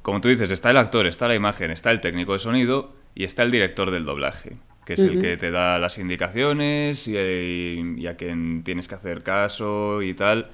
como 0.02 0.20
tú 0.20 0.28
dices, 0.28 0.50
está 0.50 0.70
el 0.70 0.76
actor, 0.76 1.06
está 1.06 1.28
la 1.28 1.34
imagen, 1.34 1.70
está 1.70 1.90
el 1.90 2.00
técnico 2.00 2.32
de 2.32 2.38
sonido 2.38 2.94
y 3.14 3.24
está 3.24 3.42
el 3.42 3.50
director 3.50 3.90
del 3.90 4.04
doblaje, 4.04 4.56
que 4.84 4.94
es 4.94 5.00
el 5.00 5.20
que 5.20 5.36
te 5.36 5.50
da 5.50 5.78
las 5.78 5.98
indicaciones 5.98 7.06
y, 7.06 8.06
a 8.06 8.16
quien 8.16 8.62
tienes 8.64 8.88
que 8.88 8.94
hacer 8.94 9.22
caso 9.22 10.02
y 10.02 10.14
tal. 10.14 10.48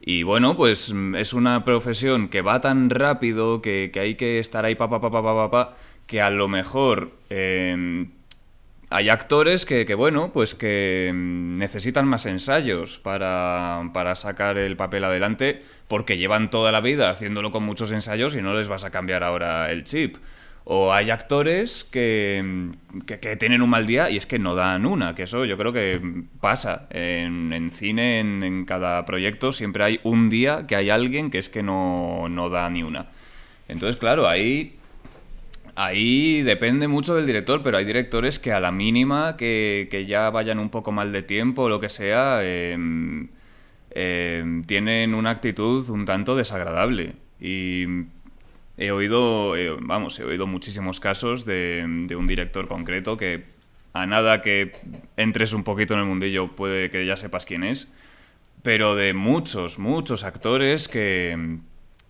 Y 0.00 0.22
bueno, 0.22 0.56
pues 0.56 0.94
es 1.16 1.32
una 1.32 1.64
profesión 1.64 2.28
que 2.28 2.42
va 2.42 2.60
tan 2.60 2.90
rápido 2.90 3.60
que, 3.62 3.90
hay 3.94 4.14
que 4.14 4.38
estar 4.38 4.64
ahí 4.64 4.74
pa 4.74 4.88
pa 4.88 5.00
pa 5.00 5.10
pa 5.10 5.22
pa 5.22 5.50
pa, 5.50 5.76
que 6.06 6.20
a 6.20 6.30
lo 6.30 6.48
mejor 6.48 7.12
em, 7.30 8.10
hay 8.90 9.08
actores 9.10 9.66
que, 9.66 9.84
que, 9.84 9.94
bueno, 9.94 10.32
pues 10.32 10.54
que 10.54 11.10
necesitan 11.14 12.06
más 12.06 12.24
ensayos 12.26 12.98
para, 12.98 13.90
para 13.92 14.14
sacar 14.14 14.56
el 14.56 14.76
papel 14.76 15.04
adelante 15.04 15.62
porque 15.88 16.16
llevan 16.16 16.50
toda 16.50 16.72
la 16.72 16.80
vida 16.80 17.10
haciéndolo 17.10 17.50
con 17.52 17.64
muchos 17.64 17.92
ensayos 17.92 18.34
y 18.34 18.42
no 18.42 18.54
les 18.54 18.68
vas 18.68 18.84
a 18.84 18.90
cambiar 18.90 19.24
ahora 19.24 19.70
el 19.70 19.84
chip. 19.84 20.16
O 20.70 20.92
hay 20.92 21.10
actores 21.10 21.82
que, 21.84 22.70
que, 23.06 23.36
tienen 23.36 23.62
un 23.62 23.70
mal 23.70 23.86
día 23.86 24.10
y 24.10 24.18
es 24.18 24.26
que 24.26 24.38
no 24.38 24.54
dan 24.54 24.84
una, 24.84 25.14
que 25.14 25.22
eso 25.22 25.46
yo 25.46 25.56
creo 25.56 25.72
que 25.72 25.98
pasa. 26.40 26.86
En, 26.90 27.70
cine, 27.70 28.20
en, 28.20 28.66
cada 28.66 29.04
proyecto, 29.06 29.52
siempre 29.52 29.84
hay 29.84 30.00
un 30.02 30.28
día 30.28 30.66
que 30.66 30.76
hay 30.76 30.90
alguien 30.90 31.30
que 31.30 31.38
es 31.38 31.48
que 31.48 31.62
no, 31.62 32.28
no 32.28 32.50
da 32.50 32.68
ni 32.68 32.82
una. 32.82 33.06
Entonces, 33.66 33.96
claro, 33.96 34.28
ahí, 34.28 34.77
ahí 35.78 36.42
depende 36.42 36.88
mucho 36.88 37.14
del 37.14 37.24
director, 37.24 37.62
pero 37.62 37.78
hay 37.78 37.84
directores 37.84 38.40
que 38.40 38.52
a 38.52 38.58
la 38.58 38.72
mínima 38.72 39.36
que, 39.36 39.86
que 39.90 40.06
ya 40.06 40.28
vayan 40.30 40.58
un 40.58 40.70
poco 40.70 40.90
mal 40.90 41.12
de 41.12 41.22
tiempo 41.22 41.62
o 41.62 41.68
lo 41.68 41.78
que 41.78 41.88
sea, 41.88 42.40
eh, 42.42 42.76
eh, 43.92 44.62
tienen 44.66 45.14
una 45.14 45.30
actitud 45.30 45.88
un 45.90 46.04
tanto 46.04 46.34
desagradable. 46.34 47.14
Y 47.40 47.86
he 48.76 48.90
oído, 48.90 49.56
eh, 49.56 49.76
vamos, 49.80 50.18
he 50.18 50.24
oído 50.24 50.48
muchísimos 50.48 50.98
casos 50.98 51.44
de, 51.44 51.84
un 52.18 52.26
director 52.26 52.66
concreto 52.66 53.16
que 53.16 53.44
a 53.92 54.04
nada 54.06 54.40
que 54.40 54.72
entres 55.16 55.52
un 55.52 55.62
poquito 55.62 55.94
en 55.94 56.00
el 56.00 56.06
mundillo 56.06 56.56
puede 56.56 56.90
que 56.90 57.06
ya 57.06 57.16
sepas 57.16 57.46
quién 57.46 57.62
es, 57.62 57.88
pero 58.64 58.96
de 58.96 59.14
muchos, 59.14 59.78
muchos 59.78 60.24
actores 60.24 60.88
que, 60.88 61.60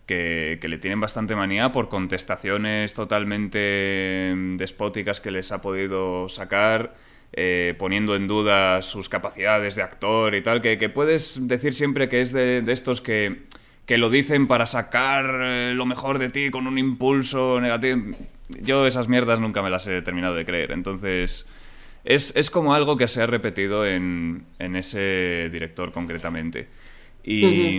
que, 0.09 0.59
le 0.63 0.79
tienen 0.79 1.01
bastante 1.01 1.37
manía 1.37 1.71
por 1.71 1.89
contestaciones 1.89 2.95
totalmente 2.95 4.35
despóticas 4.57 5.21
que 5.21 5.31
les 5.31 5.53
ha 5.53 5.61
podido 5.61 6.29
sacar 6.31 6.95
eh, 7.35 7.75
poniendo 7.79 8.17
en 8.17 8.27
duda 8.27 8.81
sus 8.81 9.11
capacidades 9.11 9.77
de 9.77 9.83
actor 9.83 10.35
y 10.35 10.43
tal, 10.43 10.63
que, 10.63 10.89
puedes 10.89 11.47
decir 11.47 11.75
siempre 11.75 12.09
que 12.09 12.23
es 12.23 12.33
de, 12.33 12.65
estos 12.69 13.03
que, 13.03 13.43
lo 13.87 14.09
dicen 14.09 14.47
para 14.47 14.65
sacar 14.65 15.41
eh, 15.43 15.73
lo 15.75 15.85
mejor 15.85 16.19
de 16.19 16.31
ti 16.31 16.51
con 16.51 16.67
un 16.67 16.79
impulso 16.79 17.61
negativo. 17.61 18.17
Yo 18.63 18.87
esas 18.87 19.09
mierdas 19.09 19.41
nunca 19.41 19.61
me 19.61 19.69
las 19.69 19.87
he 19.87 20.01
terminado 20.03 20.35
de 20.35 20.45
creer, 20.45 20.73
entonces... 20.73 21.47
Es, 22.05 22.49
como 22.49 22.73
algo 22.73 22.97
que 22.97 23.07
se 23.07 23.21
ha 23.21 23.27
repetido 23.27 23.85
en, 23.85 24.47
ese 24.59 25.51
director 25.53 25.93
concretamente. 25.93 26.67
Y... 27.23 27.79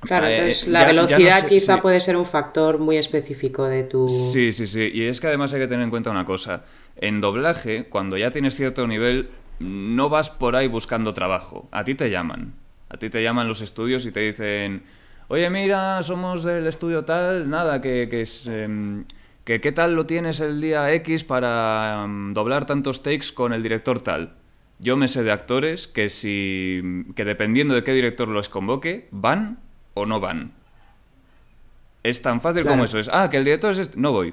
Claro, 0.00 0.26
eh, 0.26 0.36
entonces 0.36 0.68
la 0.68 0.84
velocidad 0.84 1.46
quizá 1.46 1.80
puede 1.80 2.00
ser 2.00 2.16
un 2.16 2.26
factor 2.26 2.78
muy 2.78 2.96
específico 2.96 3.64
de 3.64 3.84
tu... 3.84 4.08
Sí, 4.08 4.52
sí, 4.52 4.66
sí. 4.66 4.90
Y 4.92 5.04
es 5.04 5.20
que 5.20 5.26
además 5.28 5.52
hay 5.52 5.60
que 5.60 5.66
tener 5.66 5.84
en 5.84 5.90
cuenta 5.90 6.10
una 6.10 6.24
cosa. 6.24 6.64
En 6.96 7.20
doblaje, 7.20 7.86
cuando 7.88 8.16
ya 8.16 8.30
tienes 8.30 8.54
cierto 8.54 8.86
nivel, 8.86 9.30
no 9.58 10.08
vas 10.08 10.30
por 10.30 10.56
ahí 10.56 10.68
buscando 10.68 11.14
trabajo. 11.14 11.68
A 11.72 11.84
ti 11.84 11.94
te 11.94 12.10
llaman. 12.10 12.54
A 12.88 12.98
ti 12.98 13.10
te 13.10 13.22
llaman 13.22 13.48
los 13.48 13.60
estudios 13.60 14.06
y 14.06 14.12
te 14.12 14.20
dicen, 14.20 14.84
oye, 15.28 15.48
mira, 15.50 16.02
somos 16.02 16.44
del 16.44 16.66
estudio 16.66 17.04
tal, 17.04 17.48
nada, 17.50 17.80
que, 17.80 18.08
que 18.10 18.22
es... 18.22 18.46
Em, 18.46 19.04
que 19.46 19.60
qué 19.60 19.70
tal 19.70 19.94
lo 19.94 20.06
tienes 20.06 20.40
el 20.40 20.60
día 20.60 20.92
X 20.92 21.22
para 21.22 22.02
em, 22.04 22.34
doblar 22.34 22.66
tantos 22.66 23.04
takes 23.04 23.32
con 23.32 23.52
el 23.52 23.62
director 23.62 24.00
tal. 24.00 24.34
Yo 24.80 24.96
me 24.96 25.06
sé 25.06 25.22
de 25.22 25.30
actores 25.30 25.86
que 25.86 26.08
si 26.10 26.82
que 27.14 27.24
dependiendo 27.24 27.74
de 27.74 27.84
qué 27.84 27.92
director 27.92 28.28
los 28.28 28.48
convoque, 28.48 29.08
van 29.12 29.60
o 29.96 30.06
no 30.06 30.20
van. 30.20 30.52
Es 32.02 32.22
tan 32.22 32.40
fácil 32.40 32.64
como 32.64 32.84
eso. 32.84 32.98
Es, 33.00 33.10
ah, 33.12 33.28
que 33.28 33.38
el 33.38 33.44
director 33.44 33.72
es 33.72 33.78
este, 33.78 33.98
no 33.98 34.12
voy. 34.12 34.32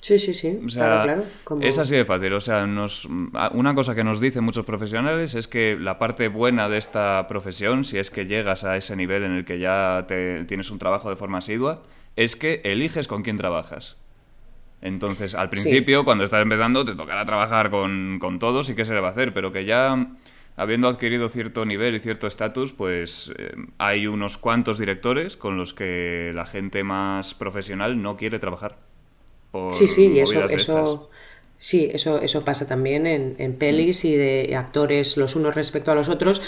Sí, 0.00 0.18
sí, 0.18 0.34
sí. 0.34 0.58
claro, 0.72 1.24
claro. 1.44 1.62
Es 1.62 1.78
así 1.78 1.94
de 1.94 2.04
fácil. 2.04 2.32
O 2.34 2.40
sea, 2.40 2.66
nos, 2.66 3.04
una 3.06 3.74
cosa 3.74 3.94
que 3.94 4.04
nos 4.04 4.20
dicen 4.20 4.44
muchos 4.44 4.64
profesionales 4.64 5.34
es 5.34 5.48
que 5.48 5.76
la 5.78 5.98
parte 5.98 6.28
buena 6.28 6.68
de 6.68 6.78
esta 6.78 7.26
profesión, 7.28 7.84
si 7.84 7.98
es 7.98 8.10
que 8.10 8.26
llegas 8.26 8.64
a 8.64 8.76
ese 8.76 8.94
nivel 8.94 9.22
en 9.22 9.32
el 9.32 9.44
que 9.44 9.58
ya 9.58 10.04
te, 10.06 10.44
tienes 10.44 10.70
un 10.70 10.78
trabajo 10.78 11.08
de 11.08 11.16
forma 11.16 11.38
asidua, 11.38 11.82
es 12.16 12.36
que 12.36 12.60
eliges 12.64 13.08
con 13.08 13.22
quién 13.22 13.36
trabajas. 13.36 13.96
Entonces, 14.82 15.36
al 15.36 15.48
principio, 15.48 16.04
cuando 16.04 16.24
estás 16.24 16.42
empezando, 16.42 16.84
te 16.84 16.96
tocará 16.96 17.24
trabajar 17.24 17.70
con, 17.70 18.18
con 18.20 18.40
todos 18.40 18.68
y 18.68 18.74
qué 18.74 18.84
se 18.84 18.94
le 18.94 19.00
va 19.00 19.08
a 19.08 19.10
hacer, 19.12 19.32
pero 19.32 19.52
que 19.52 19.64
ya 19.64 19.96
habiendo 20.62 20.88
adquirido 20.88 21.28
cierto 21.28 21.64
nivel 21.64 21.94
y 21.94 21.98
cierto 21.98 22.26
estatus, 22.26 22.72
pues 22.72 23.32
eh, 23.38 23.52
hay 23.78 24.06
unos 24.06 24.38
cuantos 24.38 24.78
directores 24.78 25.36
con 25.36 25.56
los 25.56 25.74
que 25.74 26.32
la 26.34 26.46
gente 26.46 26.84
más 26.84 27.34
profesional 27.34 28.00
no 28.00 28.16
quiere 28.16 28.38
trabajar 28.38 28.78
sí, 29.72 29.86
sí, 29.86 30.18
eso, 30.18 30.48
eso, 30.48 31.10
sí, 31.56 31.90
eso, 31.92 32.20
eso 32.20 32.44
pasa 32.44 32.66
también 32.66 33.06
en, 33.06 33.56
pelis 33.56 34.04
y 34.04 34.16
de 34.16 34.54
actores 34.56 35.16
los 35.16 35.36
unos 35.36 35.54
respecto 35.54 35.92
a 35.92 35.94
los 35.94 36.08
otros. 36.08 36.42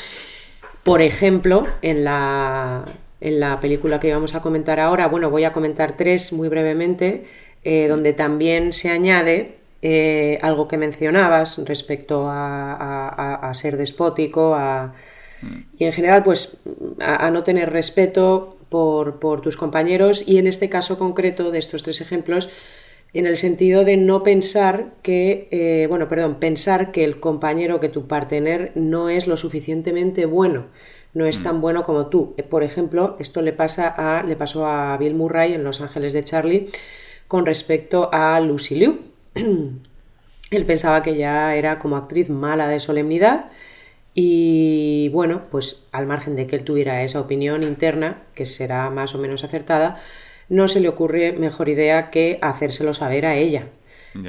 Por 0.83 1.03
ejemplo, 1.03 1.67
en 1.83 2.05
la, 2.05 2.85
en 3.21 3.41
la 3.41 3.61
película 3.61 4.01
que 4.01 4.13
vamos 4.13 4.35
a 4.35 4.41
comentar 4.41 4.81
ahora, 4.81 5.09
bueno, 5.09 5.31
voy 5.31 5.45
a 5.45 5.53
comentar 5.53 5.97
tres 5.97 6.33
muy 6.33 6.49
brevemente. 6.49 7.25
eh, 7.67 7.89
donde 7.89 8.13
también 8.13 8.75
se 8.75 8.91
añade 8.91 9.57
eh, 9.87 10.39
algo 10.41 10.67
que 10.67 10.79
mencionabas 10.79 11.63
respecto 11.67 12.25
a, 12.27 13.51
ser 13.53 13.77
despótico 13.77 14.57
y 15.77 15.85
en 15.85 15.93
general 15.93 16.23
pues 16.23 16.63
a, 17.01 17.31
no 17.31 17.45
tener 17.45 17.71
respeto 17.71 18.57
por, 18.71 19.43
tus 19.43 19.59
compañeros 19.59 20.25
y 20.27 20.39
en 20.39 20.47
este 20.47 20.71
caso 20.71 20.99
concreto 20.99 21.51
de 21.51 21.59
estos 21.59 21.83
tres 21.83 22.01
ejemplos 22.01 22.49
en 23.13 23.27
el 23.27 23.37
sentido 23.37 23.85
de 23.85 23.99
no 23.99 24.23
pensar 24.23 24.95
que, 25.03 25.49
eh, 25.51 25.87
bueno, 25.87 26.09
perdón, 26.09 26.37
pensar 26.41 26.91
que 26.91 27.05
el 27.05 27.21
compañero, 27.21 27.79
que 27.79 27.91
tu 27.91 28.09
partener 28.09 28.73
no 28.77 29.11
es 29.11 29.27
lo 29.27 29.37
suficientemente 29.37 30.25
bueno, 30.25 30.69
no 31.13 31.27
es 31.27 31.43
tan 31.43 31.61
bueno 31.61 31.83
como 31.83 32.07
tú. 32.07 32.35
Por 32.49 32.63
ejemplo, 32.63 33.17
esto 33.19 33.43
le, 33.43 33.53
pasa 33.53 33.89
a, 33.89 34.23
le 34.23 34.35
pasó 34.35 34.67
a 34.67 34.97
Bill 34.97 35.15
Murray 35.15 35.53
en 35.53 35.63
Los 35.63 35.83
Ángeles 35.83 36.15
de 36.15 36.25
Charlie 36.25 36.71
con 37.29 37.45
respecto 37.45 38.09
a 38.11 38.41
Lucy 38.41 38.77
Liu. 38.77 39.14
Él 39.35 40.65
pensaba 40.67 41.03
que 41.03 41.17
ya 41.17 41.55
era 41.57 41.79
como 41.79 41.97
actriz 41.97 42.31
mala 42.31 42.69
de 42.69 42.81
solemnidad 42.81 43.47
y 44.15 45.09
bueno, 45.09 45.43
pues 45.51 45.87
al 45.91 46.07
margen 46.07 46.37
de 46.37 46.47
que 46.47 46.55
él 46.55 46.63
tuviera 46.63 47.03
esa 47.03 47.21
opinión 47.21 47.65
interna, 47.65 48.23
que 48.35 48.47
será 48.47 48.89
más 48.91 49.15
o 49.15 49.19
menos 49.19 49.43
acertada, 49.43 50.01
no 50.49 50.69
se 50.69 50.81
le 50.81 50.89
ocurre 50.89 51.33
mejor 51.33 51.69
idea 51.69 52.11
que 52.11 52.39
hacérselo 52.41 52.95
saber 52.95 53.27
a 53.27 53.35
ella. 53.37 53.67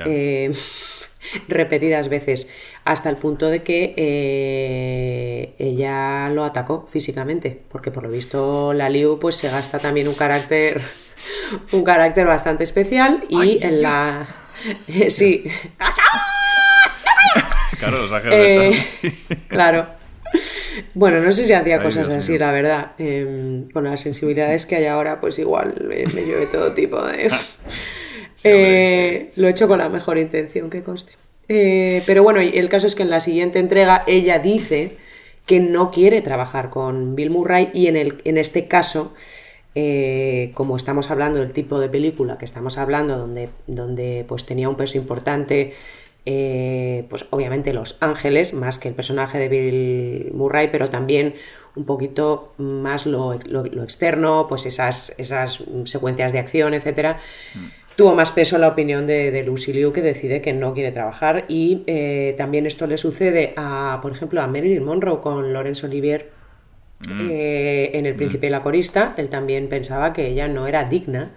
Eh, 0.06 0.52
repetidas 1.48 2.08
veces, 2.08 2.50
hasta 2.84 3.10
el 3.10 3.18
punto 3.18 3.48
de 3.50 3.62
que 3.62 3.94
eh, 3.98 5.54
ella 5.60 6.30
lo 6.30 6.44
atacó 6.44 6.88
físicamente, 6.88 7.62
porque 7.70 7.92
por 7.92 8.04
lo 8.04 8.10
visto 8.10 8.74
la 8.74 8.90
Liu 8.90 9.20
pues 9.20 9.36
se 9.36 9.50
gasta 9.50 9.78
también 9.78 10.08
un 10.08 10.16
carácter 10.16 10.82
un 11.72 11.84
carácter 11.84 12.26
bastante 12.26 12.64
especial 12.64 13.24
y 13.30 13.64
en 13.64 13.82
la 13.82 14.28
sí. 15.10 15.46
Claro, 17.78 18.08
los 18.08 18.24
eh, 18.32 18.74
claro. 19.50 19.86
Bueno, 20.94 21.20
no 21.20 21.32
sé 21.32 21.46
si 21.46 21.54
hacía 21.54 21.82
cosas 21.82 22.10
así, 22.10 22.38
la 22.38 22.52
verdad. 22.52 22.92
Em, 22.98 23.70
con 23.70 23.84
las 23.84 24.02
sensibilidades 24.02 24.66
que 24.66 24.78
hay 24.78 24.86
ahora, 24.86 25.20
pues 25.20 25.40
igual 25.40 25.76
me, 25.88 26.06
llueve 26.24 26.48
todo 26.48 26.74
tipo 26.74 27.02
de... 27.02 27.32
Eh, 28.48 29.32
lo 29.38 29.48
he 29.48 29.50
hecho 29.50 29.68
con 29.68 29.80
la 29.80 29.90
mejor 29.90 30.20
intención 30.20 30.70
que 30.70 30.84
conste. 30.84 31.14
Eh, 31.48 32.04
pero 32.06 32.22
bueno, 32.22 32.42
el 32.42 32.70
caso 32.70 32.86
es 32.86 32.94
que 32.94 33.02
en 33.02 33.10
la 33.10 33.20
siguiente 33.20 33.58
entrega 33.58 34.04
ella 34.06 34.38
dice 34.38 34.98
que 35.48 35.60
no 35.60 35.90
quiere 35.90 36.22
trabajar 36.22 36.70
con 36.70 37.16
Bill 37.16 37.32
Murray 37.32 37.72
y 37.74 37.88
en, 37.88 37.96
el, 37.96 38.22
en 38.24 38.38
este 38.38 38.68
caso, 38.68 39.16
eh, 39.76 40.52
como 40.54 40.76
estamos 40.76 41.12
hablando 41.12 41.40
del 41.40 41.52
tipo 41.52 41.80
de 41.80 41.90
película 41.90 42.38
que 42.38 42.46
estamos 42.46 42.78
hablando, 42.78 43.18
donde, 43.18 43.50
donde 43.68 44.26
pues 44.28 44.46
tenía 44.46 44.70
un 44.70 44.76
peso 44.76 44.98
importante 44.98 45.74
eh, 46.28 47.06
pues 47.10 47.28
obviamente 47.30 47.72
Los 47.72 47.98
Ángeles, 48.02 48.54
más 48.54 48.80
que 48.80 48.88
el 48.88 48.96
personaje 48.96 49.38
de 49.38 49.48
Bill 49.48 50.32
Murray, 50.34 50.70
pero 50.72 50.90
también 50.90 51.36
un 51.76 51.86
poquito 51.86 52.54
más 52.58 53.06
lo, 53.06 53.34
externo, 53.34 54.48
pues 54.50 54.66
esas, 54.66 55.14
esas 55.18 55.64
secuencias 55.84 56.34
de 56.34 56.40
acción, 56.40 56.74
etc. 56.74 57.18
Mm. 57.54 57.66
Tuvo 57.96 58.16
más 58.16 58.32
peso 58.32 58.58
la 58.58 58.70
opinión 58.70 59.06
de, 59.06 59.44
Lucy 59.44 59.72
Liu, 59.72 59.94
que 59.94 60.02
decide 60.02 60.42
que 60.42 60.52
no 60.52 60.74
quiere 60.74 60.92
trabajar. 60.92 61.46
Y 61.48 61.84
eh, 61.86 62.34
también 62.38 62.66
esto 62.66 62.88
le 62.88 62.98
sucede 62.98 63.54
a, 63.56 64.00
por 64.02 64.12
ejemplo, 64.12 64.42
a 64.42 64.48
Marilyn 64.48 64.84
Monroe 64.84 65.22
con 65.22 65.54
Laurence 65.54 65.86
Olivier 65.86 66.32
mm. 67.00 67.30
eh, 67.30 67.92
en 67.94 68.06
El 68.06 68.16
Príncipe 68.16 68.48
y 68.48 68.50
la 68.50 68.62
Corista. 68.62 69.14
Él 69.18 69.30
también 69.30 69.70
pensaba 69.70 70.14
que 70.14 70.28
ella 70.28 70.48
no 70.48 70.68
era 70.68 70.86
digna 70.86 71.32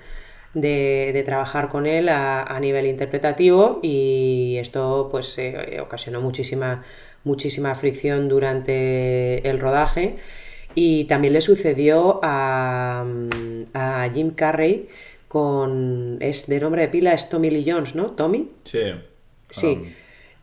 de, 0.54 1.22
trabajar 1.24 1.68
con 1.68 1.86
él 1.86 2.08
a, 2.08 2.58
nivel 2.60 2.86
interpretativo 2.86 3.80
y 3.82 4.56
esto 4.58 5.08
pues 5.10 5.38
eh, 5.38 5.78
ocasionó 5.80 6.20
muchísima, 6.20 6.82
muchísima 7.24 7.74
fricción 7.74 8.28
durante 8.28 9.48
el 9.48 9.60
rodaje 9.60 10.16
y 10.74 11.04
también 11.04 11.34
le 11.34 11.40
sucedió 11.40 12.20
a, 12.22 13.04
a 13.74 14.10
Jim 14.14 14.30
Carrey 14.30 14.88
con 15.28 16.16
es 16.20 16.46
de 16.46 16.58
nombre 16.58 16.82
de 16.82 16.88
pila 16.88 17.12
es 17.12 17.28
Tommy 17.28 17.50
Lee 17.50 17.70
Jones, 17.70 17.94
¿no? 17.94 18.12
Tommy. 18.12 18.50
Sí. 18.64 18.80
Sí. 19.50 19.94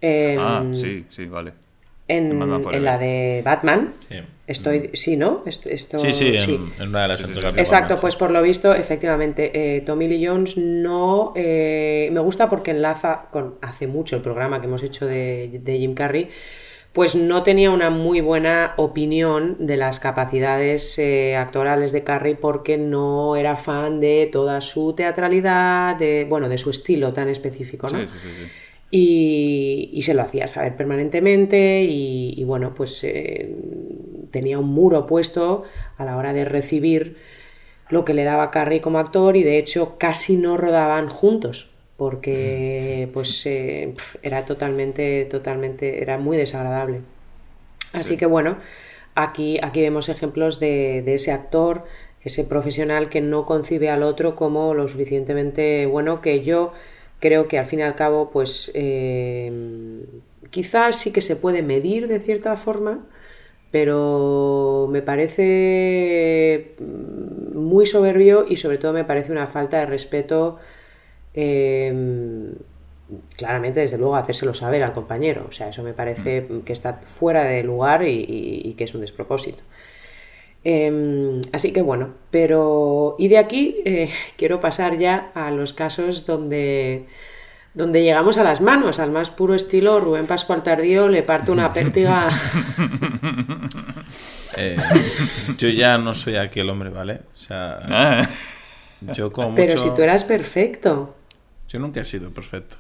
Um, 0.02 0.40
ah, 0.40 0.64
sí, 0.74 1.06
sí, 1.10 1.26
vale. 1.26 1.54
En, 2.08 2.40
la 2.84 2.98
de 2.98 3.42
Batman. 3.44 3.96
Sí. 4.08 4.18
Estoy, 4.48 4.92
sí, 4.94 5.18
¿no? 5.18 5.42
Esto, 5.46 5.98
sí, 5.98 6.14
sí, 6.14 6.60
En, 6.80 6.90
una 6.90 7.02
de 7.04 7.08
las 7.08 7.22
Exacto, 7.58 7.96
pues 8.00 8.16
por 8.16 8.30
lo 8.30 8.44
visto, 8.44 8.76
efectivamente, 8.76 9.78
eh, 9.78 9.82
Tommy 9.82 10.08
Lee 10.08 10.28
Jones 10.28 10.56
no 10.58 11.34
eh, 11.36 12.10
me 12.12 12.20
gusta 12.20 12.48
porque 12.48 12.70
enlaza 12.70 13.28
con 13.32 13.56
hace 13.62 13.88
mucho 13.88 14.16
el 14.16 14.22
programa 14.22 14.62
que 14.62 14.68
hemos 14.68 14.84
hecho 14.84 15.08
de, 15.08 15.62
Jim 15.66 15.96
Carrey, 15.96 16.30
pues 16.94 17.16
no 17.16 17.42
tenía 17.42 17.72
una 17.72 17.90
muy 17.90 18.22
buena 18.22 18.76
opinión 18.78 19.58
de 19.60 19.78
las 19.78 20.00
capacidades 20.00 21.00
eh, 21.00 21.36
actorales 21.36 21.92
de 21.92 22.04
Carrey 22.04 22.36
porque 22.36 22.78
no 22.78 23.36
era 23.36 23.58
fan 23.58 24.00
de 24.00 24.30
toda 24.32 24.62
su 24.62 24.94
teatralidad, 24.94 25.96
de 25.96 26.26
bueno, 26.30 26.50
de 26.50 26.60
su 26.60 26.70
estilo 26.70 27.14
tan 27.14 27.30
específico, 27.30 27.90
¿no? 27.90 28.00
Sí, 28.00 28.06
sí, 28.06 28.20
sí. 28.20 28.52
Y, 28.92 30.02
se 30.04 30.14
lo 30.14 30.22
hacía 30.22 30.48
saber 30.48 30.76
permanentemente 30.76 31.84
y, 31.84 32.42
bueno, 32.46 32.74
pues 32.74 33.04
eh, 33.04 33.54
tenía 34.36 34.60
un 34.60 34.68
muro 34.68 35.06
puesto 35.06 35.64
a 35.98 36.04
la 36.04 36.18
hora 36.18 36.34
de 36.34 36.44
recibir 36.44 37.16
lo 37.88 38.04
que 38.04 38.14
le 38.14 38.26
daba 38.26 38.52
Carrey 38.52 38.82
como 38.82 39.00
actor 39.00 39.38
y 39.38 39.44
de 39.44 39.58
hecho 39.58 39.98
casi 39.98 40.36
no 40.36 40.58
rodaban 40.58 41.08
juntos 41.08 41.70
porque 41.96 43.10
pues 43.14 43.46
eh, 43.46 43.94
era 44.24 44.44
totalmente, 44.44 45.24
totalmente, 45.24 46.02
era 46.02 46.18
muy 46.18 46.36
desagradable. 46.36 47.00
Así 47.94 48.18
que 48.18 48.26
bueno, 48.26 48.58
aquí, 49.16 49.58
aquí 49.64 49.80
vemos 49.80 50.10
ejemplos 50.10 50.60
de, 50.60 51.02
de 51.06 51.14
ese 51.14 51.32
actor, 51.32 51.86
ese 52.22 52.44
profesional 52.44 53.08
que 53.08 53.22
no 53.22 53.46
concibe 53.46 53.90
al 53.90 54.04
otro 54.04 54.36
como 54.36 54.74
lo 54.74 54.90
suficientemente 54.90 55.86
bueno 55.86 56.20
que 56.20 56.44
yo 56.44 56.74
creo 57.22 57.48
que 57.48 57.58
al 57.58 57.66
fin 57.66 57.80
y 57.80 57.84
al 57.84 57.96
cabo, 57.96 58.32
pues 58.32 58.72
eh, 58.74 60.04
quizás 60.50 60.98
sí 60.98 61.12
que 61.12 61.22
se 61.22 61.36
puede 61.36 61.62
medir 61.62 62.08
de 62.08 62.20
cierta 62.20 62.56
forma, 62.58 63.06
pero 63.76 64.88
me 64.90 65.02
parece 65.02 66.76
muy 66.80 67.86
soberbio 67.86 68.46
y 68.48 68.56
sobre 68.56 68.78
todo 68.78 68.94
me 68.94 69.04
parece 69.04 69.34
una 69.34 69.48
falta 69.48 69.80
de 69.80 69.86
respeto. 69.86 70.60
Em, 71.34 72.54
claramente, 73.36 73.82
desde 73.82 73.98
luego, 73.98 74.16
hacérselo 74.16 74.54
saber 74.54 74.82
al 74.82 74.94
compañero. 74.94 75.46
O 75.50 75.52
sea, 75.52 75.68
eso 75.68 75.84
me 75.84 75.92
parece 75.92 76.44
mm. 76.44 76.62
que 76.62 76.72
está 76.72 77.02
fuera 77.04 77.44
de 77.44 77.64
lugar 77.64 78.04
y 78.08 78.74
que 78.78 78.86
es 78.86 78.96
un 78.96 79.02
despropósito. 79.02 79.62
Em, 80.64 81.42
así 81.52 81.74
que 81.74 81.82
bueno, 81.82 82.16
pero 82.32 83.16
y 83.20 83.28
de 83.28 83.38
aquí 83.38 83.82
eh, 83.86 84.10
quiero 84.38 84.62
pasar 84.62 84.98
ya 84.98 85.32
a 85.36 85.52
los 85.52 85.74
casos 85.74 86.26
donde, 86.26 87.08
donde 87.76 88.04
llegamos 88.04 88.38
a 88.38 88.44
las 88.44 88.62
manos, 88.62 89.00
al 89.00 89.12
más 89.12 89.30
puro 89.30 89.54
estilo 89.54 90.00
Rubén 90.00 90.26
Pascual 90.26 90.64
Tardío 90.64 91.10
le 91.10 91.24
parte 91.24 91.52
una 91.52 91.72
pértiga. 91.72 92.30
Eh, 94.58 94.78
yo 95.58 95.68
ya 95.68 95.98
no 95.98 96.14
soy 96.14 96.38
aquel 96.38 96.70
hombre, 96.70 96.90
¿vale? 96.90 97.16
O 97.34 97.36
sea, 97.36 97.78
ah. 97.84 98.30
yo 99.14 99.30
como 99.30 99.54
Pero 99.54 99.78
si 99.78 99.90
tú 99.90 100.02
eras 100.02 100.24
perfecto. 100.24 101.14
Yo 101.68 101.78
nunca 101.78 102.00
he 102.00 102.06
sido 102.06 102.30
perfecto. 102.30 102.78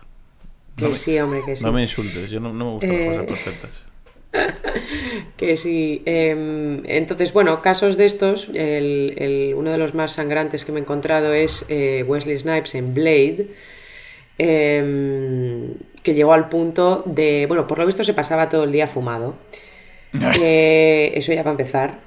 Que 0.78 0.96
sí, 0.96 1.20
hombre, 1.20 1.42
que 1.46 1.58
sí. 1.58 1.66
No 1.66 1.74
me 1.74 1.82
insultes, 1.82 2.30
yo 2.30 2.40
no, 2.40 2.54
me 2.54 2.64
gustan 2.64 2.92
las 2.92 3.08
cosas 3.08 3.24
eh, 3.24 3.28
perfectas. 3.28 3.86
que 5.38 5.58
sí. 5.58 6.02
Em, 6.06 6.82
entonces, 6.86 7.34
bueno, 7.34 7.62
casos 7.62 7.98
de 7.98 8.06
estos, 8.06 8.48
uno 8.48 8.56
de 9.72 9.78
los 9.78 9.94
más 9.94 10.14
sangrantes 10.14 10.66
que 10.66 10.72
me 10.72 10.80
he 10.80 10.82
encontrado 10.82 11.34
es 11.34 11.66
eh, 11.70 12.04
Wesley 12.08 12.38
Snipes 12.38 12.76
en 12.76 12.94
Blade, 12.94 13.48
em, 14.38 15.74
que 16.04 16.14
llegó 16.14 16.34
al 16.34 16.50
punto 16.50 17.04
de, 17.06 17.46
bueno, 17.48 17.68
por 17.68 17.80
lo 17.80 17.86
visto 17.86 18.04
se 18.04 18.14
pasaba 18.14 18.50
todo 18.50 18.64
el 18.64 18.72
día 18.72 18.88
fumado. 18.88 19.36
Eh, 20.42 21.12
eso 21.16 21.34
ya 21.34 21.44
va 21.44 21.50
a 21.50 21.52
empezar 21.52 22.00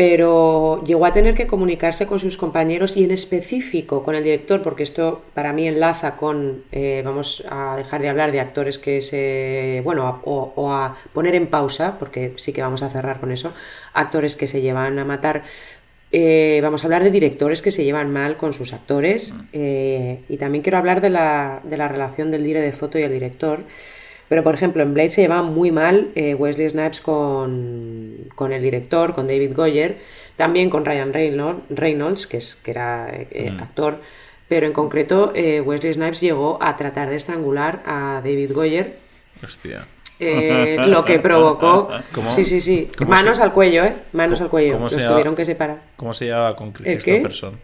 pero 0.00 0.82
llegó 0.82 1.04
a 1.04 1.12
tener 1.12 1.34
que 1.34 1.46
comunicarse 1.46 2.06
con 2.06 2.18
sus 2.18 2.38
compañeros 2.38 2.96
y 2.96 3.04
en 3.04 3.10
específico 3.10 4.02
con 4.02 4.14
el 4.14 4.24
director, 4.24 4.62
porque 4.62 4.82
esto 4.82 5.20
para 5.34 5.52
mí 5.52 5.68
enlaza 5.68 6.16
con, 6.16 6.64
eh, 6.72 7.02
vamos 7.04 7.44
a 7.50 7.76
dejar 7.76 8.00
de 8.00 8.08
hablar 8.08 8.32
de 8.32 8.40
actores 8.40 8.78
que 8.78 9.02
se, 9.02 9.82
bueno, 9.84 10.22
o, 10.24 10.72
a 10.72 10.96
poner 11.12 11.34
en 11.34 11.48
pausa, 11.48 11.98
porque 11.98 12.32
sí 12.36 12.54
que 12.54 12.62
vamos 12.62 12.82
a 12.82 12.88
cerrar 12.88 13.20
con 13.20 13.30
eso, 13.30 13.52
actores 13.92 14.36
que 14.36 14.46
se 14.46 14.62
llevan 14.62 14.98
a 14.98 15.04
matar. 15.04 15.42
Eh, 16.12 16.58
vamos 16.62 16.82
a 16.82 16.86
hablar 16.86 17.04
de 17.04 17.10
directores 17.10 17.62
que 17.62 17.70
se 17.70 17.84
llevan 17.84 18.12
mal 18.12 18.36
con 18.36 18.52
sus 18.52 18.72
actores 18.72 19.32
eh, 19.52 20.22
y 20.28 20.38
también 20.38 20.62
quiero 20.62 20.78
hablar 20.78 21.00
de 21.00 21.10
la, 21.10 21.60
de 21.62 21.76
la 21.76 21.86
relación 21.86 22.32
del 22.32 22.42
dire 22.42 22.60
de 22.60 22.72
foto 22.72 22.98
y 22.98 23.02
el 23.02 23.12
director. 23.12 23.64
Pero, 24.28 24.44
por 24.44 24.54
ejemplo, 24.54 24.82
en 24.82 24.94
Blade 24.94 25.10
se 25.10 25.22
llevaba 25.22 25.42
muy 25.42 25.72
mal 25.72 26.10
eh, 26.14 26.34
Wesley 26.34 26.68
Snipes 26.70 27.00
con, 27.00 28.28
el 28.52 28.62
director, 28.62 29.12
con 29.12 29.26
David 29.26 29.54
Goyer, 29.54 29.98
también 30.36 30.70
con 30.70 30.84
Ryan 30.84 31.12
Reynolds, 31.12 32.26
que, 32.28 32.36
es, 32.36 32.54
que 32.54 32.70
era 32.70 33.12
mm. 33.34 33.60
actor. 33.60 34.00
pero 34.48 34.66
en 34.66 34.72
concreto 34.72 35.32
Wesley 35.34 35.94
Snipes 35.94 36.20
llegó 36.20 36.62
a 36.62 36.76
tratar 36.76 37.10
de 37.10 37.16
estrangular 37.16 37.82
a 37.84 38.20
David 38.24 38.52
Goyer. 38.52 38.96
Hostia. 39.42 39.84
Eh, 40.20 40.76
lo 40.86 41.04
que 41.04 41.18
provocó. 41.18 41.90
¿Cómo? 42.12 42.30
Sí, 42.30 42.44
sí, 42.44 42.60
sí. 42.60 42.88
¿Cómo 42.96 43.10
Manos 43.10 43.38
se- 43.38 43.42
al 43.42 43.52
cuello, 43.52 43.84
¿eh? 43.84 43.96
Manos 44.12 44.38
¿Cómo- 44.38 44.44
al 44.46 44.50
cuello. 44.50 44.72
cómo 44.74 44.84
Los 44.84 44.96
llama? 44.96 45.10
tuvieron 45.12 45.34
que 45.34 45.44
separar. 45.44 45.82
¿Cómo 45.96 46.12
se 46.12 46.26
llama 46.26 46.54
con 46.56 46.72
Chris 46.72 46.86
¿El 46.88 46.98
qué? 46.98 47.02
Christopherson? 47.22 47.60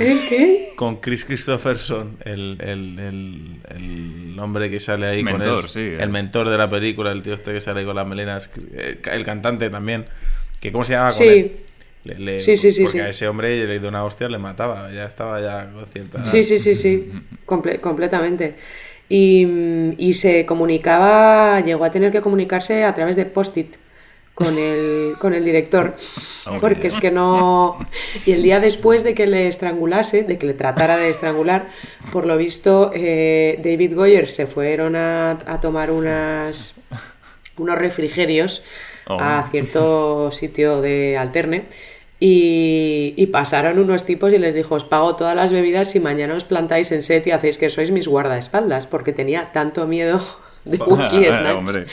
¿El 0.00 0.28
qué? 0.28 0.68
Con 0.76 0.96
Chris 0.96 1.24
Christopherson, 1.26 2.16
el, 2.24 2.56
el, 2.60 2.98
el, 2.98 3.60
el 3.76 4.38
hombre 4.40 4.70
que 4.70 4.80
sale 4.80 5.06
ahí 5.06 5.22
con 5.22 5.34
Mentor, 5.34 5.60
él. 5.64 5.68
sí, 5.70 5.80
eh. 5.80 5.98
El 6.00 6.08
mentor 6.08 6.48
de 6.48 6.56
la 6.56 6.70
película, 6.70 7.12
el 7.12 7.20
tío 7.20 7.34
este 7.34 7.52
que 7.52 7.60
sale 7.60 7.80
ahí 7.80 7.86
con 7.86 7.94
las 7.96 8.06
melenas. 8.06 8.50
eh, 8.72 8.98
El 9.12 9.24
cantante 9.24 9.68
también. 9.68 10.06
que 10.60 10.72
¿Cómo 10.72 10.84
se 10.84 10.94
llama 10.94 11.10
con 11.10 11.18
Sí. 11.18 11.24
él? 11.28 11.56
Le- 12.04 12.18
le- 12.18 12.40
Sí, 12.40 12.56
sí, 12.56 12.72
sí, 12.72 12.82
Porque 12.84 12.98
sí. 12.98 13.04
a 13.04 13.08
ese 13.10 13.28
hombre 13.28 13.66
le 13.66 13.78
dio 13.78 13.88
una 13.90 14.04
hostia, 14.04 14.28
le 14.28 14.38
mataba. 14.38 14.90
Ya 14.92 15.04
estaba 15.04 15.40
ya 15.40 15.70
con 15.70 15.84
cierta... 15.86 16.24
Sí, 16.24 16.42
sí, 16.44 16.58
sí, 16.58 16.74
sí, 16.74 17.10
comple- 17.46 17.80
completamente. 17.80 18.56
Y, 19.08 19.46
y 19.98 20.14
se 20.14 20.46
comunicaba, 20.46 21.60
llegó 21.60 21.84
a 21.84 21.90
tener 21.90 22.10
que 22.10 22.20
comunicarse 22.20 22.84
a 22.84 22.94
través 22.94 23.16
de 23.16 23.26
post-it 23.26 23.76
con 24.34 24.58
el, 24.58 25.14
con 25.20 25.34
el 25.34 25.44
director, 25.44 25.94
porque 26.60 26.88
es 26.88 26.98
que 26.98 27.10
no... 27.10 27.78
Y 28.26 28.32
el 28.32 28.42
día 28.42 28.60
después 28.60 29.04
de 29.04 29.14
que 29.14 29.26
le 29.26 29.46
estrangulase, 29.48 30.24
de 30.24 30.38
que 30.38 30.46
le 30.46 30.54
tratara 30.54 30.96
de 30.96 31.10
estrangular, 31.10 31.66
por 32.12 32.26
lo 32.26 32.36
visto 32.36 32.90
eh, 32.94 33.60
David 33.62 33.94
Goyer 33.94 34.28
se 34.28 34.46
fueron 34.46 34.96
a, 34.96 35.38
a 35.46 35.60
tomar 35.60 35.90
unas, 35.90 36.74
unos 37.58 37.78
refrigerios 37.78 38.64
Oh. 39.06 39.18
a 39.20 39.46
cierto 39.50 40.30
sitio 40.30 40.80
de 40.80 41.18
alterne. 41.18 41.66
Y, 42.26 43.12
y 43.18 43.26
pasaron 43.26 43.78
unos 43.78 44.06
tipos 44.06 44.32
y 44.32 44.38
les 44.38 44.54
dijo, 44.54 44.76
os 44.76 44.84
pago 44.86 45.14
todas 45.14 45.36
las 45.36 45.52
bebidas 45.52 45.90
si 45.90 46.00
mañana 46.00 46.32
os 46.34 46.44
plantáis 46.44 46.90
en 46.90 47.02
set 47.02 47.26
y 47.26 47.32
hacéis 47.32 47.58
que 47.58 47.68
sois 47.68 47.90
mis 47.90 48.08
guardaespaldas, 48.08 48.86
porque 48.86 49.12
tenía 49.12 49.52
tanto 49.52 49.86
miedo 49.86 50.18
de 50.64 50.78
Wesley 50.78 51.24
Snipes. 51.32 51.54
Hombre. 51.56 51.84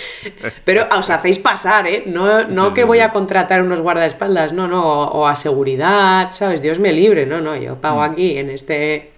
Pero 0.63 0.87
os 0.97 1.09
hacéis 1.09 1.37
pasar, 1.37 1.85
¿eh? 1.87 2.03
No, 2.05 2.45
no 2.45 2.69
Sí, 2.69 2.75
que 2.75 2.81
sí, 2.83 2.87
voy 2.87 2.99
sí. 2.99 3.03
a 3.03 3.11
contratar 3.11 3.61
unos 3.61 3.81
guardaespaldas, 3.81 4.53
no, 4.53 4.69
no, 4.69 4.81
o, 4.85 5.19
o 5.19 5.27
a 5.27 5.35
seguridad, 5.35 6.29
¿sabes? 6.31 6.61
Dios 6.61 6.79
me 6.79 6.93
libre, 6.93 7.25
no, 7.25 7.41
no, 7.41 7.57
yo 7.57 7.81
pago 7.81 7.99
Mm. 7.99 8.03
aquí 8.11 8.37
en 8.37 8.49
este, 8.51 9.10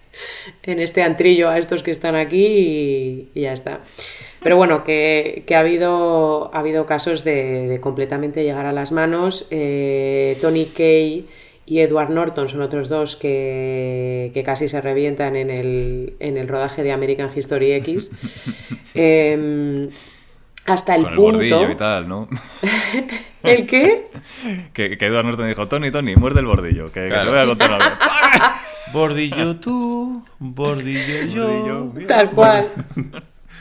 en 0.64 0.80
este 0.80 1.04
antrillo 1.04 1.50
a 1.50 1.58
estos 1.58 1.84
que 1.84 1.92
están 1.92 2.16
aquí 2.16 2.46
y, 2.46 3.30
y 3.34 3.42
ya 3.42 3.54
está. 3.54 3.82
Pero 4.42 4.58
bueno, 4.58 4.84
que, 4.84 5.44
que 5.48 5.56
ha, 5.56 5.60
habido, 5.60 6.54
ha 6.54 6.60
habido 6.60 6.86
casos 6.86 7.24
de, 7.24 7.68
de 7.68 7.80
completamente 7.80 8.44
llegar 8.44 8.66
a 8.66 8.74
las 8.74 8.92
manos. 8.92 9.48
Eh, 9.52 10.38
Tony 10.42 10.66
Kay 10.66 11.28
y 11.66 11.80
Edward 11.80 12.10
Norton 12.10 12.50
son 12.50 12.62
otros 12.62 12.90
dos 12.90 13.16
que, 13.16 14.32
que 14.34 14.44
casi 14.44 14.68
se 14.68 14.82
revientan 14.82 15.36
en 15.36 15.50
el, 15.50 16.16
en 16.20 16.38
el 16.38 16.48
rodaje 16.48 16.84
de 16.84 16.92
American 16.92 17.30
History 17.34 17.72
X. 17.74 18.12
Em, 18.96 19.90
hasta 20.66 20.96
el 20.96 21.04
Con 21.04 21.12
el 21.12 21.16
punto. 21.18 21.38
bordillo 21.38 21.72
y 21.72 21.76
tal, 21.76 22.08
¿no? 22.08 22.28
¿El 23.44 23.68
qué? 23.68 24.08
que, 24.74 24.98
que 24.98 25.06
Edward 25.06 25.26
Norton 25.26 25.48
dijo, 25.48 25.68
Tony, 25.68 25.92
Tony, 25.92 26.16
muerde 26.16 26.40
el 26.40 26.46
bordillo, 26.46 26.92
que, 26.92 27.02
que 27.02 27.08
Claro. 27.10 27.26
te 27.26 27.30
voy 27.32 27.40
a 27.40 27.46
contar 27.46 27.74
algo. 27.74 27.86
Bordillo 28.94 29.56
tú, 29.60 30.24
bordillo 30.38 31.26
yo. 31.26 31.86
Bordillo. 31.86 32.08
Tal 32.08 32.30
cual. 32.30 32.68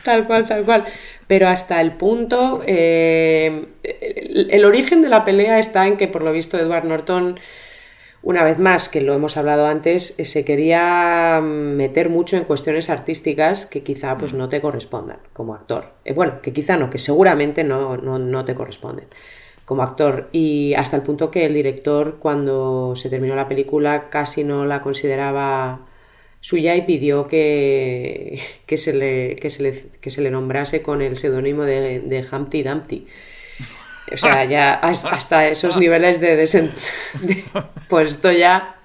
Tal 0.04 0.26
cual, 0.26 0.44
tal 0.44 0.64
cual. 0.64 0.84
Pero 1.26 1.48
hasta 1.48 1.80
el 1.80 1.92
punto. 1.92 2.60
eh, 2.66 3.64
el, 3.82 4.48
el 4.50 4.64
origen 4.66 5.00
de 5.00 5.08
la 5.08 5.24
pelea 5.24 5.58
está 5.58 5.86
en 5.86 5.96
que, 5.96 6.06
por 6.08 6.22
lo 6.22 6.32
visto, 6.32 6.58
Edward 6.58 6.84
Norton, 6.84 7.40
una 8.22 8.44
vez 8.44 8.58
más, 8.58 8.88
que 8.88 9.00
lo 9.00 9.14
hemos 9.14 9.36
hablado 9.36 9.66
antes, 9.66 10.18
eh, 10.18 10.24
se 10.24 10.44
quería 10.44 11.40
meter 11.42 12.08
mucho 12.08 12.36
en 12.36 12.44
cuestiones 12.44 12.88
artísticas 12.88 13.66
que 13.66 13.82
quizá 13.82 14.16
pues, 14.16 14.32
no 14.32 14.48
te 14.48 14.60
correspondan 14.60 15.18
como 15.32 15.54
actor. 15.54 15.92
Eh, 16.04 16.12
bueno, 16.12 16.40
que 16.40 16.52
quizá 16.52 16.76
no, 16.76 16.88
que 16.88 16.98
seguramente 16.98 17.64
no, 17.64 17.96
no, 17.96 18.18
no 18.18 18.44
te 18.44 18.54
corresponden 18.54 19.06
como 19.64 19.82
actor. 19.82 20.28
Y 20.32 20.74
hasta 20.74 20.96
el 20.96 21.02
punto 21.02 21.30
que 21.30 21.46
el 21.46 21.54
director, 21.54 22.18
cuando 22.20 22.94
se 22.94 23.10
terminó 23.10 23.34
la 23.34 23.48
película, 23.48 24.08
casi 24.08 24.44
no 24.44 24.64
la 24.66 24.82
consideraba 24.82 25.86
suya 26.40 26.76
y 26.76 26.82
pidió 26.82 27.26
que, 27.26 28.38
que, 28.66 28.76
se, 28.76 28.92
le, 28.92 29.36
que, 29.36 29.50
se, 29.50 29.62
le, 29.62 29.72
que 30.00 30.10
se 30.10 30.22
le 30.22 30.30
nombrase 30.30 30.82
con 30.82 31.02
el 31.02 31.16
seudónimo 31.16 31.64
de, 31.64 32.00
de 32.00 32.24
Humpty 32.30 32.62
Dumpty. 32.62 33.06
O 34.14 34.16
sea, 34.16 34.44
ya 34.44 34.74
has- 34.74 35.04
hasta 35.04 35.48
esos 35.48 35.76
niveles 35.76 36.20
de, 36.20 36.36
desen- 36.42 36.72
de- 37.22 37.44
Pues 37.88 38.10
esto 38.10 38.30
ya... 38.32 38.76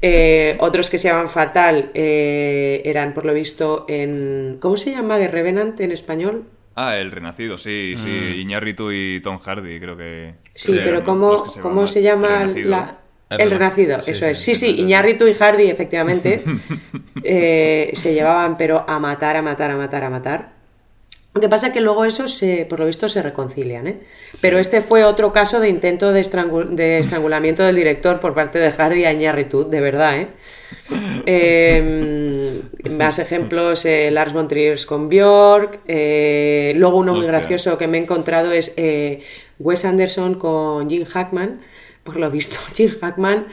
Eh, 0.00 0.56
otros 0.60 0.90
que 0.90 0.98
se 0.98 1.08
llaman 1.08 1.28
Fatal 1.28 1.90
eh, 1.92 2.82
eran, 2.84 3.14
por 3.14 3.24
lo 3.24 3.34
visto, 3.34 3.84
en... 3.88 4.58
¿Cómo 4.60 4.76
se 4.76 4.92
llama 4.92 5.18
de 5.18 5.26
Revenant 5.28 5.80
en 5.80 5.90
español? 5.90 6.44
Ah, 6.76 6.96
el 6.98 7.10
renacido, 7.10 7.58
sí, 7.58 7.94
sí. 7.96 8.36
Iñárritu 8.40 8.92
y 8.92 9.20
Tom 9.20 9.40
Hardy, 9.40 9.80
creo 9.80 9.96
que. 9.96 10.34
Sí, 10.54 10.78
pero 10.84 11.02
¿cómo, 11.02 11.42
que 11.42 11.50
se 11.50 11.60
cómo 11.60 11.88
se 11.88 12.02
llama 12.02 12.38
Renacido. 12.38 12.70
la- 12.70 12.98
El 13.30 13.40
el 13.40 13.50
Rena- 13.50 13.58
renacido? 13.58 14.00
sí, 14.00 14.12
eso 14.12 14.24
sí, 14.26 14.30
es. 14.30 14.38
Sí, 14.38 14.54
sí, 14.54 14.66
sí, 14.66 14.74
sí. 14.76 14.80
Iñárritu 14.82 15.26
y 15.26 15.34
Hardy, 15.34 15.68
efectivamente, 15.68 16.40
eh, 17.24 17.90
se 17.94 18.14
llevaban, 18.14 18.56
pero 18.56 18.84
a 18.88 19.00
matar, 19.00 19.36
a 19.36 19.42
matar, 19.42 19.72
a 19.72 19.76
matar, 19.76 20.04
a 20.04 20.10
matar. 20.10 20.52
Lo 21.38 21.42
que 21.42 21.48
pasa 21.48 21.68
es 21.68 21.72
que 21.72 21.80
luego 21.80 22.04
esos, 22.04 22.34
se, 22.34 22.66
por 22.68 22.80
lo 22.80 22.86
visto, 22.86 23.08
se 23.08 23.22
reconcilian, 23.22 23.86
¿eh? 23.86 24.00
Pero 24.40 24.58
este 24.58 24.80
fue 24.80 25.04
otro 25.04 25.32
caso 25.32 25.60
de 25.60 25.68
intento 25.68 26.12
de, 26.12 26.20
estrangu- 26.20 26.68
de 26.68 26.98
estrangulamiento 27.04 27.62
del 27.62 27.76
director 27.76 28.18
por 28.18 28.34
parte 28.34 28.58
de 28.58 28.72
Hardy 28.72 29.04
a 29.04 29.12
de 29.12 29.80
verdad, 29.80 30.18
¿eh? 30.18 30.28
Eh, 31.26 32.60
más 32.90 33.20
ejemplos, 33.20 33.84
eh, 33.84 34.10
Lars 34.10 34.32
von 34.32 34.48
Trier 34.48 34.84
con 34.84 35.08
Björk. 35.08 35.80
eh, 35.86 36.72
luego 36.74 36.98
uno 36.98 37.14
muy 37.14 37.24
gracioso 37.26 37.78
que 37.78 37.86
me 37.86 37.98
he 37.98 38.02
encontrado 38.02 38.50
es 38.50 38.74
eh, 38.76 39.20
Wes 39.60 39.84
Anderson 39.84 40.34
con 40.34 40.90
Jim 40.90 41.04
Hackman. 41.04 41.60
Por 42.02 42.16
lo 42.16 42.30
visto, 42.30 42.58
Jim 42.74 42.90
Hackman 43.00 43.46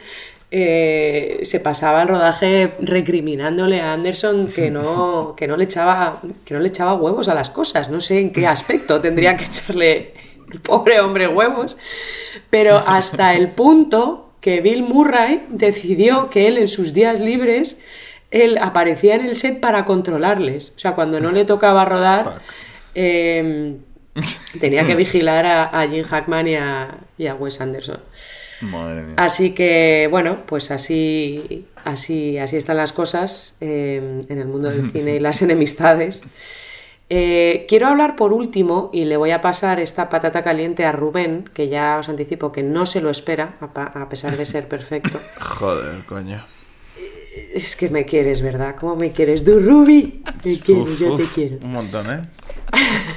eh, 0.58 1.40
se 1.42 1.60
pasaba 1.60 2.00
el 2.00 2.08
rodaje 2.08 2.72
recriminándole 2.80 3.82
a 3.82 3.92
Anderson 3.92 4.46
que 4.46 4.70
no, 4.70 5.34
que, 5.36 5.46
no 5.46 5.58
le 5.58 5.64
echaba, 5.64 6.22
que 6.46 6.54
no 6.54 6.60
le 6.60 6.68
echaba 6.68 6.94
huevos 6.94 7.28
a 7.28 7.34
las 7.34 7.50
cosas. 7.50 7.90
No 7.90 8.00
sé 8.00 8.20
en 8.20 8.32
qué 8.32 8.46
aspecto 8.46 9.02
tendría 9.02 9.36
que 9.36 9.44
echarle 9.44 10.14
el 10.50 10.60
pobre 10.60 11.00
hombre 11.00 11.28
huevos. 11.28 11.76
Pero 12.48 12.82
hasta 12.86 13.34
el 13.34 13.50
punto 13.50 14.32
que 14.40 14.62
Bill 14.62 14.82
Murray 14.82 15.44
decidió 15.50 16.30
que 16.30 16.48
él 16.48 16.56
en 16.56 16.68
sus 16.68 16.94
días 16.94 17.20
libres 17.20 17.82
él 18.30 18.56
aparecía 18.58 19.14
en 19.16 19.26
el 19.26 19.36
set 19.36 19.60
para 19.60 19.84
controlarles. 19.84 20.72
O 20.74 20.78
sea, 20.78 20.94
cuando 20.94 21.20
no 21.20 21.32
le 21.32 21.44
tocaba 21.44 21.84
rodar, 21.84 22.40
eh, 22.94 23.76
tenía 24.58 24.86
que 24.86 24.94
vigilar 24.94 25.44
a, 25.44 25.64
a 25.64 25.86
Jim 25.86 26.02
Hackman 26.02 26.48
y 26.48 26.54
a, 26.54 26.98
y 27.18 27.26
a 27.26 27.34
Wes 27.34 27.60
Anderson. 27.60 28.00
Madre 28.60 29.02
mía. 29.02 29.14
Así 29.18 29.52
que, 29.52 30.08
bueno, 30.10 30.44
pues 30.46 30.70
así, 30.70 31.66
así, 31.84 32.38
así 32.38 32.56
están 32.56 32.76
las 32.76 32.92
cosas 32.92 33.56
eh, 33.60 34.22
en 34.28 34.38
el 34.38 34.46
mundo 34.46 34.70
del 34.70 34.90
cine 34.92 35.16
y 35.16 35.20
las 35.20 35.42
enemistades. 35.42 36.24
Eh, 37.08 37.66
quiero 37.68 37.86
hablar 37.86 38.16
por 38.16 38.32
último, 38.32 38.90
y 38.92 39.04
le 39.04 39.16
voy 39.16 39.30
a 39.30 39.40
pasar 39.40 39.78
esta 39.78 40.08
patata 40.08 40.42
caliente 40.42 40.84
a 40.84 40.92
Rubén, 40.92 41.48
que 41.54 41.68
ya 41.68 41.98
os 41.98 42.08
anticipo 42.08 42.50
que 42.50 42.62
no 42.62 42.84
se 42.84 43.00
lo 43.00 43.10
espera, 43.10 43.56
a, 43.60 44.08
pesar 44.08 44.36
de 44.36 44.44
ser 44.44 44.66
perfecto. 44.66 45.20
Joder, 45.38 46.04
coño. 46.06 46.42
Es 47.54 47.76
que 47.76 47.90
me 47.90 48.04
quieres, 48.04 48.42
¿verdad? 48.42 48.74
¿Cómo 48.74 48.96
me 48.96 49.12
quieres? 49.12 49.44
¡Du 49.44 49.60
Ruby! 49.60 50.22
Te 50.42 50.58
quiero, 50.58 50.82
Uf, 50.82 50.98
yo 50.98 51.16
te 51.16 51.24
quiero. 51.24 51.58
Un 51.62 51.72
montón, 51.72 52.10
¿eh? 52.10 52.28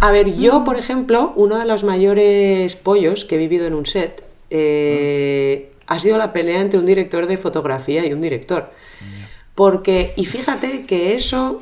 A 0.00 0.10
ver, 0.10 0.34
yo, 0.36 0.62
por 0.64 0.78
ejemplo, 0.78 1.32
uno 1.36 1.58
de 1.58 1.64
los 1.64 1.82
mayores 1.82 2.76
pollos 2.76 3.24
que 3.24 3.36
he 3.36 3.38
vivido 3.38 3.66
en 3.66 3.74
un 3.74 3.86
set 3.86 4.22
eh, 4.50 5.72
ha 5.86 5.98
sido 5.98 6.18
la 6.18 6.32
pelea 6.32 6.60
entre 6.60 6.78
un 6.78 6.86
director 6.86 7.26
de 7.26 7.36
fotografía 7.38 8.04
y 8.04 8.12
un 8.12 8.20
director. 8.20 8.70
Porque, 9.54 10.12
y 10.16 10.26
fíjate 10.26 10.84
que 10.84 11.14
eso. 11.14 11.60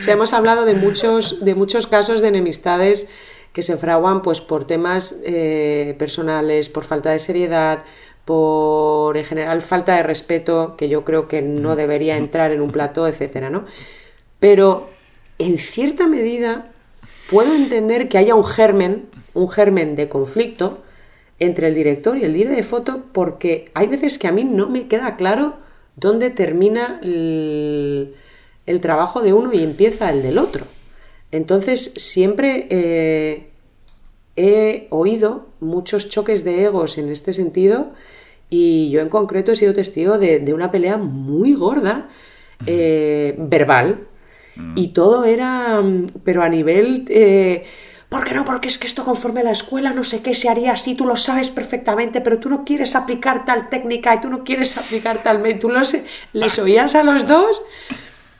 O 0.00 0.02
sea, 0.02 0.14
hemos 0.14 0.32
hablado 0.32 0.64
de 0.64 0.74
muchos, 0.74 1.44
de 1.44 1.54
muchos 1.54 1.86
casos 1.86 2.22
de 2.22 2.28
enemistades 2.28 3.08
que 3.52 3.62
se 3.62 3.76
fraguan 3.76 4.22
pues, 4.22 4.40
por 4.40 4.66
temas 4.66 5.20
eh, 5.24 5.94
personales, 5.98 6.68
por 6.68 6.84
falta 6.84 7.10
de 7.10 7.18
seriedad, 7.18 7.84
por 8.24 9.16
en 9.16 9.24
general 9.24 9.62
falta 9.62 9.94
de 9.94 10.02
respeto, 10.02 10.76
que 10.76 10.88
yo 10.88 11.04
creo 11.04 11.28
que 11.28 11.40
no 11.40 11.76
debería 11.76 12.16
entrar 12.16 12.50
en 12.50 12.60
un 12.60 12.72
plató, 12.72 13.06
etcétera, 13.06 13.50
¿no? 13.50 13.64
Pero 14.38 14.88
en 15.38 15.58
cierta 15.58 16.06
medida 16.06 16.70
puedo 17.30 17.54
entender 17.54 18.08
que 18.08 18.18
haya 18.18 18.34
un 18.34 18.44
germen, 18.44 19.06
un 19.34 19.48
germen 19.48 19.96
de 19.96 20.08
conflicto 20.08 20.78
entre 21.38 21.68
el 21.68 21.74
director 21.74 22.18
y 22.18 22.24
el 22.24 22.32
director 22.32 22.56
de 22.56 22.62
foto, 22.62 23.04
porque 23.12 23.70
hay 23.74 23.86
veces 23.86 24.18
que 24.18 24.28
a 24.28 24.32
mí 24.32 24.44
no 24.44 24.68
me 24.68 24.88
queda 24.88 25.16
claro 25.16 25.56
dónde 25.96 26.30
termina 26.30 27.00
el, 27.02 28.14
trabajo 28.80 29.20
de 29.20 29.32
uno 29.32 29.52
y 29.52 29.62
empieza 29.62 30.10
el 30.10 30.22
del 30.22 30.38
otro. 30.38 30.64
Entonces, 31.32 31.92
siempre 31.96 32.66
eh, 32.70 33.50
he 34.36 34.86
oído 34.90 35.46
muchos 35.60 36.08
choques 36.08 36.44
de 36.44 36.64
egos 36.64 36.98
en 36.98 37.10
este 37.10 37.32
sentido 37.32 37.92
Y 38.48 38.90
yo 38.90 39.00
en 39.00 39.08
concreto 39.08 39.52
he 39.52 39.56
sido 39.56 39.74
testigo 39.74 40.18
de, 40.18 40.40
de 40.40 40.54
una 40.54 40.70
pelea 40.70 40.96
muy 40.96 41.54
gorda, 41.54 42.08
eh, 42.66 43.34
verbal, 43.38 44.08
y 44.76 44.88
todo 44.88 45.24
era, 45.24 45.80
mm, 45.80 46.06
pero 46.24 46.42
a 46.42 46.48
nivel... 46.48 47.04
Eh, 47.08 47.64
¿Por 48.08 48.24
qué 48.24 48.34
no? 48.34 48.44
Porque 48.44 48.66
es 48.66 48.76
que 48.76 48.88
esto 48.88 49.04
conforme 49.04 49.42
a 49.42 49.44
la 49.44 49.52
escuela 49.52 49.92
no 49.92 50.02
sé 50.02 50.20
qué 50.20 50.34
se 50.34 50.48
haría 50.48 50.72
así, 50.72 50.96
tú 50.96 51.06
lo 51.06 51.16
sabes 51.16 51.48
perfectamente, 51.48 52.20
pero 52.20 52.40
tú 52.40 52.50
no 52.50 52.64
quieres 52.64 52.96
aplicar 52.96 53.44
tal 53.44 53.68
técnica 53.68 54.12
y 54.16 54.20
tú 54.20 54.28
no 54.28 54.42
quieres 54.42 54.76
aplicar 54.76 55.22
tal 55.22 55.38
método. 55.38 55.68
Tú 55.72 55.78
los, 55.78 55.96
les 56.32 56.58
oías 56.64 56.96
a 56.96 57.04
los 57.04 57.28
dos 57.28 57.62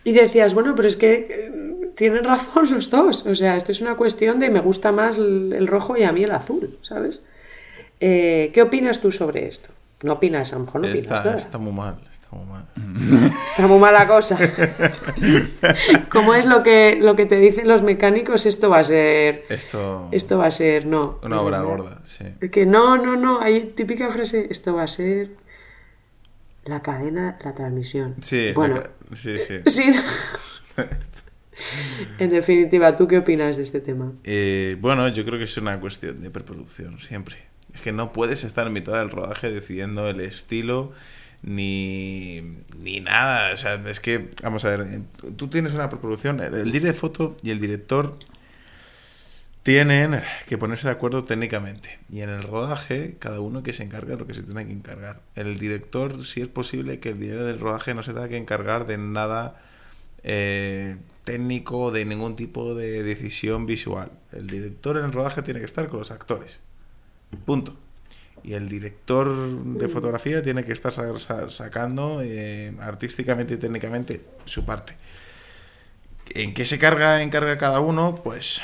y 0.03 0.11
decías, 0.13 0.55
bueno, 0.55 0.75
pero 0.75 0.89
es 0.89 0.97
que 0.97 1.29
eh, 1.31 1.91
tienen 1.95 2.25
razón 2.25 2.69
los 2.73 2.91
dos. 2.91 3.27
O 3.27 3.35
sea, 3.37 3.57
esto 3.57 3.71
es 3.71 3.81
una 3.81 3.95
cuestión 3.95 4.41
de 4.41 4.51
me 4.51 4.59
gusta 4.59 4.91
más 4.91 5.19
el, 5.19 5.53
el 5.53 5.69
rojo 5.69 5.97
y 5.97 6.03
a 6.03 6.11
mí 6.11 6.25
el 6.25 6.33
azul, 6.33 6.77
¿sabes? 6.83 7.23
Eh, 8.01 8.51
¿Qué 8.53 8.63
opinas 8.63 9.01
tú 9.01 9.13
sobre 9.13 9.47
esto? 9.47 9.69
No 10.03 10.15
opinas, 10.15 10.53
a 10.53 10.57
lo 10.59 10.65
mejor 10.65 10.81
no 10.81 10.89
opinas 10.89 11.03
Está, 11.05 11.23
nada. 11.25 11.39
está 11.39 11.59
muy 11.59 11.73
mal, 11.73 11.97
está 12.31 12.37
muy 12.37 12.47
mal. 12.47 13.33
Está 13.51 13.67
muy 13.67 13.79
mala 13.79 14.07
cosa. 14.07 14.39
Como 16.11 16.35
es 16.35 16.47
lo 16.47 16.63
que, 16.63 16.99
lo 17.01 17.17
que 17.17 17.27
te 17.27 17.37
dicen 17.37 17.67
los 17.67 17.83
mecánicos, 17.83 18.47
esto 18.47 18.71
va 18.71 18.79
a 18.79 18.85
ser... 18.85 19.45
Esto, 19.49 20.09
Esto 20.13 20.39
va 20.39 20.47
a 20.47 20.51
ser, 20.51 20.87
no. 20.87 21.19
una 21.23 21.41
obra 21.41 21.63
gorda, 21.63 22.01
sí. 22.05 22.25
Que 22.51 22.67
no, 22.67 22.97
no, 22.97 23.17
no, 23.17 23.41
hay 23.41 23.73
típica 23.75 24.11
frase, 24.11 24.47
esto 24.51 24.75
va 24.75 24.85
a 24.85 24.89
ser 24.89 25.31
la 26.65 26.83
cadena, 26.83 27.39
la 27.45 27.55
transmisión. 27.55 28.17
Sí, 28.21 28.53
bueno, 28.55 28.83
sí, 29.15 29.37
sí. 29.39 29.61
sí. 29.67 29.93
en 32.19 32.31
definitiva, 32.31 32.97
¿tú 32.97 33.09
qué 33.09 33.19
opinas 33.19 33.57
de 33.57 33.65
este 33.65 33.81
tema? 33.81 34.13
Eh, 34.25 34.77
bueno, 34.81 35.09
yo 35.09 35.25
creo 35.25 35.39
que 35.39 35.45
es 35.45 35.57
una 35.57 35.79
cuestión 35.81 36.21
de 36.21 36.31
preproducción, 36.31 36.99
siempre. 37.01 37.37
Es 37.75 37.81
que 37.83 37.93
no 37.93 38.13
puedes 38.13 38.45
estar 38.45 38.67
en 38.67 38.73
mitad 38.73 38.99
del 38.99 39.11
rodaje 39.11 39.51
decidiendo 39.51 40.09
el 40.09 40.21
estilo 40.21 40.93
ni, 41.43 42.43
ni 42.79 43.01
nada. 43.01 43.53
O 43.53 43.57
sea, 43.57 43.75
es 43.75 44.01
que, 44.01 44.31
vamos 44.43 44.65
a 44.65 44.71
ver, 44.71 44.81
eh, 44.83 45.03
tú 45.37 45.49
tienes 45.49 45.73
una 45.75 45.89
preproducción, 45.89 46.41
el 46.41 46.73
director 46.73 46.83
de 46.83 46.95
foto 46.95 47.37
y 47.43 47.51
el 47.51 47.61
director 47.61 48.19
tienen 49.63 50.21
que 50.47 50.59
ponerse 50.59 50.87
de 50.87 50.93
acuerdo 50.93 51.25
técnicamente. 51.25 51.99
Y 52.11 52.21
en 52.23 52.31
el 52.31 52.43
rodaje, 52.43 53.17
cada 53.19 53.41
uno 53.41 53.63
que 53.63 53.73
se 53.73 53.83
encargue 53.83 54.13
de 54.13 54.19
lo 54.19 54.27
que 54.27 54.35
se 54.35 54.43
tiene 54.43 54.67
que 54.67 54.73
encargar. 54.73 55.21
El 55.35 55.59
director, 55.59 56.25
si 56.25 56.41
es 56.41 56.49
posible, 56.49 56.99
que 56.99 57.11
el 57.11 57.21
día 57.21 57.37
del 57.37 57.61
rodaje 57.61 57.95
no 57.95 58.03
se 58.03 58.13
tenga 58.13 58.29
que 58.29 58.37
encargar 58.37 58.87
de 58.87 58.97
nada 58.99 59.61
eh, 60.23 60.97
técnico, 61.25 61.91
de 61.91 62.05
ningún 62.05 62.37
tipo 62.37 62.75
de 62.75 63.03
decisión 63.03 63.67
visual. 63.67 64.11
El 64.33 64.47
director 64.47 64.97
en 64.97 65.05
el 65.05 65.13
rodaje 65.13 65.43
tiene 65.43 65.61
que 65.61 65.67
estar 65.67 65.89
con 65.89 65.99
los 65.99 66.11
actores. 66.11 66.61
Punto. 67.45 67.77
Y 68.43 68.55
el 68.55 68.69
director 68.69 69.29
de 69.29 69.89
fotografía 69.89 70.43
tiene 70.43 70.65
que 70.65 70.73
estar 70.73 70.93
sa- 70.93 71.19
sa- 71.19 71.51
sacando 71.51 72.21
eh, 72.23 72.73
artísticamente 72.81 73.55
y 73.55 73.57
técnicamente 73.59 74.25
su 74.47 74.65
parte. 74.65 74.97
¿En 76.35 76.55
qué 76.55 76.65
se 76.65 76.79
carga, 76.79 77.23
encarga 77.23 77.59
cada 77.59 77.81
uno? 77.81 78.21
Pues 78.23 78.63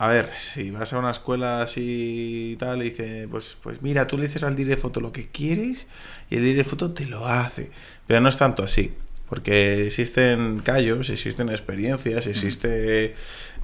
a 0.00 0.06
ver, 0.06 0.30
si 0.38 0.70
vas 0.70 0.92
a 0.92 0.98
una 1.00 1.10
escuela 1.10 1.60
así 1.60 2.52
y 2.52 2.56
tal, 2.56 2.80
y 2.82 2.90
dice, 2.90 3.26
pues, 3.28 3.56
pues 3.60 3.82
mira, 3.82 4.06
tú 4.06 4.16
le 4.16 4.26
dices 4.26 4.44
al 4.44 4.54
director 4.54 4.76
de 4.76 4.82
foto 4.82 5.00
lo 5.00 5.10
que 5.12 5.26
quieres 5.28 5.88
y 6.30 6.36
el 6.36 6.42
director 6.44 6.64
de 6.64 6.70
foto 6.70 6.92
te 6.94 7.06
lo 7.06 7.26
hace. 7.26 7.72
Pero 8.06 8.20
no 8.20 8.28
es 8.28 8.36
tanto 8.36 8.62
así, 8.62 8.94
porque 9.28 9.86
existen 9.86 10.60
callos, 10.60 11.10
existen 11.10 11.48
experiencias, 11.48 12.26
existe 12.26 13.14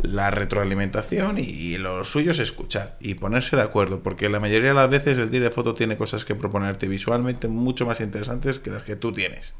la 0.02 0.30
retroalimentación 0.30 1.38
y, 1.38 1.78
lo 1.78 2.04
suyo 2.04 2.32
es 2.32 2.38
escuchar 2.38 2.96
y 3.00 3.14
ponerse 3.14 3.56
de 3.56 3.62
acuerdo, 3.62 4.02
porque 4.02 4.28
la 4.28 4.40
mayoría 4.40 4.68
de 4.68 4.74
las 4.74 4.90
veces 4.90 5.18
el 5.18 5.30
director 5.30 5.44
de 5.44 5.50
foto 5.50 5.74
tiene 5.74 5.96
cosas 5.96 6.24
que 6.24 6.34
proponerte 6.34 6.88
visualmente 6.88 7.48
mucho 7.48 7.86
más 7.86 8.00
interesantes 8.00 8.58
que 8.58 8.70
las 8.70 8.82
que 8.82 8.96
tú 8.96 9.12
tienes. 9.12 9.54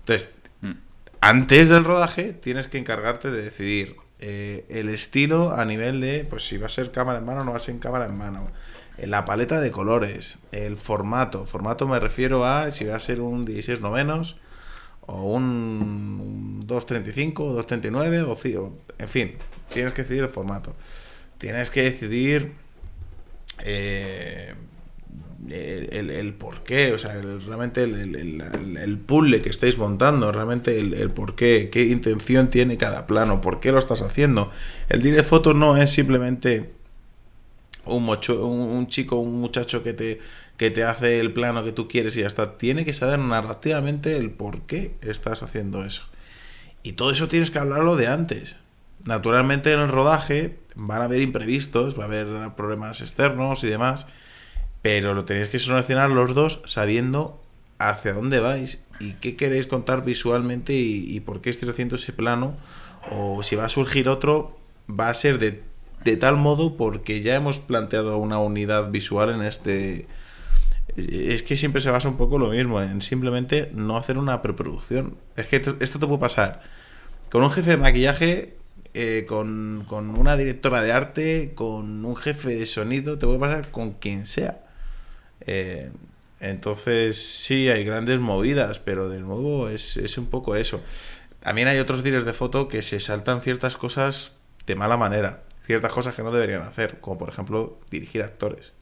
Entonces, 0.00 0.34
Mm. 0.64 0.72
antes 1.20 1.68
del 1.68 1.84
rodaje 1.84 2.32
tienes 2.32 2.68
que 2.68 2.78
encargarte 2.78 3.30
de 3.30 3.42
decidir 3.42 3.96
eh, 4.20 4.64
el 4.68 4.88
estilo 4.88 5.52
a 5.52 5.64
nivel 5.64 6.00
de, 6.00 6.24
pues 6.24 6.46
si 6.46 6.56
va 6.56 6.66
a 6.66 6.70
ser 6.70 6.90
cámara 6.92 7.18
en 7.18 7.26
mano 7.26 7.42
o 7.42 7.44
no 7.44 7.50
va 7.50 7.58
a 7.58 7.60
ser 7.60 7.78
cámara 7.78 8.06
en 8.06 8.16
mano, 8.16 8.48
eh, 8.96 9.06
la 9.06 9.24
paleta 9.24 9.60
de 9.60 9.70
colores, 9.70 10.38
el 10.52 10.76
formato. 10.76 11.46
Formato 11.46 11.86
me 11.86 12.00
refiero 12.00 12.46
a 12.46 12.70
si 12.70 12.86
va 12.86 12.96
a 12.96 13.00
ser 13.00 13.20
un 13.20 13.44
16 13.44 13.80
novenos 13.80 14.36
o 15.06 15.22
un, 15.34 15.42
un 15.42 16.66
235 16.66 17.44
o 17.44 17.52
239 17.52 18.22
o, 18.22 18.36
ci- 18.36 18.56
o- 18.56 18.76
en 18.98 19.08
fin, 19.08 19.32
tienes 19.72 19.92
que 19.92 20.02
decidir 20.02 20.22
el 20.24 20.30
formato. 20.30 20.74
Tienes 21.38 21.70
que 21.70 21.82
decidir 21.82 22.52
eh, 23.64 24.54
el, 25.48 25.88
el, 25.92 26.10
el 26.10 26.34
por 26.34 26.62
qué, 26.62 26.92
o 26.92 26.98
sea, 26.98 27.14
el- 27.16 27.42
realmente 27.44 27.82
el, 27.82 28.98
puzzle 29.06 29.42
que 29.42 29.50
estáis 29.50 29.76
montando, 29.78 30.32
realmente 30.32 30.78
el, 30.78 30.94
el 30.94 31.10
por 31.10 31.34
qué, 31.34 31.68
qué 31.70 31.82
intención 31.86 32.48
tiene 32.48 32.76
cada 32.78 33.06
plano, 33.06 33.40
por 33.40 33.60
qué 33.60 33.72
lo 33.72 33.78
estás 33.78 34.02
haciendo. 34.02 34.50
El 34.88 35.02
direct 35.02 35.26
foto 35.28 35.52
no 35.54 35.76
es 35.76 35.90
simplemente 35.90 36.72
un, 37.86 38.04
mocho, 38.04 38.46
un, 38.46 38.86
chico, 38.88 39.16
un 39.16 39.40
muchacho 39.40 39.82
que 39.82 39.92
te, 39.92 40.20
que 40.56 40.70
te 40.70 40.84
hace 40.84 41.20
el 41.20 41.32
plano 41.32 41.64
que 41.64 41.72
tú 41.72 41.88
quieres 41.88 42.16
y 42.16 42.20
ya 42.20 42.26
está. 42.26 42.58
Tiene 42.58 42.84
que 42.84 42.92
saber 42.92 43.18
narrativamente 43.18 44.16
el 44.16 44.30
por 44.30 44.62
qué 44.62 44.94
estás 45.00 45.42
haciendo 45.42 45.84
eso. 45.84 46.04
Y 46.82 46.92
todo 46.92 47.10
eso 47.10 47.28
tienes 47.28 47.50
que 47.50 47.58
hablarlo 47.58 47.96
de 47.96 48.08
antes. 48.08 48.56
Naturalmente 49.04 49.72
en 49.72 49.80
el 49.80 49.88
rodaje 49.88 50.58
van 50.76 51.02
a 51.02 51.04
haber 51.04 51.22
imprevistos, 51.22 51.98
va 51.98 52.04
a 52.04 52.06
haber 52.06 52.26
problemas 52.56 53.00
externos 53.00 53.64
y 53.64 53.68
demás, 53.68 54.06
pero 54.82 55.14
lo 55.14 55.24
tenéis 55.24 55.48
que 55.48 55.58
solucionar 55.58 56.10
los 56.10 56.34
dos 56.34 56.60
sabiendo 56.66 57.40
hacia 57.78 58.14
dónde 58.14 58.40
vais 58.40 58.80
y 59.00 59.12
qué 59.14 59.36
queréis 59.36 59.66
contar 59.66 60.04
visualmente 60.04 60.74
y, 60.74 61.04
y 61.08 61.20
por 61.20 61.40
qué 61.40 61.50
estáis 61.50 61.70
haciendo 61.70 61.96
ese 61.96 62.12
plano 62.12 62.56
o 63.10 63.42
si 63.42 63.56
va 63.56 63.64
a 63.64 63.68
surgir 63.68 64.08
otro 64.08 64.58
va 64.88 65.08
a 65.08 65.14
ser 65.14 65.38
de, 65.38 65.62
de 66.04 66.16
tal 66.16 66.36
modo 66.36 66.76
porque 66.76 67.22
ya 67.22 67.34
hemos 67.34 67.58
planteado 67.58 68.18
una 68.18 68.38
unidad 68.38 68.90
visual 68.90 69.30
en 69.30 69.42
este 69.42 70.06
es 70.96 71.42
que 71.42 71.56
siempre 71.56 71.80
se 71.80 71.90
basa 71.90 72.08
un 72.08 72.16
poco 72.16 72.38
lo 72.38 72.50
mismo 72.50 72.80
en 72.80 73.02
simplemente 73.02 73.70
no 73.74 73.96
hacer 73.96 74.18
una 74.18 74.42
preproducción. 74.42 75.16
Es 75.36 75.46
que 75.46 75.56
esto, 75.56 75.98
te 75.98 76.06
puede 76.06 76.18
pasar 76.18 76.62
con 77.30 77.42
un 77.42 77.50
jefe 77.50 77.70
de 77.70 77.76
maquillaje 77.78 78.56
eh, 78.92 79.24
con, 79.26 79.84
con 79.88 80.10
una 80.10 80.36
directora 80.36 80.82
de 80.82 80.92
arte 80.92 81.52
con 81.56 82.04
un 82.04 82.14
jefe 82.14 82.54
de 82.54 82.66
sonido 82.66 83.18
te 83.18 83.26
puede 83.26 83.38
pasar 83.38 83.70
con 83.70 83.92
quien 83.94 84.26
sea. 84.26 84.60
Eh, 85.46 85.90
entonces, 86.40 87.42
sí, 87.42 87.68
hay 87.68 87.84
grandes 87.84 88.20
movidas, 88.20 88.78
pero 88.78 89.08
de 89.08 89.20
nuevo 89.20 89.68
es, 89.68 89.96
es 89.96 90.18
un 90.18 90.26
poco 90.26 90.56
eso. 90.56 90.82
También 91.40 91.68
hay 91.68 91.78
otros 91.78 92.04
directores 92.04 92.26
de 92.26 92.38
foto 92.38 92.68
que 92.68 92.82
se 92.82 93.00
saltan 93.00 93.40
ciertas 93.40 93.76
cosas 93.76 94.32
de 94.66 94.74
mala 94.74 94.96
manera, 94.96 95.42
ciertas 95.66 95.92
cosas 95.92 96.14
que 96.14 96.22
no 96.22 96.30
deberían 96.30 96.62
hacer, 96.62 97.00
como 97.00 97.18
por 97.18 97.28
ejemplo 97.28 97.78
dirigir 97.90 98.22
actores. 98.22 98.72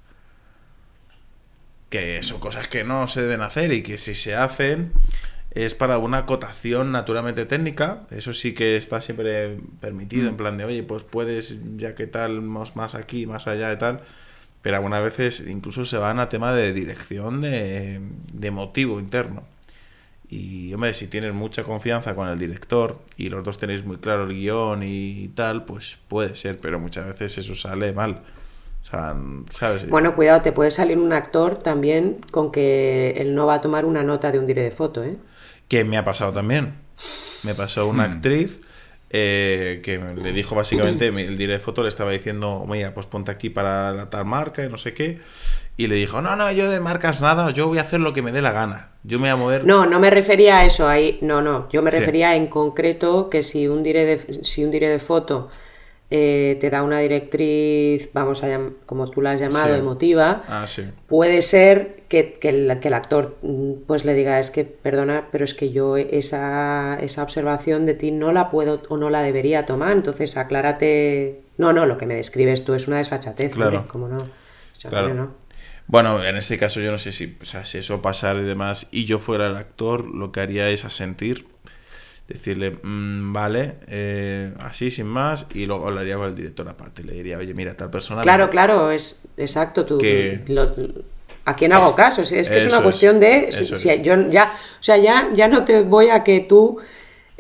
Que 1.89 2.23
son 2.23 2.41
cosas 2.41 2.69
que 2.69 2.85
no 2.85 3.07
se 3.07 3.23
deben 3.23 3.43
hacer 3.43 3.73
y 3.73 3.83
que 3.83 3.99
si 3.99 4.15
se 4.15 4.35
hacen 4.35 4.93
es 5.55 5.75
para 5.75 5.99
una 5.99 6.19
acotación 6.19 6.93
naturalmente 6.93 7.45
técnica, 7.45 8.07
eso 8.11 8.33
sí 8.33 8.55
que 8.55 8.77
está 8.77 9.01
siempre 9.03 9.59
permitido, 9.81 10.29
en 10.29 10.37
plan 10.37 10.57
de, 10.57 10.65
oye, 10.65 10.83
pues 10.83 11.03
puedes, 11.03 11.59
ya 11.77 11.95
que 11.95 12.07
tal, 12.07 12.41
más, 12.41 12.75
más 12.75 12.95
aquí, 12.95 13.27
más 13.27 13.47
allá 13.47 13.71
y 13.73 13.79
tal, 13.79 14.01
pero 14.63 14.77
algunas 14.77 15.03
veces 15.03 15.45
incluso 15.47 15.85
se 15.85 15.99
van 15.99 16.21
a 16.21 16.31
tema 16.31 16.55
de 16.55 16.73
dirección 16.73 17.43
de, 17.43 18.01
de 18.33 18.51
motivo 18.51 18.99
interno. 18.99 19.45
Y, 20.35 20.73
hombre, 20.73 20.95
si 20.95 21.09
tienes 21.09 21.35
mucha 21.35 21.63
confianza 21.63 22.15
con 22.15 22.27
el 22.27 22.39
director 22.39 22.99
y 23.19 23.29
los 23.29 23.45
dos 23.45 23.59
tenéis 23.59 23.85
muy 23.85 23.99
claro 23.99 24.25
el 24.25 24.33
guion 24.33 24.83
y 24.83 25.29
tal, 25.35 25.67
pues 25.67 25.99
puede 26.09 26.35
ser, 26.37 26.59
pero 26.59 26.81
muchas 26.81 27.07
veces 27.07 27.37
eso 27.37 27.55
sale 27.55 27.93
mal. 27.93 28.23
O 28.81 28.85
sea, 28.87 29.15
¿sabes? 29.51 29.87
Bueno, 29.91 30.15
cuidado, 30.15 30.41
te 30.41 30.51
puede 30.53 30.71
salir 30.71 30.97
un 30.97 31.13
actor 31.13 31.57
también 31.57 32.17
con 32.31 32.51
que 32.51 33.11
él 33.19 33.35
no 33.35 33.45
va 33.45 33.57
a 33.57 33.61
tomar 33.61 33.85
una 33.85 34.05
nota 34.05 34.33
de 34.33 34.39
un 34.39 34.47
dire 34.47 34.63
de 34.63 34.71
foto, 34.71 35.05
¿eh? 35.05 35.19
Que 35.69 35.85
me 35.85 35.99
ha 35.99 36.05
pasado 36.07 36.33
también. 36.33 36.77
Me 37.45 37.55
pasó 37.55 37.87
una 37.87 38.05
actriz 38.05 38.63
eh, 39.11 39.83
que 39.85 39.99
le 39.99 40.33
dijo 40.33 40.55
básicamente, 40.55 41.09
el 41.09 41.37
director 41.37 41.49
de 41.49 41.59
foto 41.59 41.83
le 41.83 41.91
estaba 41.91 42.11
diciendo, 42.11 42.65
mira, 42.67 42.95
pues 42.95 43.05
ponte 43.05 43.31
aquí 43.31 43.51
para 43.51 43.93
la 43.93 44.09
tal 44.09 44.25
marca 44.25 44.65
y 44.65 44.71
no 44.71 44.79
sé 44.79 44.95
qué. 44.95 45.21
Y 45.83 45.89
le 45.89 45.97
dijo, 45.97 46.23
no, 46.23 46.37
no, 46.37 46.53
yo 46.53 46.71
de 46.71 46.79
marcas 46.79 47.21
nada, 47.21 47.51
yo 47.51 47.67
voy 47.67 47.79
a 47.79 47.81
hacer 47.81 47.99
lo 47.99 48.13
que 48.13 48.23
me 48.23 48.31
dé 48.31 48.41
la 48.41 48.53
gana. 48.53 48.91
Yo 49.03 49.19
me 49.19 49.23
voy 49.23 49.31
a 49.31 49.37
mover. 49.37 49.65
No, 49.65 49.85
no 49.87 49.99
me 49.99 50.11
refería 50.11 50.59
a 50.59 50.65
eso 50.65 50.87
ahí. 50.89 51.19
No, 51.23 51.43
no. 51.43 51.69
Yo 51.71 51.83
me 51.83 51.91
Sí. 51.91 51.99
refería 51.99 52.37
en 52.37 52.47
concreto 52.47 53.29
que 53.31 53.43
si 53.43 53.67
un 53.67 53.83
dire 53.83 54.05
de, 54.05 54.45
si 54.45 54.65
un 54.65 54.71
dire 54.71 54.89
de 54.89 55.01
foto 55.01 55.49
eh, 56.15 56.59
te 56.61 56.69
da 56.71 56.83
una 56.83 57.01
directriz, 57.01 58.11
vamos 58.13 58.45
a 58.45 58.49
llam- 58.49 58.75
como 58.87 59.11
tú 59.11 59.23
la 59.23 59.33
has 59.33 59.41
llamado, 59.41 59.73
Sí. 59.75 59.81
emotiva, 59.81 60.43
Ah, 60.47 60.67
sí. 60.67 60.85
puede 61.09 61.41
ser 61.43 62.03
que, 62.09 62.35
que 62.35 62.51
el, 62.51 62.79
que 62.81 62.89
el 62.89 62.95
actor 62.95 63.39
mm, 63.43 63.73
pues 63.87 64.05
le 64.05 64.13
diga, 64.15 64.39
es 64.39 64.51
que, 64.51 64.65
perdona, 64.65 65.29
pero 65.33 65.43
es 65.45 65.55
que 65.55 65.71
yo 65.73 65.97
esa, 65.97 66.99
esa 67.01 67.23
observación 67.23 67.87
de 67.87 67.95
ti 67.95 68.11
no 68.11 68.31
la 68.31 68.51
puedo 68.51 68.83
o 68.91 68.99
no 68.99 69.09
la 69.11 69.23
debería 69.23 69.65
tomar, 69.67 69.93
entonces 69.93 70.37
aclárate. 70.37 71.41
No, 71.57 71.73
no, 71.73 71.87
lo 71.87 71.97
que 71.99 72.07
me 72.07 72.15
describes 72.15 72.63
tú 72.65 72.75
es 72.75 72.87
una 72.89 72.99
desfachatez, 72.99 73.55
Claro. 73.55 73.79
hombre, 73.79 73.91
¿cómo 73.91 74.09
no? 74.09 74.19
O 74.19 74.75
sea, 74.75 74.91
Claro. 74.91 75.15
no. 75.15 75.35
Bueno, 75.93 76.25
en 76.25 76.37
este 76.39 76.57
caso 76.57 76.81
yo 76.81 76.91
no 76.91 76.97
sé 76.99 77.13
si, 77.13 77.37
o 77.43 77.45
sea, 77.45 77.67
si 77.67 77.77
eso 77.77 78.01
pasara 78.01 78.41
y 78.41 78.45
demás, 78.45 78.89
y 78.93 79.05
yo 79.05 79.19
fuera 79.19 79.47
el 79.49 79.57
actor, 79.57 80.07
lo 80.07 80.33
que 80.33 80.41
haría 80.41 80.71
es 80.71 80.87
asentir, 80.87 81.47
decirle, 82.29 82.79
"Mm, 82.83 83.35
vale, 83.35 83.75
eh, 83.89 84.55
así 84.61 84.91
sin 84.91 85.05
más, 85.07 85.45
y 85.53 85.67
luego 85.67 85.87
hablaría 85.89 86.17
con 86.17 86.29
el 86.29 86.35
director 86.35 86.67
aparte. 86.67 87.05
Le 87.05 87.13
diría, 87.13 87.37
oye, 87.37 87.53
mira, 87.53 87.77
tal 87.77 87.91
persona. 87.91 88.23
Claro, 88.23 88.49
claro, 88.49 88.91
es 88.91 89.21
exacto. 89.37 89.85
Tú, 89.85 89.99
Que- 89.99 90.41
lo- 90.49 90.75
¿A 91.45 91.57
quién 91.57 91.75
hago 91.75 91.95
caso? 91.95 92.23
Es 92.23 92.31
que 92.49 92.57
es 92.57 92.67
una 92.69 92.77
es, 92.77 92.83
cuestión 92.83 93.21
de. 93.21 93.49
si- 93.53 93.65
eso 93.65 93.77
si 93.77 93.91
es. 93.91 94.01
yo 94.03 94.31
ya, 94.31 94.45
o 94.81 94.83
sea, 94.83 94.97
ya, 94.97 95.29
ya 95.35 95.47
no 95.49 95.63
te 95.67 95.83
voy 95.83 96.09
a 96.09 96.25
que 96.25 96.41
tú 96.41 96.79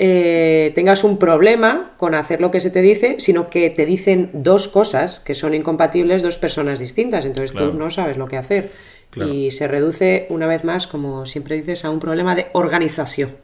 eh, 0.04 0.72
tengas 0.74 1.04
un 1.04 1.16
problema 1.16 1.92
con 1.96 2.16
hacer 2.16 2.40
lo 2.40 2.50
que 2.50 2.58
se 2.58 2.70
te 2.70 2.82
dice, 2.82 3.16
sino 3.20 3.48
que 3.48 3.70
te 3.70 3.86
dicen 3.86 4.30
dos 4.32 4.66
cosas 4.66 5.20
que 5.20 5.36
son 5.36 5.54
incompatibles 5.54 6.22
dos 6.22 6.38
personas 6.38 6.80
distintas. 6.80 7.24
Entonces 7.24 7.52
Claro. 7.52 7.70
tú 7.70 7.78
no 7.78 7.88
sabes 7.88 8.16
lo 8.16 8.26
que 8.26 8.36
hacer. 8.36 8.72
Claro. 9.10 9.32
Y 9.32 9.52
se 9.52 9.68
reduce, 9.68 10.26
una 10.28 10.48
vez 10.48 10.64
más, 10.64 10.88
como 10.88 11.24
siempre 11.24 11.56
dices, 11.56 11.84
a 11.84 11.90
un 11.90 12.00
problema 12.00 12.34
de 12.34 12.48
organización. 12.52 13.36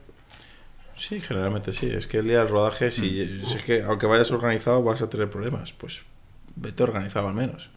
Sí, 0.96 1.20
generalmente 1.20 1.70
sí. 1.70 1.88
Es 1.96 2.08
que 2.08 2.18
el 2.18 2.26
día 2.26 2.40
del 2.40 2.48
rodaje, 2.48 2.90
si, 2.90 3.40
si 3.46 3.56
es 3.56 3.62
que 3.62 3.82
aunque 3.82 4.06
vayas 4.06 4.32
organizado, 4.32 4.82
vas 4.82 5.00
a 5.00 5.08
tener 5.08 5.30
problemas. 5.30 5.72
Pues 5.72 6.02
vete 6.56 6.82
organizado 6.82 7.28
al 7.28 7.34
menos. 7.34 7.70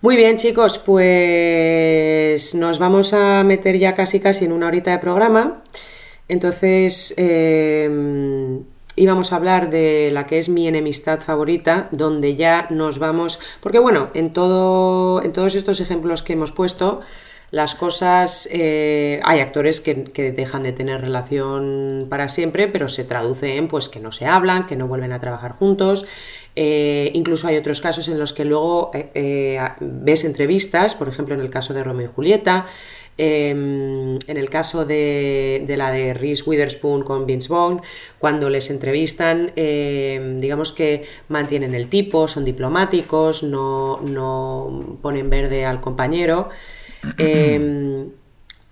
Muy 0.00 0.14
bien, 0.14 0.36
chicos, 0.36 0.78
pues 0.78 2.54
nos 2.54 2.78
vamos 2.78 3.12
a 3.14 3.42
meter 3.42 3.78
ya 3.78 3.94
casi 3.94 4.20
casi 4.20 4.44
en 4.44 4.52
una 4.52 4.68
horita 4.68 4.92
de 4.92 4.98
programa. 4.98 5.62
Entonces, 6.32 7.12
eh, 7.18 7.90
íbamos 8.96 9.34
a 9.34 9.36
hablar 9.36 9.68
de 9.68 10.08
la 10.12 10.26
que 10.26 10.38
es 10.38 10.48
mi 10.48 10.66
enemistad 10.66 11.20
favorita, 11.20 11.88
donde 11.90 12.36
ya 12.36 12.68
nos 12.70 12.98
vamos. 12.98 13.38
Porque, 13.60 13.78
bueno, 13.78 14.08
en, 14.14 14.32
todo, 14.32 15.22
en 15.22 15.34
todos 15.34 15.54
estos 15.54 15.80
ejemplos 15.80 16.22
que 16.22 16.32
hemos 16.32 16.50
puesto, 16.50 17.02
las 17.50 17.74
cosas. 17.74 18.48
eh, 18.50 19.20
hay 19.24 19.40
actores 19.40 19.82
que, 19.82 20.32
dejan 20.34 20.62
de 20.62 20.72
tener 20.72 21.02
relación 21.02 22.06
para 22.08 22.30
siempre, 22.30 22.66
pero 22.66 22.88
se 22.88 23.04
traduce 23.04 23.58
en 23.58 23.68
pues, 23.68 23.90
que 23.90 24.00
no 24.00 24.10
se 24.10 24.24
hablan, 24.24 24.64
que 24.64 24.74
no 24.74 24.88
vuelven 24.88 25.12
a 25.12 25.18
trabajar 25.18 25.52
juntos. 25.52 26.06
Eh, 26.56 27.10
incluso 27.12 27.46
hay 27.48 27.58
otros 27.58 27.82
casos 27.82 28.08
en 28.08 28.18
los 28.18 28.32
que 28.32 28.46
luego 28.46 28.90
eh, 28.94 29.60
ves 29.80 30.24
entrevistas, 30.24 30.94
por 30.94 31.08
ejemplo 31.08 31.34
en 31.34 31.42
el 31.42 31.50
caso 31.50 31.74
de 31.74 31.84
Romeo 31.84 32.08
y 32.08 32.12
Julieta, 32.14 32.64
eh, 33.18 33.50
en 33.50 34.36
el 34.36 34.50
caso 34.50 34.84
de, 34.84 35.64
la 35.76 35.90
de 35.90 36.14
Reese 36.14 36.44
Witherspoon 36.46 37.02
con 37.02 37.26
Vince 37.26 37.48
Vaughn, 37.52 37.82
cuando 38.18 38.50
les 38.50 38.70
entrevistan, 38.70 39.52
eh, 39.56 40.36
digamos 40.40 40.72
que 40.72 41.04
mantienen 41.28 41.74
el 41.74 41.88
tipo, 41.88 42.28
son 42.28 42.44
diplomáticos, 42.44 43.42
no, 43.42 44.98
ponen 45.02 45.30
verde 45.30 45.64
al 45.64 45.80
compañero. 45.80 46.48
eh, 47.18 48.08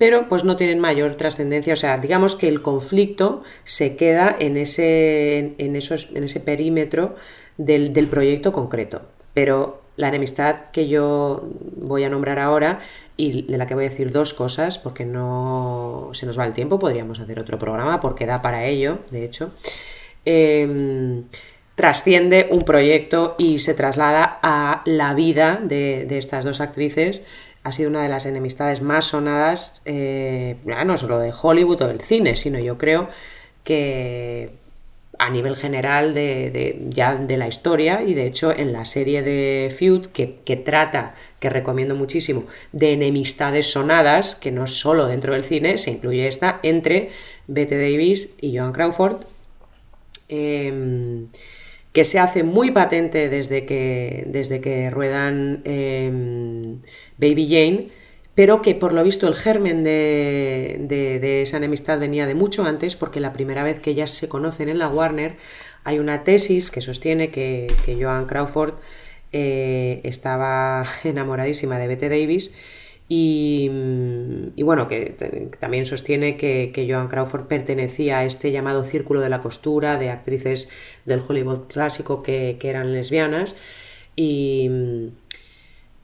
pero 0.01 0.31
pues 0.31 0.45
no 0.45 0.57
tienen 0.57 0.81
mayor 0.81 1.19
trascendencia, 1.19 1.75
o 1.75 1.77
sea, 1.77 1.99
digamos 1.99 2.35
que 2.35 2.49
el 2.49 2.63
conflicto 2.63 3.43
se 3.65 3.97
queda 3.97 4.35
en 4.39 4.57
ese, 4.57 5.53
en 5.59 5.77
esos, 5.77 6.13
en 6.15 6.25
ese 6.25 6.41
perímetro 6.41 7.17
del, 7.59 7.93
del 7.93 8.09
proyecto 8.09 8.51
concreto. 8.51 9.03
Pero 9.35 9.80
la 9.97 10.09
enemistad 10.09 10.71
que 10.73 10.89
yo 10.89 11.49
voy 11.77 12.05
a 12.05 12.09
nombrar 12.09 12.39
ahora 12.39 12.81
y 13.17 13.43
de 13.43 13.59
la 13.59 13.67
que 13.67 13.75
voy 13.75 13.85
a 13.85 13.89
decir 13.89 14.13
dos 14.13 14.33
cosas, 14.33 14.79
porque 14.79 15.05
no 15.05 16.11
se 16.13 16.27
nos 16.27 16.39
va 16.39 16.47
el 16.47 16.55
tiempo, 16.55 16.79
podríamos 16.79 17.21
hacer 17.21 17.39
otro 17.39 17.59
programa 17.59 18.01
porque 18.01 18.27
da 18.27 18.41
para 18.41 18.65
ello, 18.65 19.01
de 19.11 19.25
hecho, 19.25 19.53
eh, 20.25 21.23
trasciende 21.75 22.49
un 22.51 22.63
proyecto 22.63 23.37
y 23.39 23.59
se 23.59 23.73
traslada 23.73 24.39
a 24.43 24.83
la 24.85 25.15
vida 25.15 25.61
de, 25.63 26.05
de 26.07 26.19
estas 26.19 26.45
dos 26.45 26.61
actrices. 26.61 27.25
Ha 27.63 27.73
sido 27.73 27.89
una 27.89 28.03
de 28.03 28.09
las 28.09 28.27
enemistades 28.27 28.83
más 28.83 29.07
sonadas, 29.07 29.83
eh, 29.87 30.57
no 30.65 30.97
solo 30.99 31.19
de 31.19 31.33
Hollywood 31.33 31.83
o 31.83 31.87
del 31.89 32.01
cine, 32.01 32.37
sino 32.37 32.59
yo 32.59 32.77
creo 32.77 33.09
que 33.65 34.60
a 35.21 35.29
nivel 35.29 35.55
general 35.55 36.15
de, 36.15 36.81
ya 36.89 37.15
de 37.15 37.37
la 37.37 37.47
historia 37.47 38.03
y 38.03 38.15
de 38.15 38.27
hecho 38.27 38.57
en 38.57 38.73
la 38.73 38.87
serie 38.87 39.23
de 39.23 39.71
Feud 39.71 40.07
que, 40.07 40.37
que 40.47 40.57
trata, 40.57 41.15
que 41.41 41.51
recomiendo 41.51 41.95
muchísimo, 41.95 42.47
de 42.73 42.95
enemistades 42.95 43.67
sonadas, 43.71 44.35
que 44.35 44.51
no 44.51 44.67
solo 44.67 45.09
dentro 45.09 45.35
del 45.35 45.45
cine, 45.45 45.77
se 45.77 45.91
incluye 45.91 46.27
esta 46.27 46.59
entre 46.63 47.11
Bette 47.49 47.77
Davis 47.77 48.35
y 48.41 48.57
Joan 48.57 48.73
Crawford, 48.73 49.27
em, 50.31 51.27
que 51.93 52.05
se 52.05 52.19
hace 52.19 52.43
muy 52.43 52.71
patente 52.71 53.29
desde 53.29 53.67
que, 53.67 54.25
desde 54.27 54.63
que 54.63 54.89
ruedan 54.89 55.61
em, 55.65 56.81
Baby 57.19 57.47
Jane, 57.47 57.89
pero 58.41 58.63
que 58.63 58.75
por 58.75 58.95
lo 58.95 59.05
visto 59.05 59.29
el 59.29 59.35
germen 59.35 59.85
de, 59.85 60.79
de- 60.89 61.43
esa 61.43 61.59
enemistad 61.59 62.01
venía 62.01 62.25
de 62.27 62.35
mucho 62.35 62.65
antes, 62.65 62.97
porque 62.97 63.21
la 63.21 63.35
primera 63.35 63.63
vez 63.63 63.81
que 63.81 63.91
ellas 63.91 64.13
se 64.13 64.31
conocen 64.31 64.71
en 64.71 64.79
la 64.79 64.89
Warner 64.89 65.37
hay 65.85 65.99
una 65.99 66.25
tesis 66.25 66.71
que 66.71 66.81
sostiene 66.81 67.31
que, 67.31 67.67
que 67.85 68.03
Joan 68.03 68.25
Crawford 68.25 68.77
eh, 69.33 70.01
estaba 70.05 70.87
enamoradísima 71.05 71.79
de 71.79 71.87
Bette 71.87 72.09
Davis 72.09 72.55
y, 73.11 73.71
y 74.57 74.63
bueno, 74.63 74.89
que, 74.89 75.15
también 75.59 75.85
sostiene 75.85 76.39
que, 76.39 76.71
que 76.73 76.91
Joan 76.91 77.09
Crawford 77.09 77.45
pertenecía 77.47 78.21
a 78.21 78.25
este 78.25 78.53
llamado 78.53 78.85
círculo 78.85 79.21
de 79.21 79.29
la 79.29 79.43
costura 79.43 79.99
de 79.99 80.09
actrices 80.09 80.71
del 81.05 81.21
Hollywood 81.29 81.67
clásico 81.69 82.23
que, 82.23 82.57
que 82.59 82.71
eran 82.71 82.95
lesbianas 82.95 83.55
y, 84.17 84.71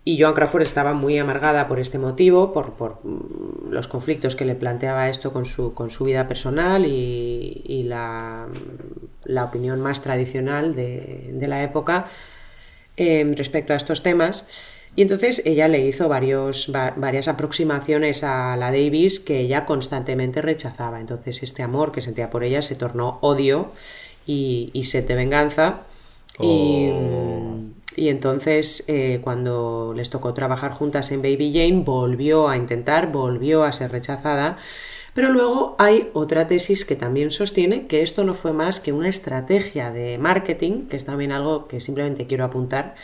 y 0.09 0.21
Joan 0.21 0.35
Crawford 0.35 0.63
estaba 0.63 0.93
muy 0.95 1.19
amargada 1.19 1.67
por 1.67 1.81
este 1.81 1.99
motivo, 1.99 2.53
por, 2.53 2.75
por, 2.75 3.01
mm, 3.03 3.71
los 3.73 3.89
conflictos 3.89 4.37
que 4.37 4.45
le 4.45 4.55
planteaba 4.55 5.09
esto 5.09 5.33
con 5.33 5.45
su, 5.45 5.75
con 5.75 5.91
su 5.91 6.05
vida 6.05 6.29
personal 6.29 6.87
y, 6.87 7.63
y 7.67 7.83
la, 7.83 8.47
la 9.25 9.45
opinión 9.45 9.81
más 9.81 10.03
tradicional 10.03 10.77
de, 10.77 11.31
de 11.33 11.49
la 11.49 11.63
época 11.65 12.07
eh, 12.97 13.31
respecto 13.37 13.73
a 13.73 13.77
estos 13.77 14.03
temas. 14.05 14.49
Y 14.95 15.03
entonces 15.03 15.43
ella 15.45 15.67
le 15.69 15.81
hizo 15.85 16.09
varios, 16.09 16.71
va- 16.75 16.95
varias 16.97 17.27
aproximaciones 17.29 18.23
a 18.23 18.57
la 18.57 18.71
Davis 18.71 19.19
que 19.21 19.41
ella 19.41 19.67
constantemente 19.67 20.41
rechazaba. 20.41 21.01
Entonces 21.01 21.43
este 21.43 21.63
amor 21.65 21.91
que 21.93 22.01
sentía 22.01 22.31
por 22.31 22.45
ella 22.45 22.63
se 22.63 22.77
tornó 22.77 23.19
odio 23.23 23.73
y, 24.25 24.71
y 24.73 24.85
sed 24.85 25.07
de 25.09 25.17
venganza. 25.17 25.81
Oh. 26.39 26.45
y 26.45 26.91
entonces 27.97 28.85
eh, 28.89 29.21
cuando 29.23 29.95
les 29.97 30.11
tocó 30.11 30.35
trabajar 30.35 30.71
juntas 30.71 31.11
en 31.13 31.23
Baby 31.23 31.53
Jane 31.53 31.83
volvió 31.85 32.49
a 32.49 32.57
intentar, 32.57 33.11
volvió 33.11 33.65
a 33.65 33.73
ser 33.73 33.91
rechazada. 33.91 34.59
Pero 35.15 35.31
luego 35.31 35.77
hay 35.79 36.11
otra 36.13 36.47
tesis 36.47 36.85
que 36.85 36.95
también 36.95 37.31
sostiene 37.31 37.87
que 37.87 38.03
esto 38.03 38.23
no 38.23 38.35
fue 38.35 38.53
más 38.53 38.81
que 38.81 38.93
una 38.93 39.09
estrategia 39.09 39.91
de 39.91 40.19
marketing, 40.19 40.89
que 40.89 40.97
es 40.97 41.07
también 41.07 41.33
algo 41.33 41.69
que 41.69 41.81
simplemente 41.81 42.27
quiero 42.27 42.45
apuntar, 42.45 42.97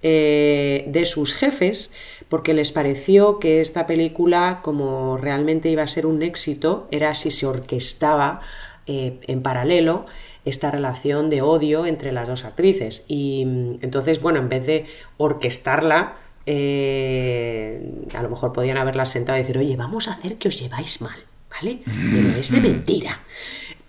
eh, 0.00 0.84
de 0.86 1.04
sus 1.04 1.34
jefes, 1.34 1.92
porque 2.28 2.54
les 2.54 2.70
pareció 2.70 3.40
que 3.40 3.60
esta 3.60 3.88
película, 3.88 4.60
como 4.62 5.16
realmente 5.16 5.68
iba 5.68 5.82
a 5.82 5.88
ser 5.88 6.06
un 6.06 6.22
éxito, 6.22 6.86
era 6.92 7.16
si 7.16 7.32
se 7.32 7.46
orquestaba 7.46 8.40
eh, 8.86 9.18
en 9.26 9.42
paralelo 9.42 10.04
esta 10.48 10.70
relación 10.70 11.30
de 11.30 11.42
odio 11.42 11.86
entre 11.86 12.12
las 12.12 12.28
dos 12.28 12.44
actrices. 12.44 13.04
Y 13.08 13.44
mm, 13.46 13.78
entonces, 13.82 14.20
bueno, 14.20 14.38
en 14.38 14.48
vez 14.48 14.66
de 14.66 14.86
orquestarla, 15.16 16.16
eh, 16.46 18.06
a 18.14 18.22
lo 18.22 18.30
mejor 18.30 18.54
podían 18.54 18.78
haberla 18.78 19.04
sentado 19.04 19.36
y 19.36 19.42
decir, 19.42 19.58
oye, 19.58 19.76
vamos 19.76 20.08
a 20.08 20.12
hacer 20.12 20.36
que 20.36 20.48
os 20.48 20.58
lleváis 20.58 21.02
mal, 21.02 21.18
¿vale? 21.50 21.80
Pero 21.84 22.28
es 22.30 22.50
de 22.50 22.60
mentira. 22.68 23.20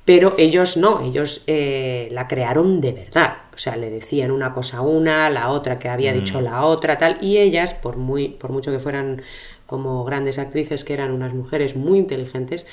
Pero 0.03 0.35
ellos 0.37 0.75
no, 0.75 1.01
ellos 1.01 1.43
eh, 1.47 2.09
la 2.11 2.27
crearon 2.27 2.81
de 2.81 2.91
verdad. 2.91 3.37
O 3.53 3.57
sea, 3.57 3.77
le 3.77 3.89
decían 3.89 4.31
una 4.31 4.53
cosa 4.53 4.79
a 4.79 4.81
una, 4.81 5.29
la 5.29 5.49
otra 5.49 5.77
que 5.77 5.87
había 5.87 6.11
dicho 6.11 6.41
la 6.41 6.65
otra, 6.65 6.97
tal. 6.97 7.17
Y 7.21 7.37
ellas, 7.37 7.73
por, 7.73 7.95
muy, 7.95 8.29
por 8.29 8.51
mucho 8.51 8.71
que 8.71 8.79
fueran 8.79 9.21
como 9.65 10.03
grandes 10.03 10.39
actrices, 10.39 10.83
que 10.83 10.93
eran 10.93 11.11
unas 11.11 11.33
mujeres 11.33 11.75
muy 11.75 11.99
inteligentes, 11.99 12.65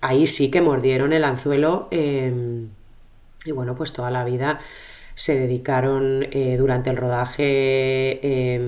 ahí 0.00 0.26
sí 0.26 0.50
que 0.50 0.62
mordieron 0.62 1.12
el 1.12 1.24
anzuelo. 1.24 1.88
eh, 1.90 2.66
y 3.44 3.52
bueno, 3.52 3.74
pues 3.74 3.92
toda 3.92 4.10
la 4.10 4.24
vida 4.24 4.58
se 5.14 5.38
dedicaron 5.38 6.26
eh, 6.30 6.56
durante 6.58 6.90
el 6.90 6.96
rodaje, 6.96 7.44
eh, 8.22 8.60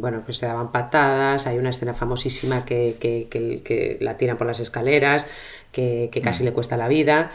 bueno, 0.00 0.22
pues 0.24 0.38
se 0.38 0.46
daban 0.46 0.72
patadas, 0.72 1.46
hay 1.46 1.58
una 1.58 1.70
escena 1.70 1.94
famosísima 1.94 2.64
que, 2.64 2.96
que- 2.98 3.28
que- 3.30 3.62
que 3.62 3.98
la 4.00 4.16
tiran 4.16 4.36
por 4.36 4.46
las 4.48 4.58
escaleras, 4.60 5.28
que, 5.70 6.10
casi 6.22 6.42
le 6.44 6.52
cuesta 6.52 6.76
la 6.76 6.88
vida. 6.88 7.30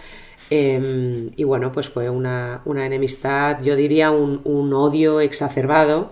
eh, 0.49 1.27
y 1.35 1.43
bueno, 1.43 1.71
pues 1.73 1.89
fue 1.89 2.09
una, 2.09 2.61
una 2.65 2.85
enemistad, 2.85 3.61
yo 3.63 3.75
diría 3.75 4.11
un, 4.11 4.41
un 4.45 4.73
odio 4.73 5.19
exacerbado 5.21 6.11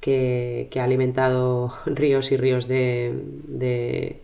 que, 0.00 0.68
que 0.70 0.80
ha 0.80 0.84
alimentado 0.84 1.72
ríos 1.86 2.32
y 2.32 2.36
ríos 2.36 2.68
de, 2.68 3.12
de, 3.48 4.22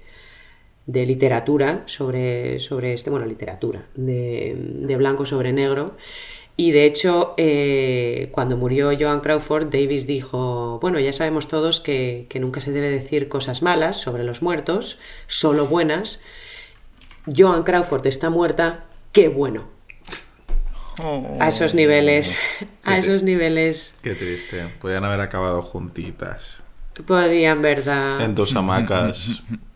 de 0.86 1.04
literatura 1.04 1.82
sobre, 1.86 2.60
sobre 2.60 2.94
este, 2.94 3.10
bueno, 3.10 3.26
literatura, 3.26 3.86
de, 3.94 4.54
de 4.56 4.96
blanco 4.96 5.26
sobre 5.26 5.52
negro. 5.52 5.96
Y 6.58 6.70
de 6.70 6.86
hecho, 6.86 7.34
eh, 7.36 8.30
cuando 8.32 8.56
murió 8.56 8.90
Joan 8.98 9.20
Crawford, 9.20 9.66
Davis 9.66 10.06
dijo, 10.06 10.78
bueno, 10.80 10.98
ya 10.98 11.12
sabemos 11.12 11.48
todos 11.48 11.80
que, 11.80 12.26
que 12.30 12.40
nunca 12.40 12.60
se 12.60 12.72
debe 12.72 12.90
decir 12.90 13.28
cosas 13.28 13.60
malas 13.62 13.98
sobre 14.00 14.24
los 14.24 14.40
muertos, 14.40 14.98
solo 15.26 15.66
buenas. 15.66 16.20
Joan 17.26 17.62
Crawford 17.62 18.06
está 18.06 18.30
muerta, 18.30 18.84
qué 19.12 19.28
bueno. 19.28 19.68
A 21.38 21.48
esos 21.48 21.74
niveles, 21.74 22.40
a 22.82 22.96
esos 22.96 23.22
niveles. 23.22 23.94
Qué 24.00 24.14
triste. 24.14 24.72
Podían 24.80 25.04
haber 25.04 25.20
acabado 25.20 25.60
juntitas. 25.60 26.62
Podían, 27.06 27.60
¿verdad? 27.60 28.22
En 28.22 28.34
dos 28.34 28.56
hamacas. 28.56 29.42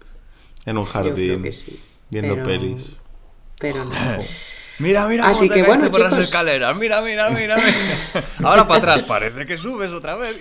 en 0.66 0.78
un 0.78 0.84
Yo 0.86 0.90
creo 0.92 1.04
jardín. 1.04 1.42
que 1.42 1.52
sí. 1.52 1.80
Viendo 2.11 2.34
Pero- 2.34 2.46
pelis. 2.46 2.96
Pero 3.58 3.84
no. 3.84 3.90
Mira, 4.78 5.06
mira, 5.08 5.28
Así 5.28 5.40
cómo 5.40 5.48
te 5.52 5.54
que 5.61 5.66
caíste 5.66 5.88
bueno, 5.88 5.90
por 5.92 6.00
las 6.00 6.24
escaleras. 6.24 6.74
Mira, 6.78 7.02
mira, 7.02 7.28
mira, 7.28 7.56
mira. 7.58 8.22
Ahora 8.42 8.66
para 8.66 8.78
atrás, 8.78 9.02
parece 9.02 9.44
que 9.44 9.58
subes 9.58 9.90
otra 9.92 10.16
vez. 10.16 10.40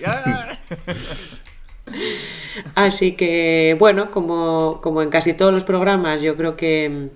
Así 2.74 3.12
que, 3.12 3.76
bueno, 3.78 4.10
como, 4.10 4.80
como 4.80 5.02
en 5.02 5.10
casi 5.10 5.34
todos 5.34 5.52
los 5.52 5.64
programas, 5.64 6.22
yo 6.22 6.36
creo 6.38 6.56
que, 6.56 7.10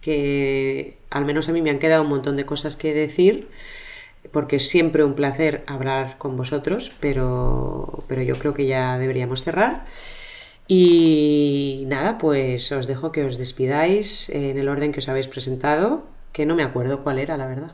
que 0.00 0.98
al 1.10 1.24
menos 1.24 1.48
a 1.48 1.52
mí 1.52 1.62
me 1.62 1.70
han 1.70 1.78
quedado 1.80 2.02
un 2.02 2.08
montón 2.10 2.36
de 2.36 2.46
cosas 2.46 2.76
que 2.76 2.94
decir, 2.94 3.48
porque 4.32 4.56
es 4.56 4.68
siempre 4.68 5.02
un 5.02 5.14
placer 5.14 5.64
hablar 5.66 6.16
con 6.18 6.36
vosotros, 6.36 6.92
pero, 7.00 8.04
pero 8.06 8.22
yo 8.22 8.38
creo 8.38 8.54
que 8.54 8.66
ya 8.66 8.98
deberíamos 8.98 9.42
cerrar. 9.42 9.86
Y 10.72 11.82
nada, 11.88 12.16
pues 12.16 12.70
os 12.70 12.86
dejo 12.86 13.10
que 13.10 13.24
os 13.24 13.38
despidáis 13.38 14.28
en 14.30 14.56
el 14.56 14.68
orden 14.68 14.92
que 14.92 15.00
os 15.00 15.08
habéis 15.08 15.26
presentado, 15.26 16.06
que 16.32 16.46
no 16.46 16.54
me 16.54 16.62
acuerdo 16.62 17.02
cuál 17.02 17.18
era, 17.18 17.36
la 17.36 17.48
verdad. 17.48 17.72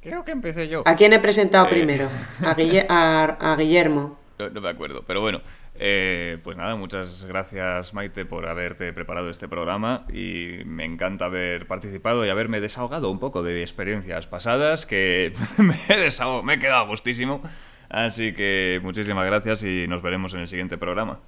Creo 0.00 0.24
que 0.24 0.32
empecé 0.32 0.68
yo. 0.68 0.82
¿A 0.86 0.96
quién 0.96 1.12
he 1.12 1.18
presentado 1.18 1.66
Eh. 1.66 1.68
primero? 1.68 2.08
A, 2.42 2.56
Guille- 2.56 2.86
a- 2.88 3.36
a 3.52 3.54
Guillermo. 3.56 4.18
No, 4.38 4.48
no 4.48 4.60
me 4.62 4.70
acuerdo, 4.70 5.04
pero 5.06 5.20
bueno. 5.20 5.42
eh, 5.74 6.38
pues 6.42 6.56
nada, 6.56 6.74
muchas 6.74 7.24
gracias 7.26 7.92
Maite 7.92 8.24
por 8.24 8.46
haberte 8.48 8.90
preparado 8.94 9.28
este 9.28 9.46
programa 9.46 10.06
y 10.12 10.64
me 10.64 10.84
encanta 10.86 11.26
haber 11.26 11.66
participado 11.66 12.24
y 12.24 12.30
haberme 12.30 12.60
desahogado 12.62 13.10
un 13.10 13.18
poco 13.18 13.42
de 13.42 13.60
experiencias 13.60 14.26
pasadas 14.26 14.86
que 14.86 15.32
me 15.58 15.74
he, 15.74 15.98
desaho- 16.06 16.42
me 16.42 16.54
he 16.54 16.58
quedado 16.58 16.84
a 16.84 16.86
gustísimo. 16.88 17.42
Así 17.90 18.32
que 18.32 18.80
muchísimas 18.82 19.26
gracias 19.26 19.62
y 19.64 19.86
nos 19.86 20.00
veremos 20.00 20.32
en 20.32 20.40
el 20.40 20.48
siguiente 20.48 20.78
programa. 20.78 21.20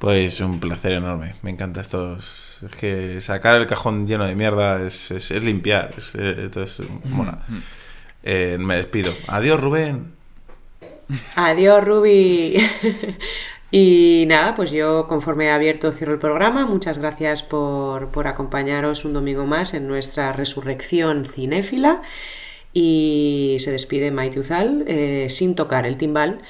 Pues 0.00 0.40
un 0.40 0.58
placer 0.60 0.92
enorme. 0.92 1.34
Me 1.42 1.50
encanta 1.50 1.80
estos. 1.82 2.56
Es 2.64 2.74
que 2.74 3.20
sacar 3.20 3.56
el 3.60 3.66
cajón 3.66 4.06
lleno 4.06 4.26
de 4.26 4.34
mierda 4.34 4.84
es, 4.86 5.10
es- 5.10 5.30
es 5.30 5.44
limpiar. 5.44 5.92
Es, 5.96 6.14
esto 6.14 6.62
es 6.62 6.80
mola. 7.04 7.38
Eh, 8.22 8.56
me 8.58 8.76
despido. 8.76 9.12
Adiós, 9.28 9.60
Rubén. 9.60 10.12
Adiós, 11.36 11.84
Ruby. 11.84 12.56
y 13.70 14.24
nada, 14.26 14.54
pues 14.54 14.70
yo 14.72 15.06
conforme 15.08 15.46
he 15.46 15.50
abierto 15.50 15.92
cierro 15.92 16.12
el 16.14 16.18
programa. 16.18 16.66
Muchas 16.66 16.98
gracias 16.98 17.42
por, 17.42 18.08
por 18.08 18.26
acompañaros 18.26 19.04
un 19.04 19.12
domingo 19.12 19.44
más 19.46 19.74
en 19.74 19.86
nuestra 19.88 20.32
resurrección 20.32 21.24
cinéfila. 21.26 22.00
Y 22.72 23.56
se 23.60 23.72
despide 23.72 24.12
Maite 24.12 24.38
Uzal 24.40 24.84
eh, 24.86 25.26
sin 25.28 25.54
tocar 25.56 25.86
el 25.86 25.96
timbal. 25.96 26.40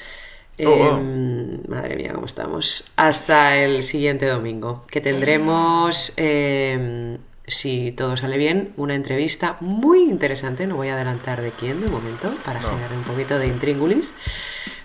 Oh, 0.66 0.76
wow. 0.76 0.98
Em, 0.98 1.60
madre 1.68 1.96
mía, 1.96 2.12
cómo 2.14 2.26
estamos. 2.26 2.90
Hasta 2.96 3.56
el 3.56 3.82
siguiente 3.82 4.26
domingo, 4.26 4.84
que 4.90 5.00
tendremos, 5.00 6.12
em, 6.16 7.18
si 7.46 7.92
todo 7.92 8.16
sale 8.16 8.36
bien, 8.36 8.72
una 8.76 8.94
entrevista 8.94 9.56
muy 9.60 10.02
interesante. 10.04 10.66
No 10.66 10.76
voy 10.76 10.88
a 10.88 10.94
adelantar 10.94 11.42
de 11.42 11.50
quién 11.50 11.80
de 11.80 11.88
momento, 11.88 12.32
para 12.44 12.60
generar 12.60 12.92
un 12.94 13.02
poquito 13.02 13.38
de 13.38 13.46
intríngulis. 13.46 14.12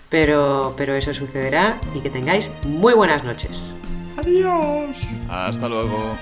Pero, 0.08 0.74
pero 0.76 0.94
eso 0.94 1.12
sucederá 1.14 1.80
y 1.94 2.00
que 2.00 2.10
tengáis 2.10 2.50
muy 2.62 2.94
buenas 2.94 3.24
noches. 3.24 3.74
Hasta 5.28 5.68
luego. 5.68 6.16